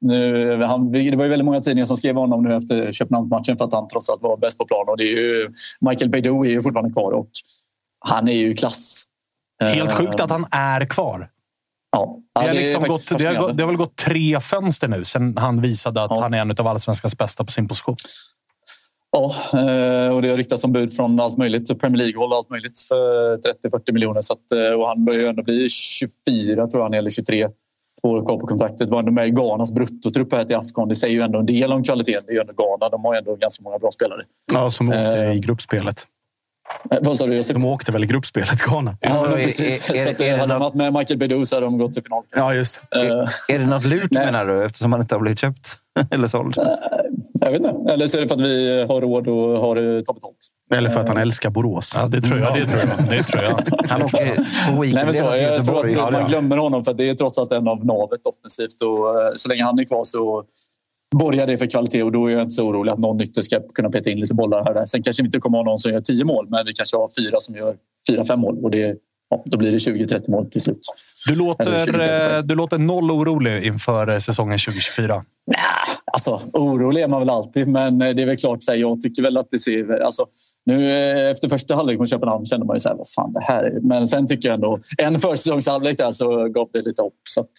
[0.00, 3.64] nu, han, det var ju väldigt många tidningar som skrev honom nu efter Köpenhamnsmatchen för
[3.64, 4.88] att han trots allt var bäst på plan.
[4.88, 7.28] Och det är ju, Michael Beidou är ju fortfarande kvar och
[8.00, 9.06] han är ju klass.
[9.62, 11.28] Helt sjukt att han är kvar.
[11.94, 15.36] Ja, det, har liksom gått, det, har, det har väl gått tre fönster nu sen
[15.36, 16.22] han visade att ja.
[16.22, 17.96] han är en av allsvenskans bästa på sin position.
[19.12, 21.80] Ja, eh, och det har riktats om bud från allt möjligt.
[21.80, 24.20] Premier League-håll och allt möjligt för 30-40 miljoner.
[24.20, 27.48] Så att, eh, och han börjar ju ändå bli 24 tror jag, eller 23.
[28.02, 28.90] Två år kvar på kontraktet.
[28.90, 30.88] Var ändå med i Ghanas bruttotrupp här till Afghan.
[30.88, 32.22] Det säger ju ändå en del om kvaliteten.
[32.26, 32.88] Det är ju ändå Ghana.
[32.90, 34.22] De har ändå ganska många bra spelare.
[34.52, 36.04] Ja, som åkte eh, i gruppspelet.
[36.90, 37.42] Eh, vad sa du?
[37.42, 38.96] De åkte väl i gruppspelet, Ghana?
[39.00, 39.90] Ja, precis.
[39.90, 41.92] Är, är, så att, är, hade de varit med Michael Beidou så hade de gått
[41.92, 42.22] till final.
[42.36, 43.02] Ja, just uh,
[43.48, 44.64] är, det något lurt menar du?
[44.64, 45.76] Eftersom han inte har blivit köpt
[46.10, 46.58] eller såld?
[46.58, 46.64] Uh,
[47.40, 47.92] jag vet inte.
[47.92, 50.36] Eller så är det för att vi har råd och har det betalt.
[50.74, 51.92] Eller för att han älskar Borås.
[51.96, 52.54] Ja, det tror jag.
[52.54, 53.08] det tror jag.
[53.10, 53.88] Det tror jag.
[53.88, 54.34] Han åker
[54.70, 57.38] på weekend Nej, så, Jag tror att ja, man glömmer honom för det är trots
[57.38, 58.82] allt en av navet offensivt.
[58.82, 60.44] Och, så länge han är kvar så
[61.18, 63.60] borgar det för kvalitet och då är jag inte så orolig att någon ytter ska
[63.74, 64.86] kunna peta in lite bollar här och där.
[64.86, 67.10] Sen kanske vi inte kommer ha någon som gör tio mål, men vi kanske har
[67.20, 67.76] fyra som gör
[68.08, 68.96] fyra, fem mål och det,
[69.30, 70.80] ja, då blir det 20-30 mål till slut.
[71.28, 75.24] Du låter, du låter noll orolig inför eh, säsongen 2024.
[75.46, 75.58] Nej,
[76.12, 79.00] alltså orolig är man väl alltid, men eh, det är väl klart så här, jag
[79.00, 80.02] tycker väl att det ser...
[80.02, 80.26] Alltså,
[80.66, 83.42] nu eh, efter första halvlek mot Köpenhamn kände man ju så här, vad fan det
[83.42, 83.80] här är.
[83.80, 87.14] Men sen tycker jag ändå, en försäsongshalvlek där så gav det lite hopp.
[87.28, 87.50] Så att,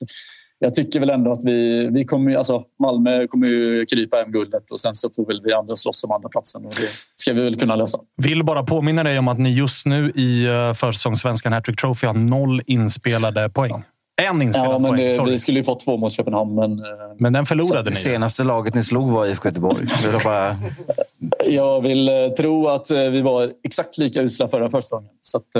[0.59, 4.71] jag tycker väl ändå att vi, vi kommer, alltså Malmö kommer ju krypa hem guldet
[4.71, 7.43] och sen så får väl vi andra slåss om andra platsen och det ska vi
[7.43, 7.97] väl kunna lösa.
[8.17, 12.13] Vill bara påminna dig om att ni just nu i eh, försäsongssvenskan Hattrick Trophy har
[12.13, 13.83] noll inspelade poäng.
[14.21, 15.25] En inspelad ja, men poäng.
[15.25, 16.55] Det, vi skulle ju fått två mot Köpenhamn.
[16.55, 16.85] Men, eh,
[17.19, 17.95] men den förlorade ni.
[17.95, 19.87] Senaste laget ni slog var IFK Göteborg.
[20.23, 20.57] bara...
[21.45, 25.09] Jag vill eh, tro att eh, vi var exakt lika usla förra försäsongen.
[25.21, 25.55] Så att,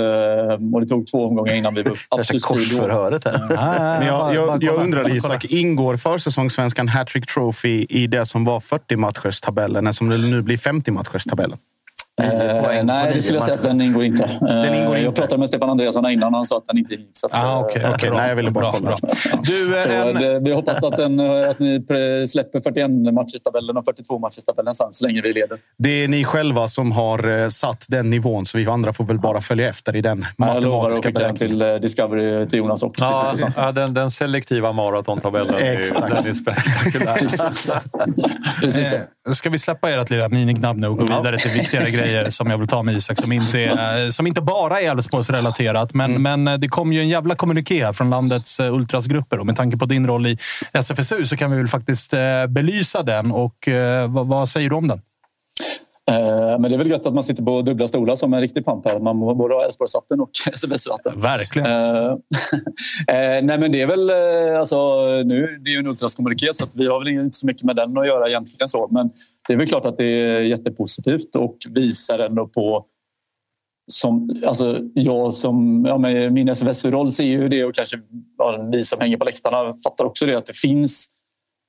[0.74, 3.48] och det tog två omgångar innan vi var till korsförhöret här.
[3.98, 8.96] men jag, jag, jag undrar Isak, ingår försäsongssvenskan Hattrick Trophy i det som var 40
[8.96, 11.58] matchers tabellen, som det nu blir 50 matchers tabellen?
[12.22, 14.30] Eh, nej, det skulle jag säga att den ingår inte.
[14.40, 16.94] Den ingår eh, jag pratade med Stefan Andreasson innan och han sa att den inte
[16.94, 17.10] ingick.
[17.12, 18.10] Så ah, okay, eh, okay.
[18.10, 18.96] Nej, jag ville bara kolla.
[19.42, 20.14] Du, så en...
[20.14, 21.84] det, vi hoppas att, den, att ni
[22.28, 25.58] släpper 41 matchers tabellen och 42 matchers tabellen sen, så länge vi leder.
[25.78, 29.40] Det är ni själva som har satt den nivån, så vi andra får väl bara
[29.40, 31.36] följa efter i den matematiska beräkningen.
[31.38, 33.04] Jag lovar att till Discovery till Jonas också.
[33.04, 35.54] Ja, ja den, den selektiva maratontabellen.
[35.54, 36.14] Exakt.
[36.14, 37.16] Den är spektakulär.
[37.18, 37.70] Precis.
[38.62, 38.94] Precis.
[39.32, 42.05] Ska vi släppa ert lilla miniknabb nu och gå vidare till viktigare grejer?
[42.06, 45.94] Grejer som jag vill ta med Isak, som inte, är, som inte bara är Elfsborgsrelaterat.
[45.94, 46.42] Men, mm.
[46.42, 49.38] men det kom ju en jävla kommuniké från landets eh, ultrasgrupper.
[49.38, 50.38] Och med tanke på din roll i
[50.72, 53.30] SFSU så kan vi väl faktiskt eh, belysa den.
[53.30, 55.00] Och eh, vad, vad säger du om den?
[56.58, 58.84] Men det är väl gött att man sitter på dubbla stolar som en riktig pamp
[58.84, 58.98] här.
[58.98, 61.20] Man både har Elfsborgshatten och SFSU-hatten.
[61.20, 61.68] Verkligen.
[63.46, 64.10] nej men det är väl,
[64.58, 67.62] alltså, nu det är ju en ultraskommuniké så att vi har väl inte så mycket
[67.62, 68.68] med den att göra egentligen.
[68.68, 68.88] så.
[68.90, 69.10] Men
[69.48, 72.86] det är väl klart att det är jättepositivt och visar ändå på
[73.92, 75.98] som, alltså jag som, ja,
[76.30, 77.96] min SFSU-roll ser ju det och kanske
[78.38, 81.15] ja, vi som hänger på läktarna fattar också det att det finns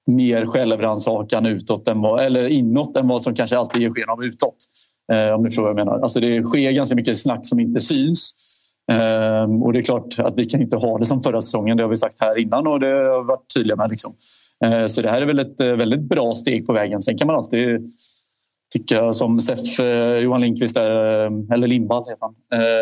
[0.08, 4.24] mer självrannsakan utåt än vad, eller inåt än vad som kanske alltid ger sken av
[4.24, 4.56] utåt.
[5.12, 6.00] Eh, om ni förstår vad jag menar.
[6.00, 8.34] Alltså det sker ganska mycket snack som inte syns.
[8.92, 11.78] Ehm, och det är klart att vi kan inte ha det som förra säsongen.
[11.78, 13.90] Det har vi sagt här innan och det har vi varit tydliga med.
[13.90, 14.16] Liksom.
[14.66, 17.02] Ehm, så det här är väl ett eh, väldigt bra steg på vägen.
[17.02, 17.92] Sen kan man alltid
[18.74, 22.36] tycka som SEF, eh, Johan Lindqvist, där, eh, eller Lindvall heter han.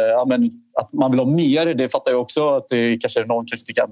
[0.10, 2.48] Ja, men att man vill ha mer, det fattar jag också.
[2.48, 3.90] Att det kanske någon kanske tycker att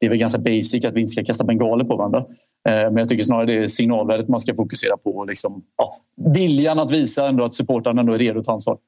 [0.00, 2.24] det är väl ganska basic att vi inte ska kasta bengaler på varandra.
[2.66, 5.24] Men jag tycker snarare det är signalvärdet man ska fokusera på.
[5.24, 5.96] Liksom, ja,
[6.34, 8.78] viljan att visa ändå att supportrarna ändå är redo att ta ansvar.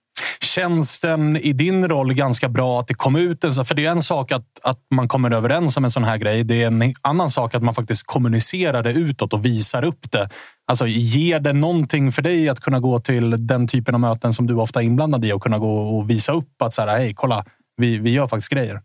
[0.41, 3.91] Känns den i din roll ganska bra att det kom ut en För det är
[3.91, 6.45] en sak att, att man kommer överens om en sån här grej.
[6.45, 10.29] Det är en annan sak att man faktiskt kommunicerar det utåt och visar upp det.
[10.67, 14.47] Alltså, ger det någonting för dig att kunna gå till den typen av möten som
[14.47, 17.15] du ofta är inblandad i och kunna gå och visa upp att så här, hej,
[17.17, 17.45] kolla,
[17.77, 18.81] vi, vi gör faktiskt grejer?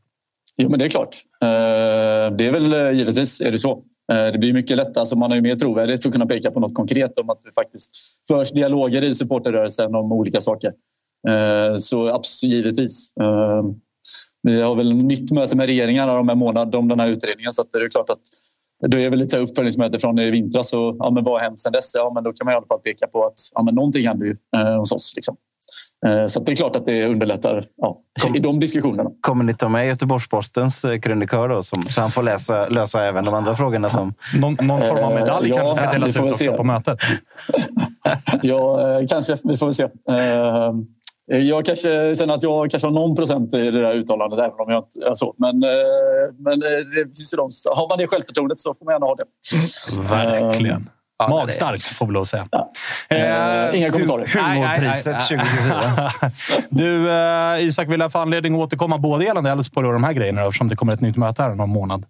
[0.58, 1.18] Jo, men det är klart.
[1.42, 3.84] Eh, det är väl eh, givetvis är det så.
[4.12, 6.60] Eh, det blir mycket lättare, alltså man har ju mer trovärdighet att kunna peka på
[6.60, 7.92] något konkret om att det faktiskt
[8.28, 10.74] förs dialoger i supporterrörelsen om olika saker.
[11.28, 13.14] Eh, så absolut, givetvis.
[13.22, 13.64] Eh,
[14.44, 17.64] vi har väl nytt möte med regeringen om en månad om den här utredningen så
[17.72, 18.22] det är klart att
[18.88, 20.74] då är väl lite uppföljningsmöte från i vintras.
[20.74, 21.92] Och, ja, men vad har hänt sen dess?
[21.96, 24.26] Ja, men då kan man i alla fall peka på att ja, men någonting händer
[24.26, 25.14] ju eh, hos oss.
[25.16, 25.36] Liksom.
[26.06, 28.00] Eh, så det är klart att det underlättar ja,
[28.36, 29.10] i de diskussionerna.
[29.22, 33.26] Kommer ni ta med Göteborgs-Postens eh, krönikör då, som, så han får läsa, lösa även
[33.26, 33.90] de andra frågorna?
[33.90, 34.14] Som...
[34.42, 36.98] Någon, någon form av medalj uh, kanske ska delas ut också på mötet?
[38.42, 39.38] ja, kanske.
[39.44, 39.88] Vi får väl se.
[41.26, 44.72] Jag kanske känner att jag kanske har någon procent i det där uttalandet, även om
[44.72, 45.36] jag inte är så.
[45.38, 45.60] Men,
[46.38, 49.26] men det finns ju de, har man det självförtroendet så får man gärna ha det.
[50.10, 50.90] Verkligen.
[51.18, 52.48] Ja, Magstarkt får vi lov att säga.
[52.52, 52.72] Ja.
[53.10, 54.28] Eh, Inga kommentarer.
[54.28, 56.12] Humorpriset 2024.
[56.70, 60.14] du, eh, Isak, vill jag få anledning att återkomma både gällande Elfsborg och de här
[60.14, 62.06] grejerna eftersom det kommer ett nytt möte här om någon månad?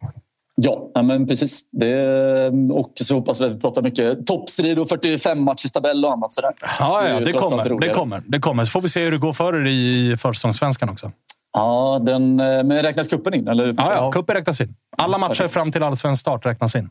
[0.56, 1.62] Ja, men precis.
[1.72, 6.12] Det, och så hoppas vi att vi pratar mycket toppstrid och 45 matchers tabell och
[6.12, 6.52] annat sådär.
[6.80, 8.22] Ja, ja det, kommer, det kommer.
[8.26, 8.66] Det kommer.
[8.66, 11.12] Så får vi se hur det går för er i försäsongssvenskan också.
[11.54, 13.48] Ja, den, men räknas kuppen in?
[13.48, 13.74] Eller?
[13.78, 14.76] Ja, ja, kuppen räknas in.
[14.98, 16.90] Alla matcher fram till allsvensk start räknas in.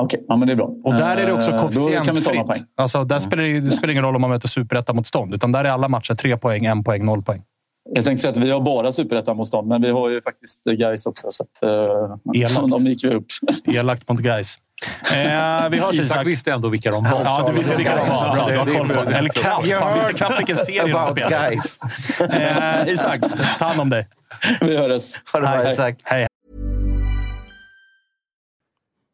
[0.00, 0.70] Okej, okay, ja, men det är bra.
[0.84, 2.36] Och där är det också koefficientfritt.
[2.36, 5.34] Eh, alltså, där spelar det, det spelar ingen roll om man möter superettamotstånd.
[5.34, 7.42] Utan där är alla matcher tre poäng, en poäng, noll poäng.
[7.94, 11.26] Jag tänkte säga att vi har bara superettamotstånd, men vi har ju faktiskt Gais också.
[11.30, 12.70] Så att, uh, Elakt.
[12.70, 13.26] De gick vi upp.
[13.64, 14.58] Elakt mot Gais.
[15.02, 17.20] Eh, vi hörs, Isak visste ändå vilka de var.
[17.24, 18.34] Ja, du visste vilka de var.
[18.34, 19.16] Bra, du har koll på det.
[19.16, 19.72] Eller knappt.
[19.80, 21.60] Han visste knappt vilken serie de spelade.
[22.86, 23.20] Eh, Isak,
[23.58, 24.08] ta hand om dig.
[24.60, 25.20] Vi hörs.
[25.32, 25.96] Ha det bra, Isak.
[26.04, 26.26] Hej.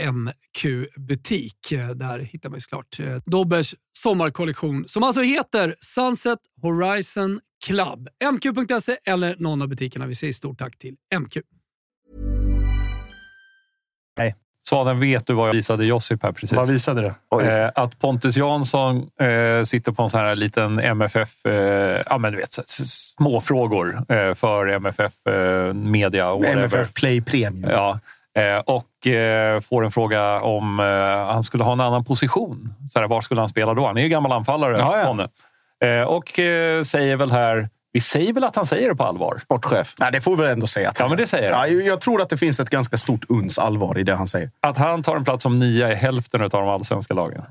[0.00, 1.72] MQ-butik.
[1.72, 8.08] Eh, Där hittar man ju såklart eh, Dobbers sommarkollektion som alltså heter Sunset Horizon Club.
[8.32, 10.06] mq.se eller någon av butikerna.
[10.06, 11.36] Vi säger stort tack till MQ.
[14.66, 16.52] Svanen, vet du vad jag visade Josip här precis?
[16.56, 17.42] Vad visade du?
[17.42, 21.46] Eh, att Pontus Jansson eh, sitter på en sån här liten MFF...
[21.46, 26.34] Eh, ja, men du vet, småfrågor eh, för MFF eh, Media.
[26.46, 27.70] MFF Play Premium.
[27.70, 28.00] Ja,
[28.64, 32.74] och eh, får en fråga om eh, han skulle ha en annan position.
[32.90, 33.86] Så här, var skulle han spela då?
[33.86, 34.98] Han är ju gammal anfallare, Ja,
[35.80, 35.88] ja.
[35.88, 37.68] Eh, och eh, säger väl här...
[37.92, 39.36] Vi säger väl att han säger det på allvar?
[39.40, 39.94] Sportchef.
[40.00, 40.88] Nej, det får vi väl ändå säga.
[40.88, 41.72] Att Ja, han- men det säger ja, han.
[41.72, 44.50] jag- Jag tror att det finns ett ganska stort uns allvar i det han säger.
[44.60, 47.42] Att han tar en plats som nia i hälften av de allsvenska lagen.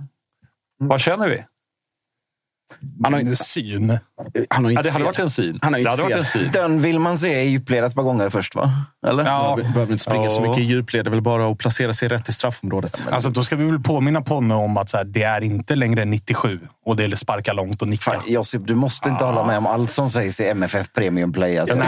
[0.80, 1.44] Vad känner vi?
[3.04, 3.90] Han har inte, syn.
[4.50, 5.04] han har Ja, inte det hade fel.
[5.04, 5.60] varit en syn.
[5.62, 6.20] Han har det inte hade varit fel.
[6.20, 6.50] en syn.
[6.54, 8.72] Den vill man se i djupled ett par gånger först, va?
[9.08, 9.26] Eller?
[9.26, 10.48] Ja, vi behöver inte springa så Ja.
[10.48, 11.06] mycket i djupled.
[11.06, 13.04] Det är väl bara att placera sig rätt i straffområdet.
[13.12, 16.06] Alltså, då ska vi väl påminna Ponne om att så här, det är inte längre
[16.06, 18.12] 97 och det är sparka långt och nicka.
[18.12, 21.58] Fan, Josip, du måste inte hålla med om allt som sägs i MFF Premium Play.
[21.58, 21.76] Alltså.
[21.76, 21.88] Nej,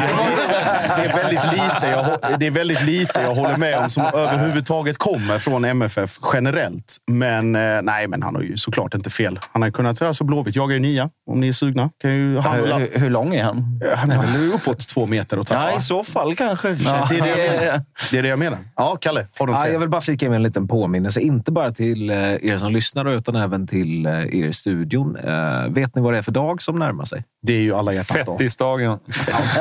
[0.97, 4.97] det, är väldigt lite jag, det är väldigt lite jag håller med om som överhuvudtaget
[4.97, 6.97] kommer från MFF generellt.
[7.11, 9.39] Men eh, nej, men han har ju såklart inte fel.
[9.51, 10.01] Han har ju kunnat...
[10.01, 11.89] Alltså Blåvitt jagar ju nia, om ni är sugna.
[12.01, 12.77] Kan ju handla.
[12.77, 13.81] hur, hur lång är han?
[13.95, 15.47] Han är väl uppåt två meter och.
[15.51, 16.69] Ja, i så fall kanske.
[16.69, 17.81] Ja, det, är det, jag menar.
[18.11, 18.57] det är det jag menar.
[18.75, 21.21] Ja, Kalle, har du Ja, jag vill bara flika in med en liten påminnelse.
[21.21, 25.17] Inte bara till eh, er som lyssnar utan även till eh, er i studion.
[25.17, 27.23] Eh, vet ni vad det är för dag som närmar sig?
[27.41, 28.37] Det är ju alla hjärtans dag.
[28.37, 28.99] Fettisdagen.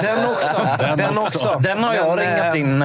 [0.02, 0.68] Den också!
[0.96, 1.60] Den, också.
[1.62, 2.84] Den har jag ringat in.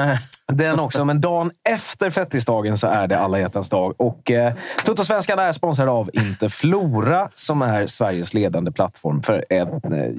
[0.52, 3.94] Den också, men dagen efter fettisdagen så är det alla hjärtans dag.
[3.98, 4.54] Och eh,
[4.86, 10.12] Toto-svenskan är sponsrad av Interflora som är Sveriges ledande plattform för en eh,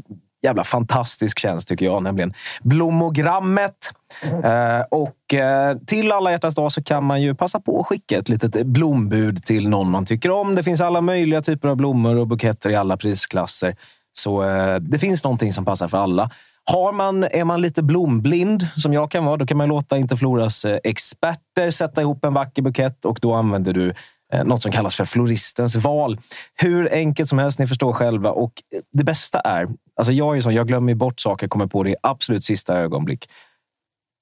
[0.42, 3.92] jävla fantastisk tjänst tycker jag, nämligen Blomogrammet.
[4.22, 8.18] Eh, och eh, till alla hjärtans dag så kan man ju passa på att skicka
[8.18, 10.54] ett litet blombud till någon man tycker om.
[10.54, 13.76] Det finns alla möjliga typer av blommor och buketter i alla prisklasser.
[14.12, 16.30] Så eh, det finns någonting som passar för alla.
[16.72, 20.64] Har man, är man lite blomblind, som jag kan vara, då kan man låta Interfloras
[20.64, 23.94] eh, experter sätta ihop en vacker bukett och då använder du
[24.32, 26.20] eh, något som kallas för floristens val.
[26.54, 28.30] Hur enkelt som helst, ni förstår själva.
[28.30, 29.68] Och eh, det bästa är,
[30.00, 33.28] alltså jag är sån, jag glömmer bort saker, kommer på det i absolut sista ögonblick.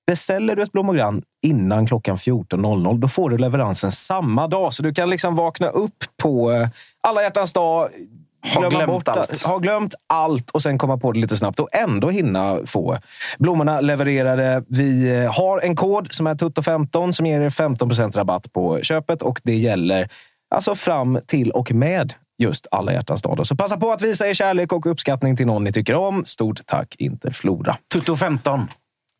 [0.06, 4.74] Beställer du ett blommogram innan klockan 14.00, då får du leveransen samma dag.
[4.74, 6.68] Så du kan liksom vakna upp på eh,
[7.00, 7.88] alla hjärtans dag,
[8.54, 9.42] Ha glömma glömt bort allt.
[9.42, 12.98] Ha glömt allt och sen komma på det lite snabbt och ändå hinna få
[13.38, 14.64] blommorna levererade.
[14.68, 19.22] Vi eh, har en kod som är tutto15 som ger er 15 rabatt på köpet
[19.22, 20.08] och det gäller
[20.54, 23.46] alltså fram till och med just alla hjärtans dag.
[23.46, 26.24] Så passa på att visa er kärlek och uppskattning till någon ni tycker om.
[26.24, 27.76] Stort tack Interflora.
[27.92, 28.68] Tutto 15.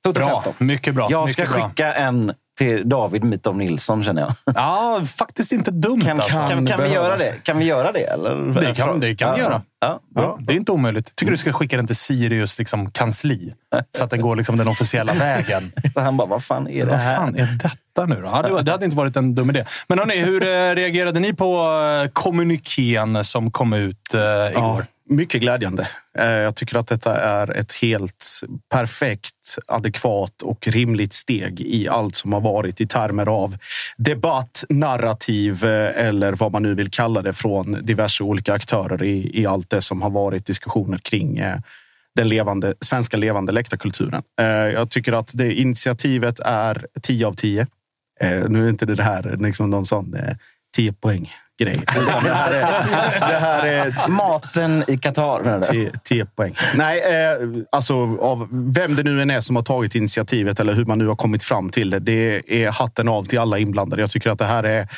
[0.05, 0.67] Tutto Bra, 15.
[0.67, 1.07] mycket bra.
[1.11, 1.53] Jag ska bra.
[1.53, 4.33] skicka en till David Mitov Nilsson, känner jag.
[4.55, 6.39] Ja, faktiskt inte dumt Kan, alltså.
[6.39, 7.35] kan, kan, vi göra det?
[7.43, 7.99] Kan vi göra det?
[8.05, 8.37] Eller?
[8.61, 9.45] Det kan, det kan vi Ja.
[9.45, 9.63] göra.
[9.81, 11.17] Ja, Ja, det är inte omöjligt.
[11.17, 13.55] Tycker du ska skicka den till Sirius liksom, kansli?
[13.97, 15.73] Så att den går liksom, den officiella vägen.
[15.95, 17.17] Så han bara, vad fan är det Vad här?
[17.17, 18.29] fan är detta nu då?
[18.33, 19.65] Ja, det, hade inte varit en dum idé.
[19.89, 21.55] Men hörni, hur eh, reagerade ni på
[22.05, 24.85] eh, kommunikén som kom ut eh, Ja, igår?
[25.09, 25.89] Mycket glädjande.
[26.19, 28.41] Eh, jag tycker att detta är ett helt
[28.71, 33.57] perfekt, adekvat och rimligt steg i allt som har varit i termer av
[33.97, 39.41] debatt, narrativ eh, eller vad man nu vill kalla det från diverse olika aktörer i,
[39.41, 41.59] i allt det som har varit diskussioner kring eh,
[42.15, 44.23] den levande, svenska levande läktarkulturen.
[44.75, 47.67] Jag tycker att det initiativet är 10 av 10.
[48.49, 50.17] Nu är inte det här liksom någon sån
[50.77, 51.77] 10 poäng grej.
[52.23, 52.61] Det här är,
[53.21, 55.41] det här är Maten i Qatar.
[55.43, 55.67] menar du?
[55.67, 56.55] 10 10 poäng.
[56.75, 60.85] Nej, eh, alltså av vem det nu än är som har tagit initiativet eller hur
[60.85, 61.99] man nu har kommit fram till det.
[61.99, 64.03] Det är hatten av till alla inblandade.
[64.03, 64.89] Jag tycker att det här är,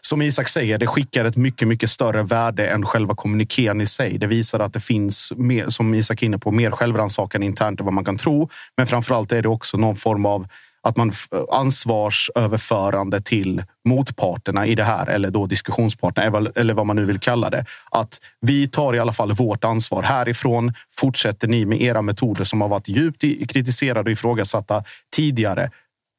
[0.00, 4.18] som Isak säger, det skickar ett mycket, mycket större värde än själva kommunikén i sig.
[4.18, 7.86] Det visar att det finns, mer, som Isak är inne på, mer självrannsakan internt än
[7.86, 8.48] vad man kan tro.
[8.76, 10.46] Men framför allt är det också någon form av
[10.88, 11.12] att man
[11.50, 17.50] ansvarsöverförande till motparterna i det här, eller då diskussionsparterna, eller- vad man nu vill kalla
[17.50, 17.64] det.
[17.90, 20.72] Att vi tar i alla fall vårt ansvar härifrån.
[20.96, 24.84] Fortsätter ni med era metoder som har varit djupt kritiserade och ifrågasatta
[25.16, 25.70] tidigare,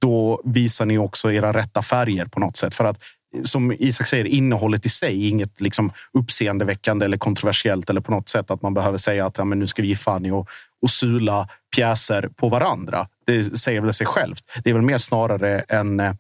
[0.01, 2.75] då visar ni också era rätta färger på något sätt.
[2.75, 2.99] För att
[3.43, 8.29] som Isak säger, innehållet i sig är inget liksom uppseendeväckande eller kontroversiellt eller på något
[8.29, 10.49] sätt att man behöver säga att ja, men nu ska vi ge fan i och,
[10.81, 13.07] och sula pjäser på varandra.
[13.29, 14.43] Det säger väl sig självt.
[14.63, 16.13] Det är väl mer snarare en, eh,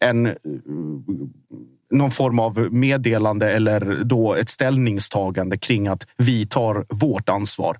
[0.00, 0.32] en eh,
[1.90, 7.78] någon form av meddelande eller då ett ställningstagande kring att vi tar vårt ansvar.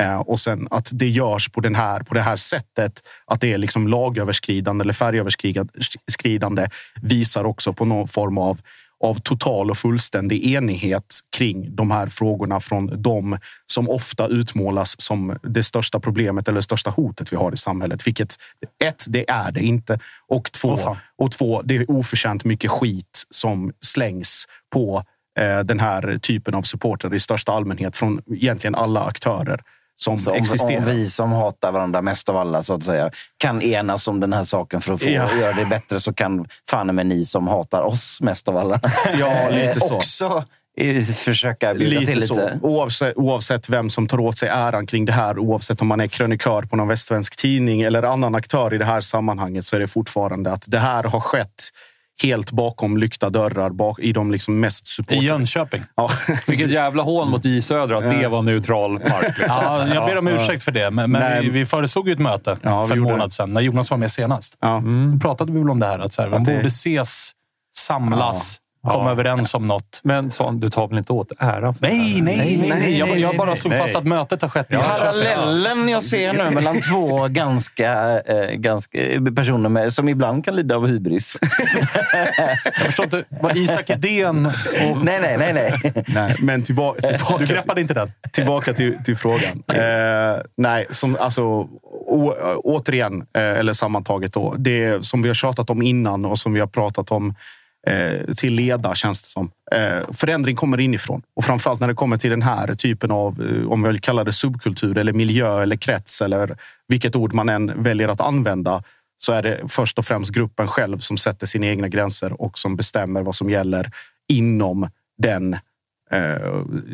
[0.00, 3.52] Eh, och sen att det görs på, den här, på det här sättet, att det
[3.52, 6.68] är liksom lagöverskridande eller färgöverskridande
[7.02, 8.60] visar också på någon form av,
[9.04, 13.38] av total och fullständig enighet kring de här frågorna från de
[13.72, 18.06] som ofta utmålas som det största problemet eller det största hotet vi har i samhället.
[18.06, 18.36] Vilket
[18.84, 19.98] ett, det är det inte.
[20.28, 20.96] Och två, fan.
[21.18, 25.04] och två det är oförtjänt mycket skit som slängs på
[25.40, 29.60] eh, den här typen av supporter i största allmänhet från egentligen alla aktörer
[30.00, 30.78] som Så om, existerar.
[30.78, 34.32] om vi som hatar varandra mest av alla så att säga kan enas om den
[34.32, 35.34] här saken för att få Ja.
[35.40, 38.80] göra det bättre så kan fan med ni som hatar oss mest av alla
[39.18, 39.96] Ja, lite eh, så.
[39.96, 40.44] också
[41.14, 42.26] försöka bjuda till Lite lite.
[42.26, 42.48] så.
[42.62, 46.06] Oavsett, oavsett vem som tar åt sig äran kring det här, oavsett om man är
[46.06, 49.88] krönikör på någon västsvensk tidning eller annan aktör i det här sammanhanget, så är det
[49.88, 51.68] fortfarande att det här har skett
[52.22, 55.22] helt bakom lyckta dörrar bak, i de liksom mest I supporter.
[55.22, 55.82] Jönköping.
[55.96, 56.10] Ja.
[56.46, 59.22] Vilket jävla hån mot J Södra att det var neutral mark.
[59.22, 59.44] liksom.
[59.48, 62.56] Ja, jag ber om ursäkt för det, men, men vi, vi föreslog ju ett möte
[62.62, 64.56] Ja, för en månad sedan, när Jonas var med senast.
[64.60, 64.82] Ja.
[65.12, 67.30] Då pratade vi väl om det här, att så här, man det- borde ses,
[67.76, 69.10] samlas, komma Ja.
[69.10, 70.00] överens om något.
[70.02, 72.68] Men så, du tar väl inte åt äran för det Nej, nej, nej.
[72.78, 72.98] nej.
[72.98, 73.80] Jag, jag bara slog nej.
[73.82, 74.98] fast att mötet har skett i Jönköping.
[74.98, 78.98] Parallellen jag ser nu mellan två ganska, eh, ganska
[79.36, 81.38] personer med, som ibland kan lida av hybris.
[82.64, 83.24] Jag förstår inte.
[83.28, 85.04] Vad Isak Edén och...
[85.04, 85.52] nej, nej, nej.
[85.52, 86.04] nej.
[86.06, 88.12] Nej, men tillbaka, tillbaka, Du greppade inte den?
[88.32, 89.62] tillbaka till, till frågan.
[89.78, 91.42] Eh, nej, som, alltså,
[92.06, 92.34] å,
[92.64, 96.60] återigen, eh, eller sammantaget, då, det som vi har tjatat om innan och som vi
[96.60, 97.34] har pratat om
[97.86, 99.50] eh, till leda, känns det som.
[99.72, 101.22] Eh, förändring kommer inifrån.
[101.36, 104.24] Och framförallt när det kommer till den här typen av, eh, om vi vill kalla
[104.24, 106.56] det subkultur eller miljö eller krets eller
[106.88, 108.82] vilket ord man än väljer att använda,
[109.18, 112.76] så är det först och främst gruppen själv som sätter sina egna gränser och som
[112.76, 113.90] bestämmer vad som gäller
[114.28, 115.60] inom den eh,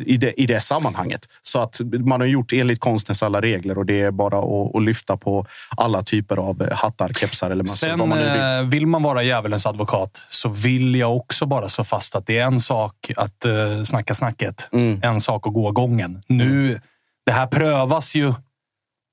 [0.05, 1.29] i det, i det sammanhanget.
[1.41, 4.83] Så att man har gjort enligt konstens alla regler och det är bara att, att
[4.83, 5.45] lyfta på
[5.77, 7.87] alla typer av hattar, kepsar eller mössor.
[7.87, 8.41] Sen vad man nu vill.
[8.41, 12.37] eh, vill man vara djävulens advokat så vill jag också bara slå fast att det
[12.37, 14.69] är en sak att uh, snacka snacket.
[14.71, 14.99] Mm.
[15.03, 16.21] En sak att gå gången.
[16.27, 16.79] Nu,
[17.25, 18.33] det här prövas ju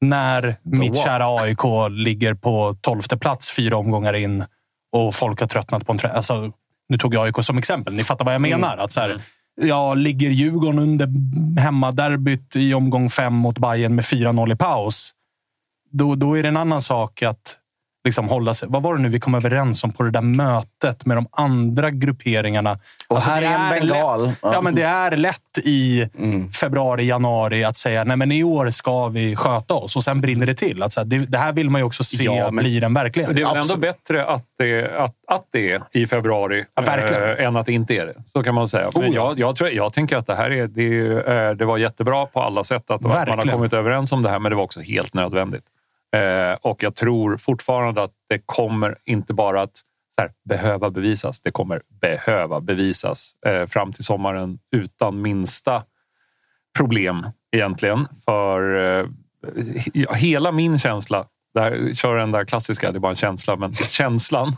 [0.01, 1.07] när mitt walk.
[1.07, 4.45] kära AIK ligger på tolfte plats fyra omgångar in
[4.93, 6.53] och folk har tröttnat på en trä- alltså,
[6.89, 7.95] Nu tog jag AIK som exempel.
[7.95, 8.77] Ni fattar vad jag menar.
[8.77, 9.23] Att så här,
[9.61, 11.09] ja, ligger Djurgården under
[11.61, 15.11] hemmaderbyt i omgång fem mot Bayern med 4-0 i paus,
[15.91, 17.59] då, då är det en annan sak att
[18.05, 18.69] liksom hålla sig.
[18.71, 21.91] Vad var det nu vi kom överens om på det där mötet med de andra
[21.91, 22.79] grupperingarna?
[23.09, 24.27] Och Alltså, här det är en bengal.
[24.27, 24.53] Lätt, Ja.
[24.53, 26.09] ja, men det är lätt i
[26.61, 30.47] februari, januari att säga nej men i år ska vi sköta oss och sen brinner
[30.47, 30.83] det till.
[30.83, 32.95] Att, så här, det, det här vill man ju också se Ja, men- blir en
[32.95, 33.37] verklighet.
[33.37, 37.47] Det är väl ändå bättre att det, att, att det är i februari Ja, eh,
[37.47, 38.15] än att det inte är det.
[38.27, 38.91] Så kan man säga.
[38.95, 39.29] Men Oh, ja.
[39.29, 42.27] jag, jag, tror, jag tänker att det här är, det, är, eh, det var jättebra
[42.27, 44.65] på alla sätt att, att man har kommit överens om det här, men det var
[44.65, 45.65] också helt nödvändigt.
[46.17, 49.77] Eh, och jag tror fortfarande att det kommer inte bara att
[50.15, 51.41] så här, behöva bevisas.
[51.41, 55.83] Det kommer behöva bevisas eh, fram till sommaren utan minsta
[56.79, 57.27] problem
[57.57, 58.07] egentligen.
[58.25, 59.07] För eh,
[60.15, 64.57] hela min känsla, där, kör den där klassiska, det är bara en känsla, men känslan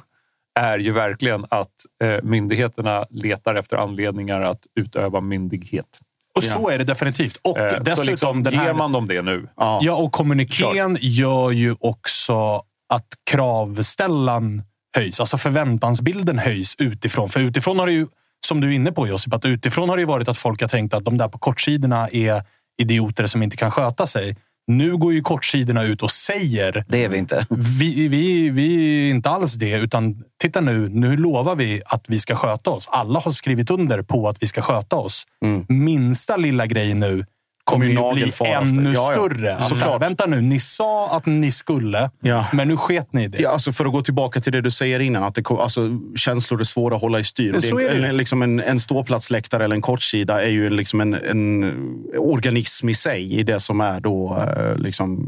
[0.60, 1.74] är ju verkligen att
[2.04, 6.00] eh, myndigheterna letar efter anledningar att utöva myndighet.
[6.36, 7.36] Och så är det definitivt.
[7.42, 8.66] Och Eh, dessutom så liksom, den här...
[8.66, 9.48] ger man dem det nu?
[9.56, 14.62] Ja, och kommunikén gör ju också att kravställan
[14.96, 15.20] höjs.
[15.20, 17.28] Alltså förväntansbilden höjs utifrån.
[17.28, 18.06] För utifrån har det ju,
[18.46, 20.68] som du är inne på Josip, att utifrån har det ju varit att folk har
[20.68, 22.42] tänkt att de där på kortsidorna är
[22.78, 24.36] idioter som inte kan sköta sig.
[24.66, 26.84] Nu går ju kortsidorna ut och säger...
[26.88, 27.46] Det är vi inte.
[27.80, 30.88] Vi, vi, vi är inte alls det, utan titta nu.
[30.88, 32.88] Nu lovar vi att vi ska sköta oss.
[32.90, 35.24] Alla har skrivit under på att vi ska sköta oss.
[35.68, 37.24] Minsta lilla grej nu
[37.64, 39.16] kommer ju bli ännu Ja, ja.
[39.28, 39.54] större.
[39.54, 40.02] Alltså, Såklart.
[40.02, 42.46] vänta nu, ni sa att ni skulle, Ja.
[42.52, 43.38] men nu sket ni i det.
[43.42, 46.60] Ja, alltså för att gå tillbaka till det du säger innan, att det, alltså, känslor
[46.60, 47.60] är svåra att hålla i styr.
[47.60, 48.06] Så det är det.
[48.08, 51.74] en, liksom en, en ståplatsläktare eller en kortsida är ju liksom en, en
[52.18, 55.18] organism i sig i det som är då, eh, liksom,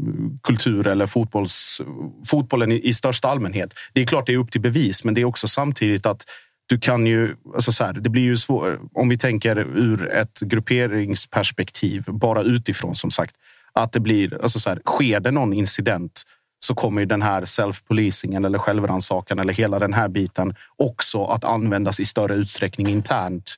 [0.43, 1.81] kultur eller fotbolls,
[2.27, 3.73] fotbollen i, i största allmänhet.
[3.93, 6.25] Det är klart det är upp till bevis, men det är också samtidigt att
[6.69, 10.39] du kan ju, alltså så här, det blir ju svårt, om vi tänker ur ett
[10.39, 13.35] grupperingsperspektiv, bara utifrån som sagt,
[13.73, 16.23] att det blir, alltså så här, sker det någon incident
[16.59, 21.43] så kommer ju den här self-policingen eller självrannsakan eller hela den här biten också att
[21.43, 23.55] användas i större utsträckning internt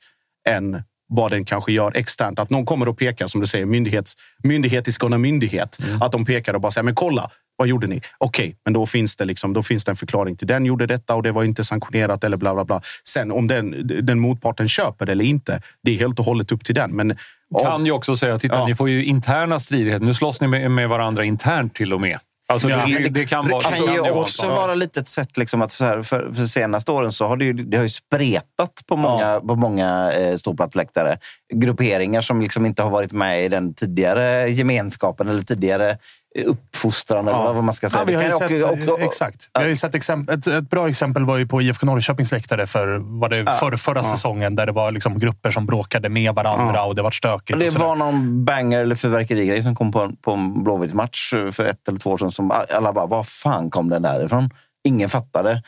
[0.48, 2.38] än vad den kanske gör externt.
[2.38, 5.78] Att någon kommer och pekar, som du säger, myndighets, myndighet i skåne myndighet.
[6.00, 7.30] Att de pekar och bara säger, men kolla,
[7.60, 8.00] vad gjorde ni?
[8.18, 11.14] Okej, men då finns, det liksom, då finns det en förklaring till den gjorde detta
[11.14, 12.82] och det var inte sanktionerat eller bla bla bla.
[13.08, 16.74] Sen om den, den motparten köper eller inte, det är helt och hållet upp till
[16.74, 16.90] den.
[16.96, 17.16] Men
[17.62, 18.66] kan ju också säga, titta Ja.
[18.66, 20.06] ni får ju interna stridigheter.
[20.06, 22.18] Nu slåss ni med, med varandra internt till och med.
[22.50, 22.86] Alltså, Ja.
[22.86, 23.70] det, det kan vara...
[23.70, 24.48] Det kan ju vara också så.
[24.48, 27.44] vara lite ett sätt liksom att så här, för, för senaste åren så har det
[27.44, 31.18] ju, det har ju spretat på många, på många eh, ståplatsläktare.
[31.54, 35.98] Grupperingar som liksom inte har varit med i den tidigare gemenskapen eller tidigare
[36.38, 38.00] uppfostran eller vad man ska säga.
[38.00, 39.48] Ja, vi har sett, ju också- också- exakt.
[39.54, 42.66] Vi har ju sett exempel, ett, ett bra exempel var ju på IFK Norrköpings läktare
[42.66, 46.84] för var det för, förra säsongen där det var liksom grupper som bråkade med varandra
[46.84, 47.50] och det var stökigt.
[47.54, 51.30] Och det och var någon banger eller fyrverkerigrej som kom på, en- på en Blåvitt-match
[51.52, 52.30] för ett eller två år sedan.
[52.30, 54.50] Som alla bara, var fan kom den därifrån?
[54.84, 55.62] Ingen fattade.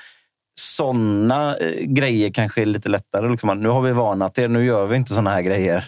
[0.60, 3.28] Såna eh, grejer kanske är lite lättare.
[3.28, 5.84] Liksom, nu har vi varnat er, nu gör vi inte såna här grejer.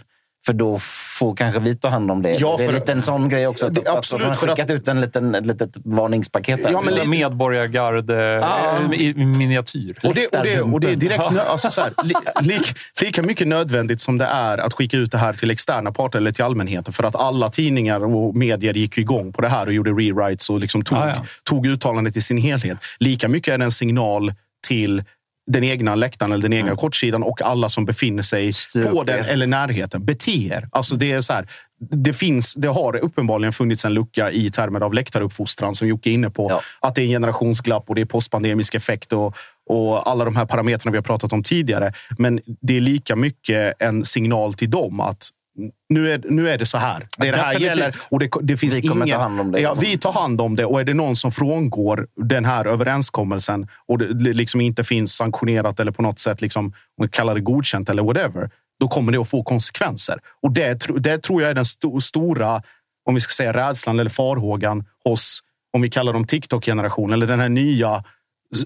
[0.47, 0.79] För då
[1.19, 2.31] får kanske vi ta hand om det.
[2.31, 3.67] Ja, det är lite en sån grej också.
[3.67, 6.61] Att, Det- att absolut, man har för att- skickat ut en liten, ett litet varningspaket.
[6.73, 8.79] Ja, men Lite medborgargarde Ja.
[8.93, 9.95] eh, i, i miniatyr.
[10.05, 13.49] Och det, och det, och det är direkt alltså så här, li, lik, lika mycket
[13.49, 16.93] nödvändigt som det är att skicka ut det här till externa parter eller till allmänheten.
[16.93, 20.61] För att alla tidningar och medier gick igång på det här och gjorde rewrites och
[20.61, 21.25] liksom tog, Ja, ja.
[21.45, 22.79] tog uttalandet i sin helhet.
[22.99, 24.33] Lika mycket är det en signal
[24.69, 25.03] till
[25.47, 29.19] den egna läktaren eller den egna kortsidan och alla som befinner sig Styr på den
[29.19, 29.29] er.
[29.29, 30.05] eller närheten.
[30.05, 30.69] Bete er.
[30.73, 31.49] Alltså det, är så här,
[31.91, 36.13] det, finns, det har uppenbarligen funnits en lucka i termer av läktaruppfostran som Jocke är
[36.15, 36.51] inne på.
[36.51, 36.61] Ja.
[36.81, 39.37] Att det är en generationsglapp och det är postpandemisk effekt och,
[39.71, 41.93] och alla de här parametrarna vi har pratat om tidigare.
[42.19, 45.29] Men det är lika mycket en signal till dem att
[45.89, 47.07] nu är, nu är det så här.
[47.19, 47.95] Det är det här gäller.
[48.09, 49.61] Och det, det finns Vi kommer ingen, ta hand om det.
[49.61, 50.65] Ja, vi tar hand om det.
[50.65, 55.81] Och är det någon som frångår den här överenskommelsen och det liksom inte finns sanktionerat
[55.81, 58.51] eller på något sätt liksom, om kallar det godkänt eller whatever,
[58.81, 60.19] då kommer det att få konsekvenser.
[60.43, 62.63] Och det, det tror jag är den sto, stora,
[63.05, 65.41] om vi ska säga rädslan eller farhågan hos,
[65.73, 68.05] om vi kallar dem TikTok-generationen, eller den här nya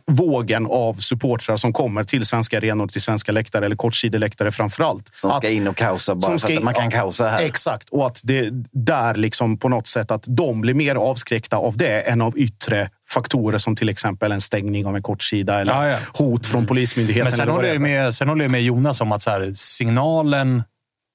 [0.07, 5.15] vågen av supportrar som kommer till svenska arenor, till svenska läktare eller kortsideläktare framför allt.
[5.15, 7.43] Som ska in och kaosa bara som för ska att man kan kaosa här.
[7.43, 11.77] Exakt, och att det där liksom på något sätt att de blir mer avskräckta av
[11.77, 15.89] det än av yttre faktorer som till exempel en stängning av en kortsida eller Ja,
[15.89, 15.99] ja.
[16.15, 17.25] hot från polismyndigheten.
[17.25, 19.53] Men sen håller, det jag med, sen håller jag med Jonas om att så här,
[19.55, 20.63] signalen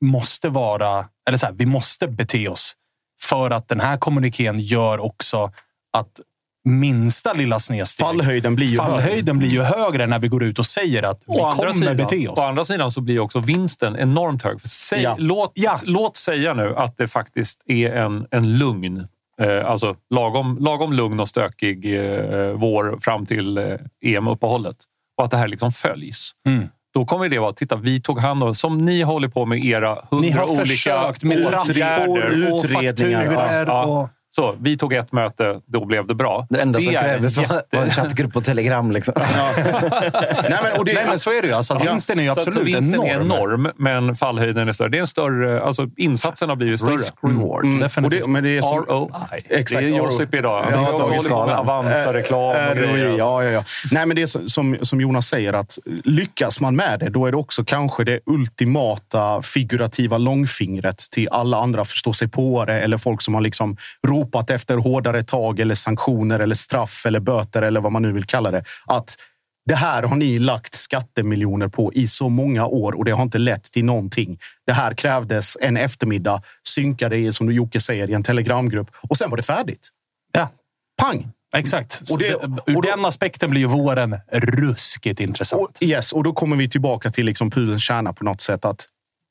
[0.06, 1.06] måste vara...
[1.28, 2.74] Eller så här, vi måste bete oss.
[3.22, 5.52] För att den här kommunikén gör också
[5.94, 6.20] att
[6.66, 8.06] minsta lilla snedsteg...
[8.08, 11.34] Fallhöjden blir ju fallhöjden blir ju högre när vi går ut och säger att vi
[11.40, 12.40] Å kommer sidan, bete oss.
[12.40, 14.62] å andra sidan så blir också vinsten enormt hög.
[14.62, 15.16] För säg, Ja.
[15.20, 15.52] låt,
[15.84, 19.08] låt säga nu att det faktiskt är en, en lugn,
[19.42, 23.64] eh, alltså lagom, lagom lugn och stökig eh, vår fram till eh,
[24.06, 24.76] EM-uppehållet.
[25.18, 26.32] Och att det här liksom följs.
[26.48, 26.68] Mm.
[26.94, 29.90] Då kommer det vara, titta vi tog hand om, som ni håller på med era
[30.12, 31.74] hundra Ni har olika försökt med åtgärder.
[31.74, 33.86] trappor och utredningar, fakturor Ja.
[33.86, 34.10] och...
[34.36, 36.48] Så vi tog ett möte, då blev det bra.
[36.50, 38.92] Det enda som är en krävdes jätte- var en chattgrupp på Telegram.
[38.92, 39.14] Liksom.
[40.50, 41.54] Nej, men, och det, Nej, men så är det ju.
[41.54, 43.08] Alltså, vinsten är ju Så absolut så vinsten enorm.
[43.32, 44.90] är enorm, men fallhöjden är större.
[44.90, 46.94] Det är en större alltså, insatserna blir ju större.
[46.94, 47.64] Risk reward.
[47.64, 48.22] Mm, och Definitivt.
[48.24, 49.44] det, men det är som, ROI.
[49.50, 49.98] Exakt, det är.
[49.98, 50.66] Josip idag.
[50.66, 51.56] Ja, det Dagens håller på med.
[51.56, 52.88] Avanza-reklam och Eh, grejer.
[52.94, 53.18] ROI, alltså.
[53.26, 53.64] ja, ja, ja.
[53.92, 57.26] Nej, men det är så- som, som Jonas säger, att lyckas man med det, då
[57.26, 62.74] är det också kanske det ultimata figurativa långfingret till alla andra förstå sig på det
[62.82, 63.78] eller folk som har liksom
[64.24, 68.26] ropat efter hårdare tag eller sanktioner eller straff eller böter eller vad man nu vill
[68.26, 68.64] kalla det.
[68.86, 69.16] Att
[69.66, 73.38] det här har ni lagt skattemiljoner på i så många år och det har inte
[73.38, 74.40] lett till någonting.
[74.68, 79.30] Det här krävdes en eftermiddag, synkade som du Jocke säger, i en telegramgrupp och sen
[79.30, 79.90] var det färdigt.
[80.34, 80.50] Ja,
[81.02, 81.28] Pang!
[81.56, 82.02] exakt.
[82.12, 85.62] Och det- ur och då- den aspekten blir ju våren ruskigt intressant.
[85.62, 88.66] Och, yes, och då kommer vi tillbaka till liksom pudelns kärna på något sätt.
[88.66, 88.86] Att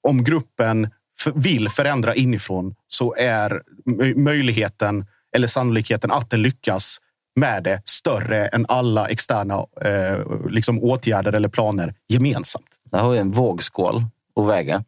[0.09, 0.91] om gruppen
[1.35, 6.99] vill förändra inifrån så är mö- möjligheten eller sannolikheten att den lyckas
[7.37, 10.19] med det större än alla externa eh,
[10.51, 12.67] liksom åtgärder eller planer gemensamt.
[12.91, 14.05] Där har vi en vågskål
[14.41, 14.85] att väga.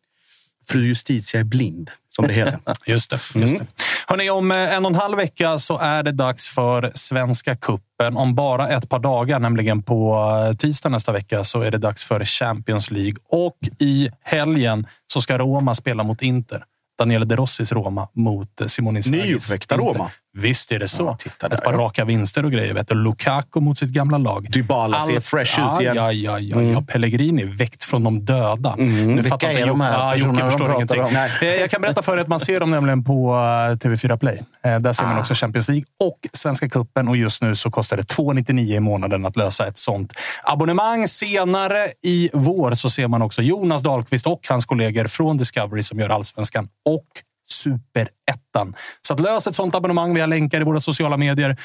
[0.67, 2.59] Fru Justitia är blind, som det heter.
[2.87, 3.21] Just det.
[3.35, 3.67] Just det.
[4.07, 8.17] Hörrni, om eh, en och en halv vecka så är det dags för Svenska Kuppen.
[8.17, 10.15] Om bara ett par dagar, nämligen på
[10.51, 13.15] eh, tisdag nästa vecka, så är det dags för Champions League.
[13.29, 16.65] Och i helgen så ska Roma spela mot Inter.
[16.99, 19.77] Daniele De Rossis Roma mot eh, Simone Inzagis Nyuppväckta.
[19.77, 20.11] Roma.
[20.37, 21.03] Visst är det så.
[21.05, 21.79] Ja, titta där, ett par ja.
[21.79, 22.75] raka vinster och grejer.
[22.75, 22.95] Vet du.
[22.95, 24.51] Lukaku mot sitt gamla lag.
[24.51, 25.97] Dybala ser fresh ja, ut igen.
[25.97, 26.83] Ja, ja, ja, ja.
[26.89, 28.75] Pellegrini väckt från de döda.
[28.77, 31.03] Nu Vilka fattar inte Jocke- här ja, Jocke förstår ingenting.
[31.43, 34.43] Eh, Jag kan berätta för er att man ser dem nämligen på eh, TV4 Play.
[34.65, 37.97] Eh, Där ser man också Champions League och Svenska Cupen och just nu så kostar
[37.97, 40.13] det 2,99 i månaden att lösa ett sånt
[40.45, 41.09] abonnemang.
[41.09, 45.99] Senare i vår så ser man också Jonas Dahlqvist och hans kollegor från Discovery som
[45.99, 47.05] gör Allsvenskan och
[47.47, 48.75] Superettan.
[49.03, 50.15] Så att lös ett sånt abonnemang.
[50.15, 51.57] Vi har länkar i våra sociala medier,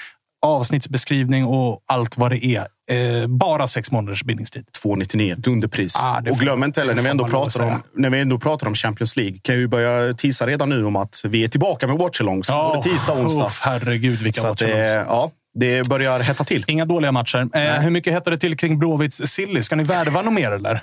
[0.45, 2.67] avsnittsbeskrivning och allt vad det är.
[2.91, 4.65] Eh, bara sex månaders bindningstid.
[4.83, 5.39] 2,99.
[5.39, 5.95] Ett underpris.
[5.95, 8.75] Ah, och glöm inte heller, när vi, ändå pratar om, när vi ändå pratar om
[8.75, 12.51] Champions League, kan vi börja tisa redan nu om att vi är tillbaka med watchalongs.
[12.51, 13.45] Både tisdag och onsdag.
[13.45, 14.87] Oh, herregud, vilka watchalongs.
[15.07, 16.65] ja, det börjar hetta till.
[16.67, 17.49] Inga dåliga matcher.
[17.53, 19.61] Eh, hur mycket hettar det till kring Blåvitts silly?
[19.61, 20.81] Ska ni värva något mer eller?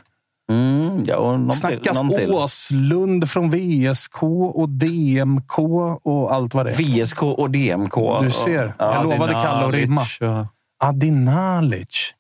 [0.51, 2.31] Mm, ja, Snackas till.
[2.31, 4.23] Åslund från VSK
[4.55, 5.59] och DMK
[6.03, 7.05] och allt vad det är.
[7.05, 8.23] VSK och DMK.
[8.23, 8.75] Du ser.
[8.79, 10.07] Ja, jag lovade Kalle att rimma.
[10.21, 10.49] Ja.
[10.85, 12.13] Adinalic.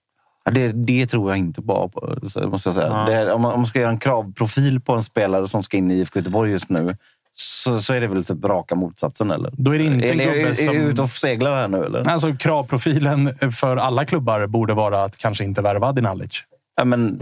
[0.44, 2.16] Ja, det, det tror jag inte bara på.
[2.22, 3.04] Måste jag säga.
[3.04, 5.76] Det är, om, man, om man ska göra en kravprofil på en spelare som ska
[5.76, 6.96] in i IFK Göteborg just nu
[7.38, 9.52] så, så är det väl typ raka motsatsen, eller?
[9.56, 11.84] Då är det inte en eller, gubbe är, är, är ute och seglar här nu,
[11.84, 12.08] eller?
[12.08, 16.44] Alltså, kravprofilen för alla klubbar borde vara att kanske inte värva Adinalic.
[16.76, 17.20] Ja, men,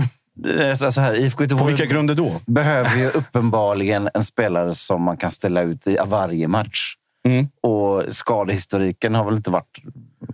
[0.76, 2.40] så så här, IFK På Göteborg vilka grunder då?
[2.46, 6.94] behöver ju uppenbarligen en spelare som man kan ställa ut i varje match.
[7.28, 7.48] Mm.
[7.62, 9.78] Och skadehistoriken har väl inte varit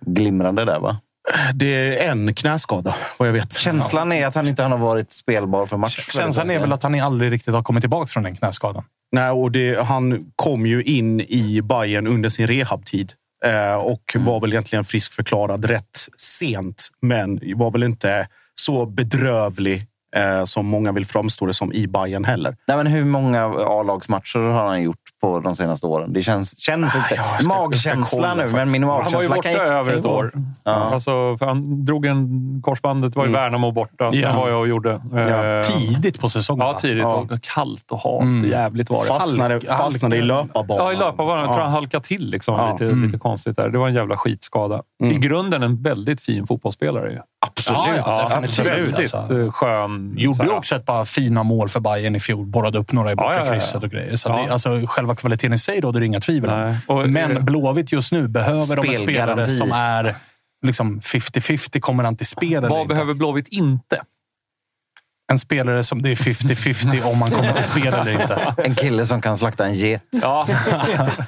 [0.07, 1.01] glimrande där, va?
[1.55, 3.53] Det är en knäskada, vad jag vet.
[3.53, 6.09] Känslan är att han inte har varit spelbar för match.
[6.11, 8.85] Känslan är väl att han aldrig riktigt har kommit tillbaka från den knäskadan.
[9.13, 13.13] Nej, och det, han kom ju in i Bayern under sin rehabtid
[13.45, 19.87] eh, och var väl egentligen friskförklarad rätt sent, men var väl inte så bedrövlig
[20.17, 22.57] eh, som många vill framstå det som i Bayern heller.
[22.69, 26.13] Nej, men hur många A-lagsmatcher har han gjort på de senaste åren.
[26.13, 27.21] Det känns, känns inte...
[27.21, 30.07] Ah, ska- magkänsla nu, men min magkänsla Han var ju borta kan över kan ett
[30.07, 30.33] år.
[30.65, 30.73] Ja.
[30.73, 33.13] Alltså, för han drog en korsbandet.
[33.13, 34.11] Det var ju Värnamo borta.
[34.13, 34.29] Ja.
[34.33, 35.01] Det var jag och gjorde.
[35.13, 35.19] Ja.
[35.45, 36.67] Eh, Tidigt på säsongen.
[36.67, 36.99] Ja, tidigt.
[37.03, 37.15] Ja.
[37.15, 38.23] Och kallt och halt.
[38.23, 38.51] Mm.
[38.51, 39.09] Jävligt var det.
[39.09, 40.85] Fastnade, Halka- fastnade i löparbanan.
[40.87, 41.39] Ja, i löparbanan.
[41.39, 42.73] Jag tror han halkade till liksom, Ja.
[42.73, 43.05] lite, Mm.
[43.07, 43.69] lite konstigt där.
[43.69, 44.83] Det var en jävla skitskada.
[45.05, 47.23] I grunden en väldigt fin fotbollsspelare.
[47.47, 47.79] Absolut.
[47.97, 48.63] Ja, ja.
[48.65, 49.41] Väldigt Alltså.
[49.41, 50.15] eh, skön.
[50.17, 52.47] Gjorde ju också ett par fina mål för Bayern i fjol.
[52.47, 54.17] Borrade upp några i bortre Ja, ja, krysset och grejer.
[54.17, 54.43] Så Ja.
[54.47, 56.77] det, alltså, själva kvaliteten i sig råder det inga tvivel om.
[56.97, 60.15] Och, Men eh, Blåvitt just nu behöver de en spelare som är
[60.67, 61.81] liksom 50-50.
[61.81, 62.95] Kommer han till spel Vad inte?
[62.95, 64.03] behöver Blåvitt inte?
[65.33, 68.55] En spelare som det är 50-50 om han kommer till spel eller inte.
[68.57, 70.03] En kille som kan slakta en get.
[70.23, 70.47] Ja.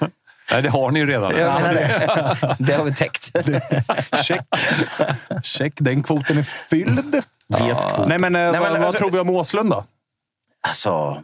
[0.53, 1.33] Nej, det har ni ju redan.
[1.33, 2.57] Det.
[2.59, 3.37] Det har vi täckt.
[4.25, 4.47] Check.
[5.43, 5.73] Check.
[5.77, 7.15] Den kvoten är fylld.
[7.61, 8.09] Getkvot.
[8.09, 9.85] Nej, men, eh, men, vad, vad alltså- tror vi om Åslund då?
[10.69, 11.23] Alltså,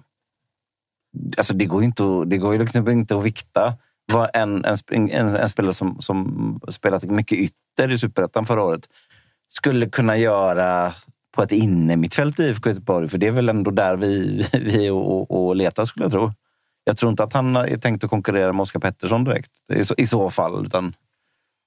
[1.36, 3.74] alltså det går ju inte, att- det går ju liksom inte att vikta
[4.12, 4.76] vad en, en,
[5.10, 8.88] en, en spelare som, som spelat mycket ytter i Superettan förra året
[9.48, 10.92] skulle kunna göra
[11.36, 13.08] på ett innermittfält i IFK Göteborg.
[13.08, 16.32] För det är väl ändå där vi, vi och, och letar, skulle jag tro.
[16.88, 19.50] Jag tror inte att han är tänkt att konkurrera med Oskar Pettersson direkt.
[19.72, 20.66] I så, I så fall.
[20.66, 20.94] Utan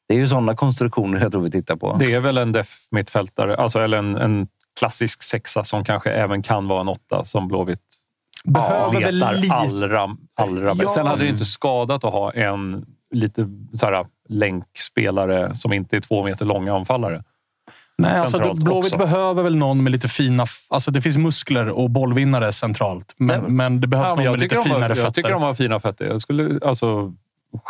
[0.08, 1.98] det är ju sådana konstruktioner jag tror vi tittar på.
[2.00, 4.48] Det är väl en def mittfältare, alltså, eller en, en
[4.80, 7.80] klassisk sexa som kanske även kan vara en åtta som Blåvitt
[8.44, 9.54] Behöver väl letar lite...
[9.54, 10.84] allra, allra bäst.
[10.84, 10.90] Ja.
[10.90, 16.02] Sen hade det inte skadat att ha en lite så här, länkspelare som inte är
[16.02, 17.24] två meter långa anfallare.
[18.02, 18.98] Nej, alltså, Blåvitt också.
[18.98, 20.46] behöver väl någon med lite fina...
[20.70, 23.14] Alltså, det finns muskler och bollvinnare centralt.
[23.18, 25.12] Men, men det behövs Ja, men någon med lite de har, finare jag fötter.
[25.12, 26.06] tycker de har fina fötter.
[26.06, 27.14] Jag skulle, alltså,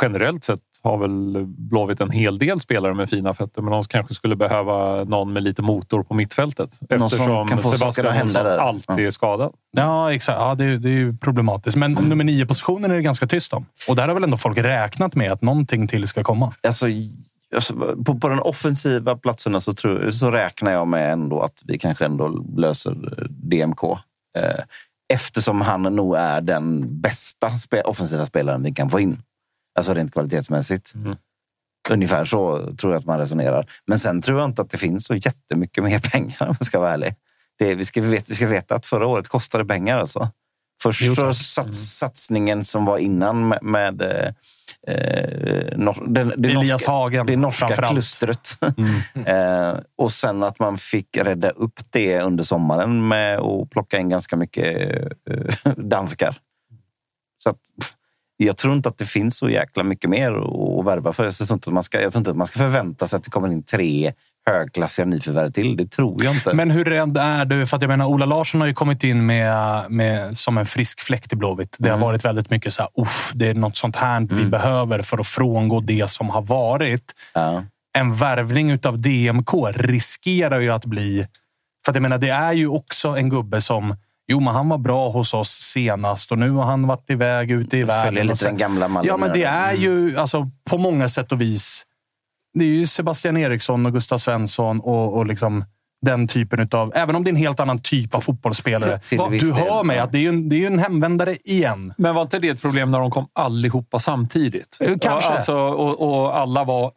[0.02, 4.14] generellt sett har väl Blåvitt en hel del spelare med fina fötter, men de kanske
[4.14, 6.80] skulle behöva någon med lite motor på mittfältet.
[6.90, 9.52] Någon som Eftersom Sebastian Olsson alltid är skadad.
[9.78, 10.40] Ja, exakt.
[10.40, 11.78] Ja, det, är- det är ju problematiskt.
[11.78, 13.66] Men nummer nio-positionen är det ganska tyst om.
[13.90, 16.54] Och där har väl ändå folk räknat med att någonting till ska komma.
[16.68, 16.88] Alltså,
[18.06, 22.06] på, på den offensiva platserna så, tror, så räknar jag med ändå att vi kanske
[22.06, 23.84] ändå löser eh, DMK.
[24.38, 24.64] Eh,
[25.14, 29.22] eftersom han nog är den bästa spe, offensiva spelaren vi kan få in.
[29.76, 30.94] Alltså rent kvalitetsmässigt.
[31.90, 33.70] Ungefär så tror jag att man resonerar.
[33.88, 36.80] Men sen tror jag inte att det finns så jättemycket mer pengar om jag ska
[36.80, 37.16] vara ärlig.
[37.60, 40.30] Det, vi, ska veta, vi ska veta att förra året kostade pengar alltså.
[40.82, 41.36] Först Jo, tack.
[41.36, 44.28] sats, satsningen som var innan med, med eh,
[44.88, 48.58] eh, nor, det, det Elias norska, Hagen, det norska klustret.
[49.26, 54.10] eh, och sen att man fick rädda upp det under sommaren med att plocka in
[54.10, 56.38] ganska mycket eh, danskar.
[57.44, 57.58] Så att,
[58.38, 61.24] jag tror inte att det finns så jäkla mycket mer att värva för.
[61.26, 63.24] Jag tror inte att man ska, jag tror inte att man ska förvänta sig att
[63.24, 64.14] det kommer in tre
[64.50, 65.78] högklassiga nyförvärv till.
[65.78, 66.54] Det tror jag inte.
[66.54, 67.66] Men hur rädd är du?
[67.66, 71.02] För att jag menar, Ola Larsson har ju kommit in med, med, som en frisk
[71.02, 71.76] fläkt i Blåvitt.
[71.80, 72.08] Det har Mm.
[72.08, 75.28] varit väldigt mycket så här, uff, det är något sånt här vi behöver för att
[75.28, 77.12] frångå det som har varit.
[77.34, 77.64] ja.
[77.98, 81.28] En värvning utav DMK riskerar ju att bli...
[81.86, 83.96] För att jag menar, det är ju också en gubbe som...
[84.28, 87.78] Jo, men han var bra hos oss senast och nu har han varit iväg ute
[87.78, 88.06] i världen.
[88.06, 89.08] Följer lite sen- den gamla mallen.
[89.08, 91.84] Ja, men det är ju alltså, på många sätt och vis.
[92.54, 95.66] Det är ju Sebastian Eriksson och Gustav Svensson och, och liksom
[96.06, 96.92] den typen av...
[96.96, 99.00] Även om det är en helt annan typ av fotbollsspelare.
[99.00, 100.66] Till- till viss du del, hör mig att det är ju en, det är ju
[100.66, 101.94] en hemvändare igen.
[101.98, 104.78] Men var inte det ett problem när de kom allihopa samtidigt?
[104.82, 105.30] Eh, kanske.
[105.32, 106.92] Alltså, och, och alla var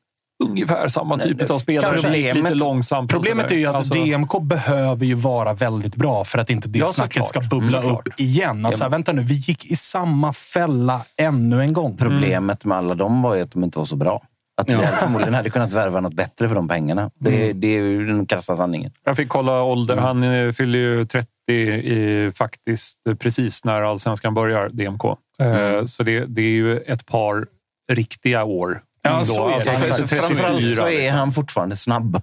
[0.44, 1.96] ungefär samma typ av spelare.
[1.96, 3.10] gick lite Problemet- långsamt.
[3.10, 6.78] Problemet är ju att Alltså, DMK behöver ju vara väldigt bra för att inte det
[6.78, 8.08] Ja, snacket ska bubbla Såklart.
[8.08, 8.66] upp igen.
[8.66, 11.96] Att så här, vänta nu, vi gick i samma fälla ännu en gång.
[11.96, 14.22] Problemet med alla dem var ju att de inte var så bra.
[14.56, 17.10] Att vi hade förmodligen hade kunnat värva något bättre för de pengarna.
[17.14, 18.92] Det, det är ju den krassa sanningen.
[19.04, 19.94] Jag fick kolla ålder.
[19.94, 20.04] Mm.
[20.04, 25.04] Han eh, fyller ju 30 i, faktiskt precis när allsvenskan börjar, DMK.
[25.04, 25.14] Eh,
[25.46, 25.88] Mm.
[25.88, 27.46] Så det, det är ju ett par
[27.92, 28.80] riktiga år.
[29.02, 31.18] Ja, Då, så är alltså, för- Framförallt så 34, är liksom.
[31.18, 32.22] han fortfarande snabb.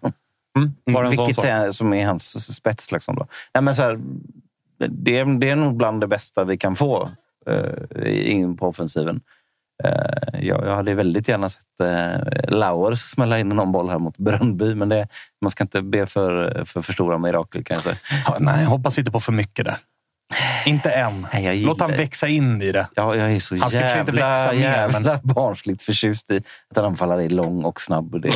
[0.58, 0.74] Mm,
[1.16, 2.92] sån Vilket är, som är hans spets.
[2.92, 3.28] Liksom då.
[3.54, 4.00] Nej, men så här,
[4.90, 7.10] det, är, det är nog bland det bästa vi kan få
[7.48, 9.22] eh, in på offensiven.
[9.84, 14.18] Eh, jag, jag hade väldigt gärna sett eh, Lauer smälla in någon boll här mot
[14.18, 15.08] Brönnby, men det,
[15.42, 17.90] man ska inte be för, för, för stora mirakel kanske.
[18.26, 19.78] Ja, Nej, hoppas inte på för mycket där.
[20.66, 21.28] Inte än.
[21.34, 22.88] Nej, jag Låt han växa in i det.
[22.96, 26.42] Ja, jag är så Han ska kanske inte jävla, växa mer, jävla barnsligt förtjust i
[26.72, 28.22] att en anfallare är lång och snabb.
[28.22, 28.32] Det,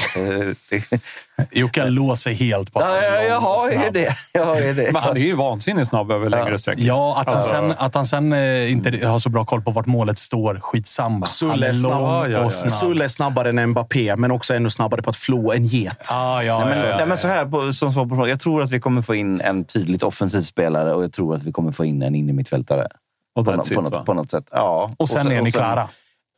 [1.52, 3.94] Jocke låser helt på att ja, han är jag, lång jag och har ju snabb.
[3.94, 4.16] det.
[4.34, 4.92] Jag har ju det.
[4.94, 6.84] Men han är ju vansinnigt snabb över längre sträckor.
[6.86, 9.72] Ja, att han Alltså- sen, att han sen eh, inte har så bra koll på
[9.72, 11.26] vart målet står, skitsamma.
[11.26, 11.92] Sulle han är snabb.
[11.92, 12.46] Ja, ja, ja.
[12.46, 12.72] och snabb.
[12.72, 16.10] Sulle är snabbare än Mbappé, men också ännu snabbare på att flå en get.
[16.14, 18.30] Ah, ja, Nej, men, ja, ja, nej, men så här, på, som svar på frågan.
[18.30, 21.44] Jag tror att vi kommer få in en tydligt offensiv spelare och jag tror att
[21.44, 22.88] vi kommer få in en innermittfältare.
[23.36, 24.48] Och på, något, it, på, något, på något sätt.
[24.52, 24.92] Ja.
[24.98, 25.82] Och sen är ni sen- klara.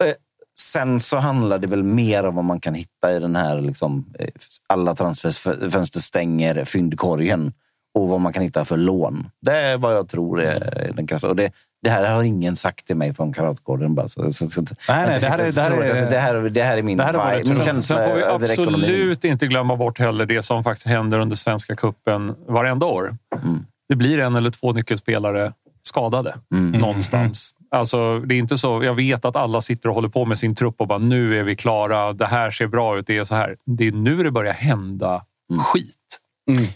[0.04, 0.14] eh,
[0.60, 4.14] Sen så handlar det väl mer om vad man kan hitta i den här liksom,
[4.20, 4.28] eh,
[4.70, 7.54] alla transferfönster stänger fyndkorgen
[8.00, 9.30] och vad man kan hitta för lån.
[9.42, 11.28] Det är vad jag tror är den krassa.
[11.30, 11.52] Och det,
[11.84, 13.96] det här har ingen sagt till mig från Karatgården.
[13.96, 16.36] Bara, så, så, så, Nej, nej, det här är- det här är- alltså, det, här,
[16.36, 19.76] det här är min, det här vibe, min känsla Sen får vi absolut inte glömma
[19.76, 23.18] bort heller det som faktiskt händer under Svenska Kuppen varenda år.
[23.44, 23.66] Mm.
[23.90, 26.72] Det blir en eller två nyckelspelare skadade Mm.
[26.82, 27.54] någonstans.
[27.72, 28.84] Alltså, det är inte så.
[28.84, 31.44] Jag vet att alla sitter och håller på med sin trupp och bara nu är
[31.44, 32.14] vi klara.
[32.14, 33.08] Det här ser bra ut.
[33.08, 33.56] Det är så här.
[33.66, 35.64] Det är nu det börjar hända Mm.
[35.64, 35.94] skit.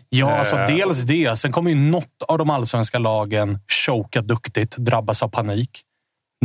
[0.10, 1.40] Ja, alltså Eh, dels det.
[1.40, 5.82] Sen kommer ju något av de allsvenska lagen choka duktigt, drabbas av panik.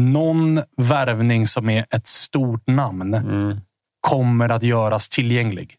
[0.00, 3.60] Någon värvning som är ett stort namn Mm.
[4.00, 5.74] kommer att göras tillgänglig.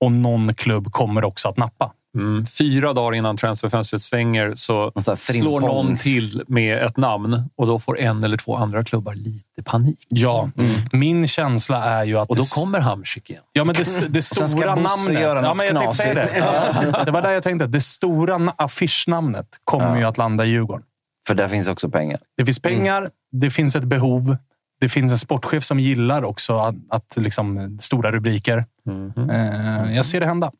[0.00, 1.92] Och någon klubb kommer också att nappa.
[2.14, 2.46] Mm.
[2.46, 7.98] Fyra dagar innan transferfönstret stänger så slår någon till med ett namn och då får
[7.98, 10.06] en eller två andra klubbar lite panik.
[10.08, 10.50] Ja,
[10.92, 12.28] min känsla är ju att...
[12.30, 13.42] Och då det- kommer Hamsik igen.
[13.52, 15.22] Ja, men det, det sen ska stora Bosse namnet.
[15.22, 17.02] göra ja, men jag tänkte säga det.
[17.04, 17.66] det var där jag tänkte.
[17.66, 20.84] Det stora na- affischnamnet kommer ju att landa i Djurgården.
[21.26, 22.20] För där finns också pengar.
[22.36, 24.36] Det finns pengar, det finns ett behov.
[24.80, 28.64] Det finns en sportchef som gillar också att, att liksom, stora rubriker.
[29.30, 30.52] Eh, jag ser det hända.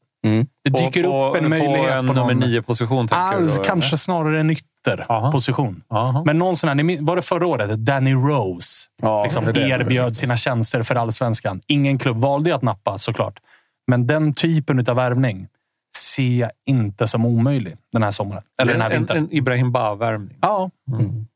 [0.65, 2.39] Det På- dyker på, upp en på möjlighet en på nummer någon...
[2.51, 3.51] nio position tänker du?
[3.51, 3.97] Ah, kanske eller?
[3.97, 5.83] snarare en ytterposition.
[5.91, 6.23] Aha.
[6.27, 7.71] Men någon sån här, var det förra året?
[7.79, 9.69] Danny Rose Ja, liksom det är det.
[9.85, 11.61] erbjöd sina tjänster för allsvenskan.
[11.67, 13.39] Ingen klubb valde att nappa såklart.
[13.87, 15.49] Men den typen av värvning
[15.97, 18.43] ser jag inte som omöjlig den här sommaren.
[18.63, 19.17] Eller den här en, vintern.
[19.17, 20.39] en Ibrahim Ba-värvning.
[20.43, 20.71] Ja,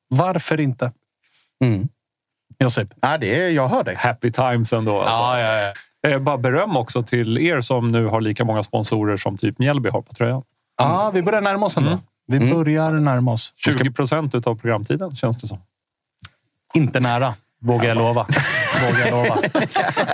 [0.09, 0.93] varför inte?
[1.65, 1.89] Mm.
[2.59, 2.89] Josip?
[3.01, 3.95] Ja, det är, jag hör dig.
[3.99, 5.01] Happy times ändå.
[5.01, 5.13] Alltså.
[5.15, 5.73] Ja, ja, ja.
[6.07, 9.89] Eh, Bara beröm också till er som nu har lika många sponsorer som typ Mjällby
[9.91, 10.43] har på tröjan.
[10.79, 11.99] Ja, vi börjar närma oss ändå.
[12.27, 13.53] Vi börjar närma oss.
[13.57, 15.59] 20 procent av programtiden känns det som.
[16.75, 18.27] Inte nära, vågar jag lova.
[18.87, 19.37] vågar jag lova.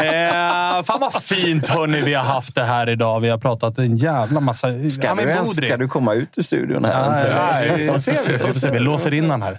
[0.05, 3.21] Eh, fan vad fint hörni, vi har haft det här idag.
[3.21, 4.69] Vi har pratat en jävla massa...
[4.91, 7.23] Ska, du, ens, ska du komma ut ur studion här?
[7.25, 8.33] Ja, ja, ja, vi får se.
[8.33, 8.71] Vi får se.
[8.71, 9.59] Vi låser in den här.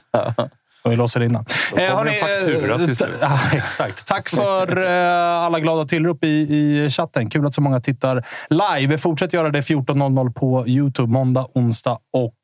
[0.82, 1.46] Och vi låser in den.
[1.70, 3.18] kommer hörni, en faktura till eh, slut.
[3.22, 4.08] Ja, exakt.
[4.08, 7.30] Tack för eh, alla glada tillrop i, i chatten.
[7.30, 8.98] Kul att så många tittar live.
[8.98, 11.12] Fortsätt göra det 14.00 på Youtube.
[11.12, 12.36] Måndag, onsdag och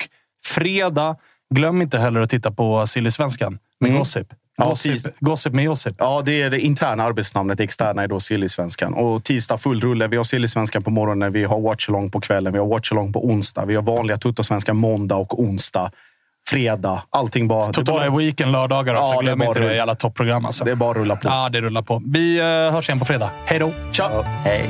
[0.45, 1.16] fredag.
[1.56, 4.28] Glöm inte heller att titta på Silly-svenskan med Gossip.
[4.57, 5.95] Ja, Gossip, tis- gossip med Josip.
[5.99, 7.57] Ja, det är det interna arbetsnamnet.
[7.57, 8.94] Det externa är då Silly-svenskan.
[8.94, 10.07] Och tisdag full rulle.
[10.07, 13.66] Vi har Silly-svenskan på morgonen, vi har watchalong på kvällen, vi har watchalong på onsdag.
[13.66, 15.91] Vi har vanliga Tuttosvenskan måndag och onsdag.
[16.48, 17.02] Fredag.
[17.10, 17.72] Allting bara...
[17.74, 19.14] Toto bara- Weekend lördagar också.
[19.14, 19.76] Ja, Glöm inte det rull.
[19.76, 20.46] jävla toppprogram.
[20.46, 20.64] Alltså.
[20.66, 21.28] Det är bara att rulla på.
[21.28, 22.02] Ja, det rullar på.
[22.06, 23.30] Vi eh, hörs igen på fredag.
[23.46, 23.72] Hej då!
[23.92, 24.10] Tja!
[24.44, 24.70] Hej.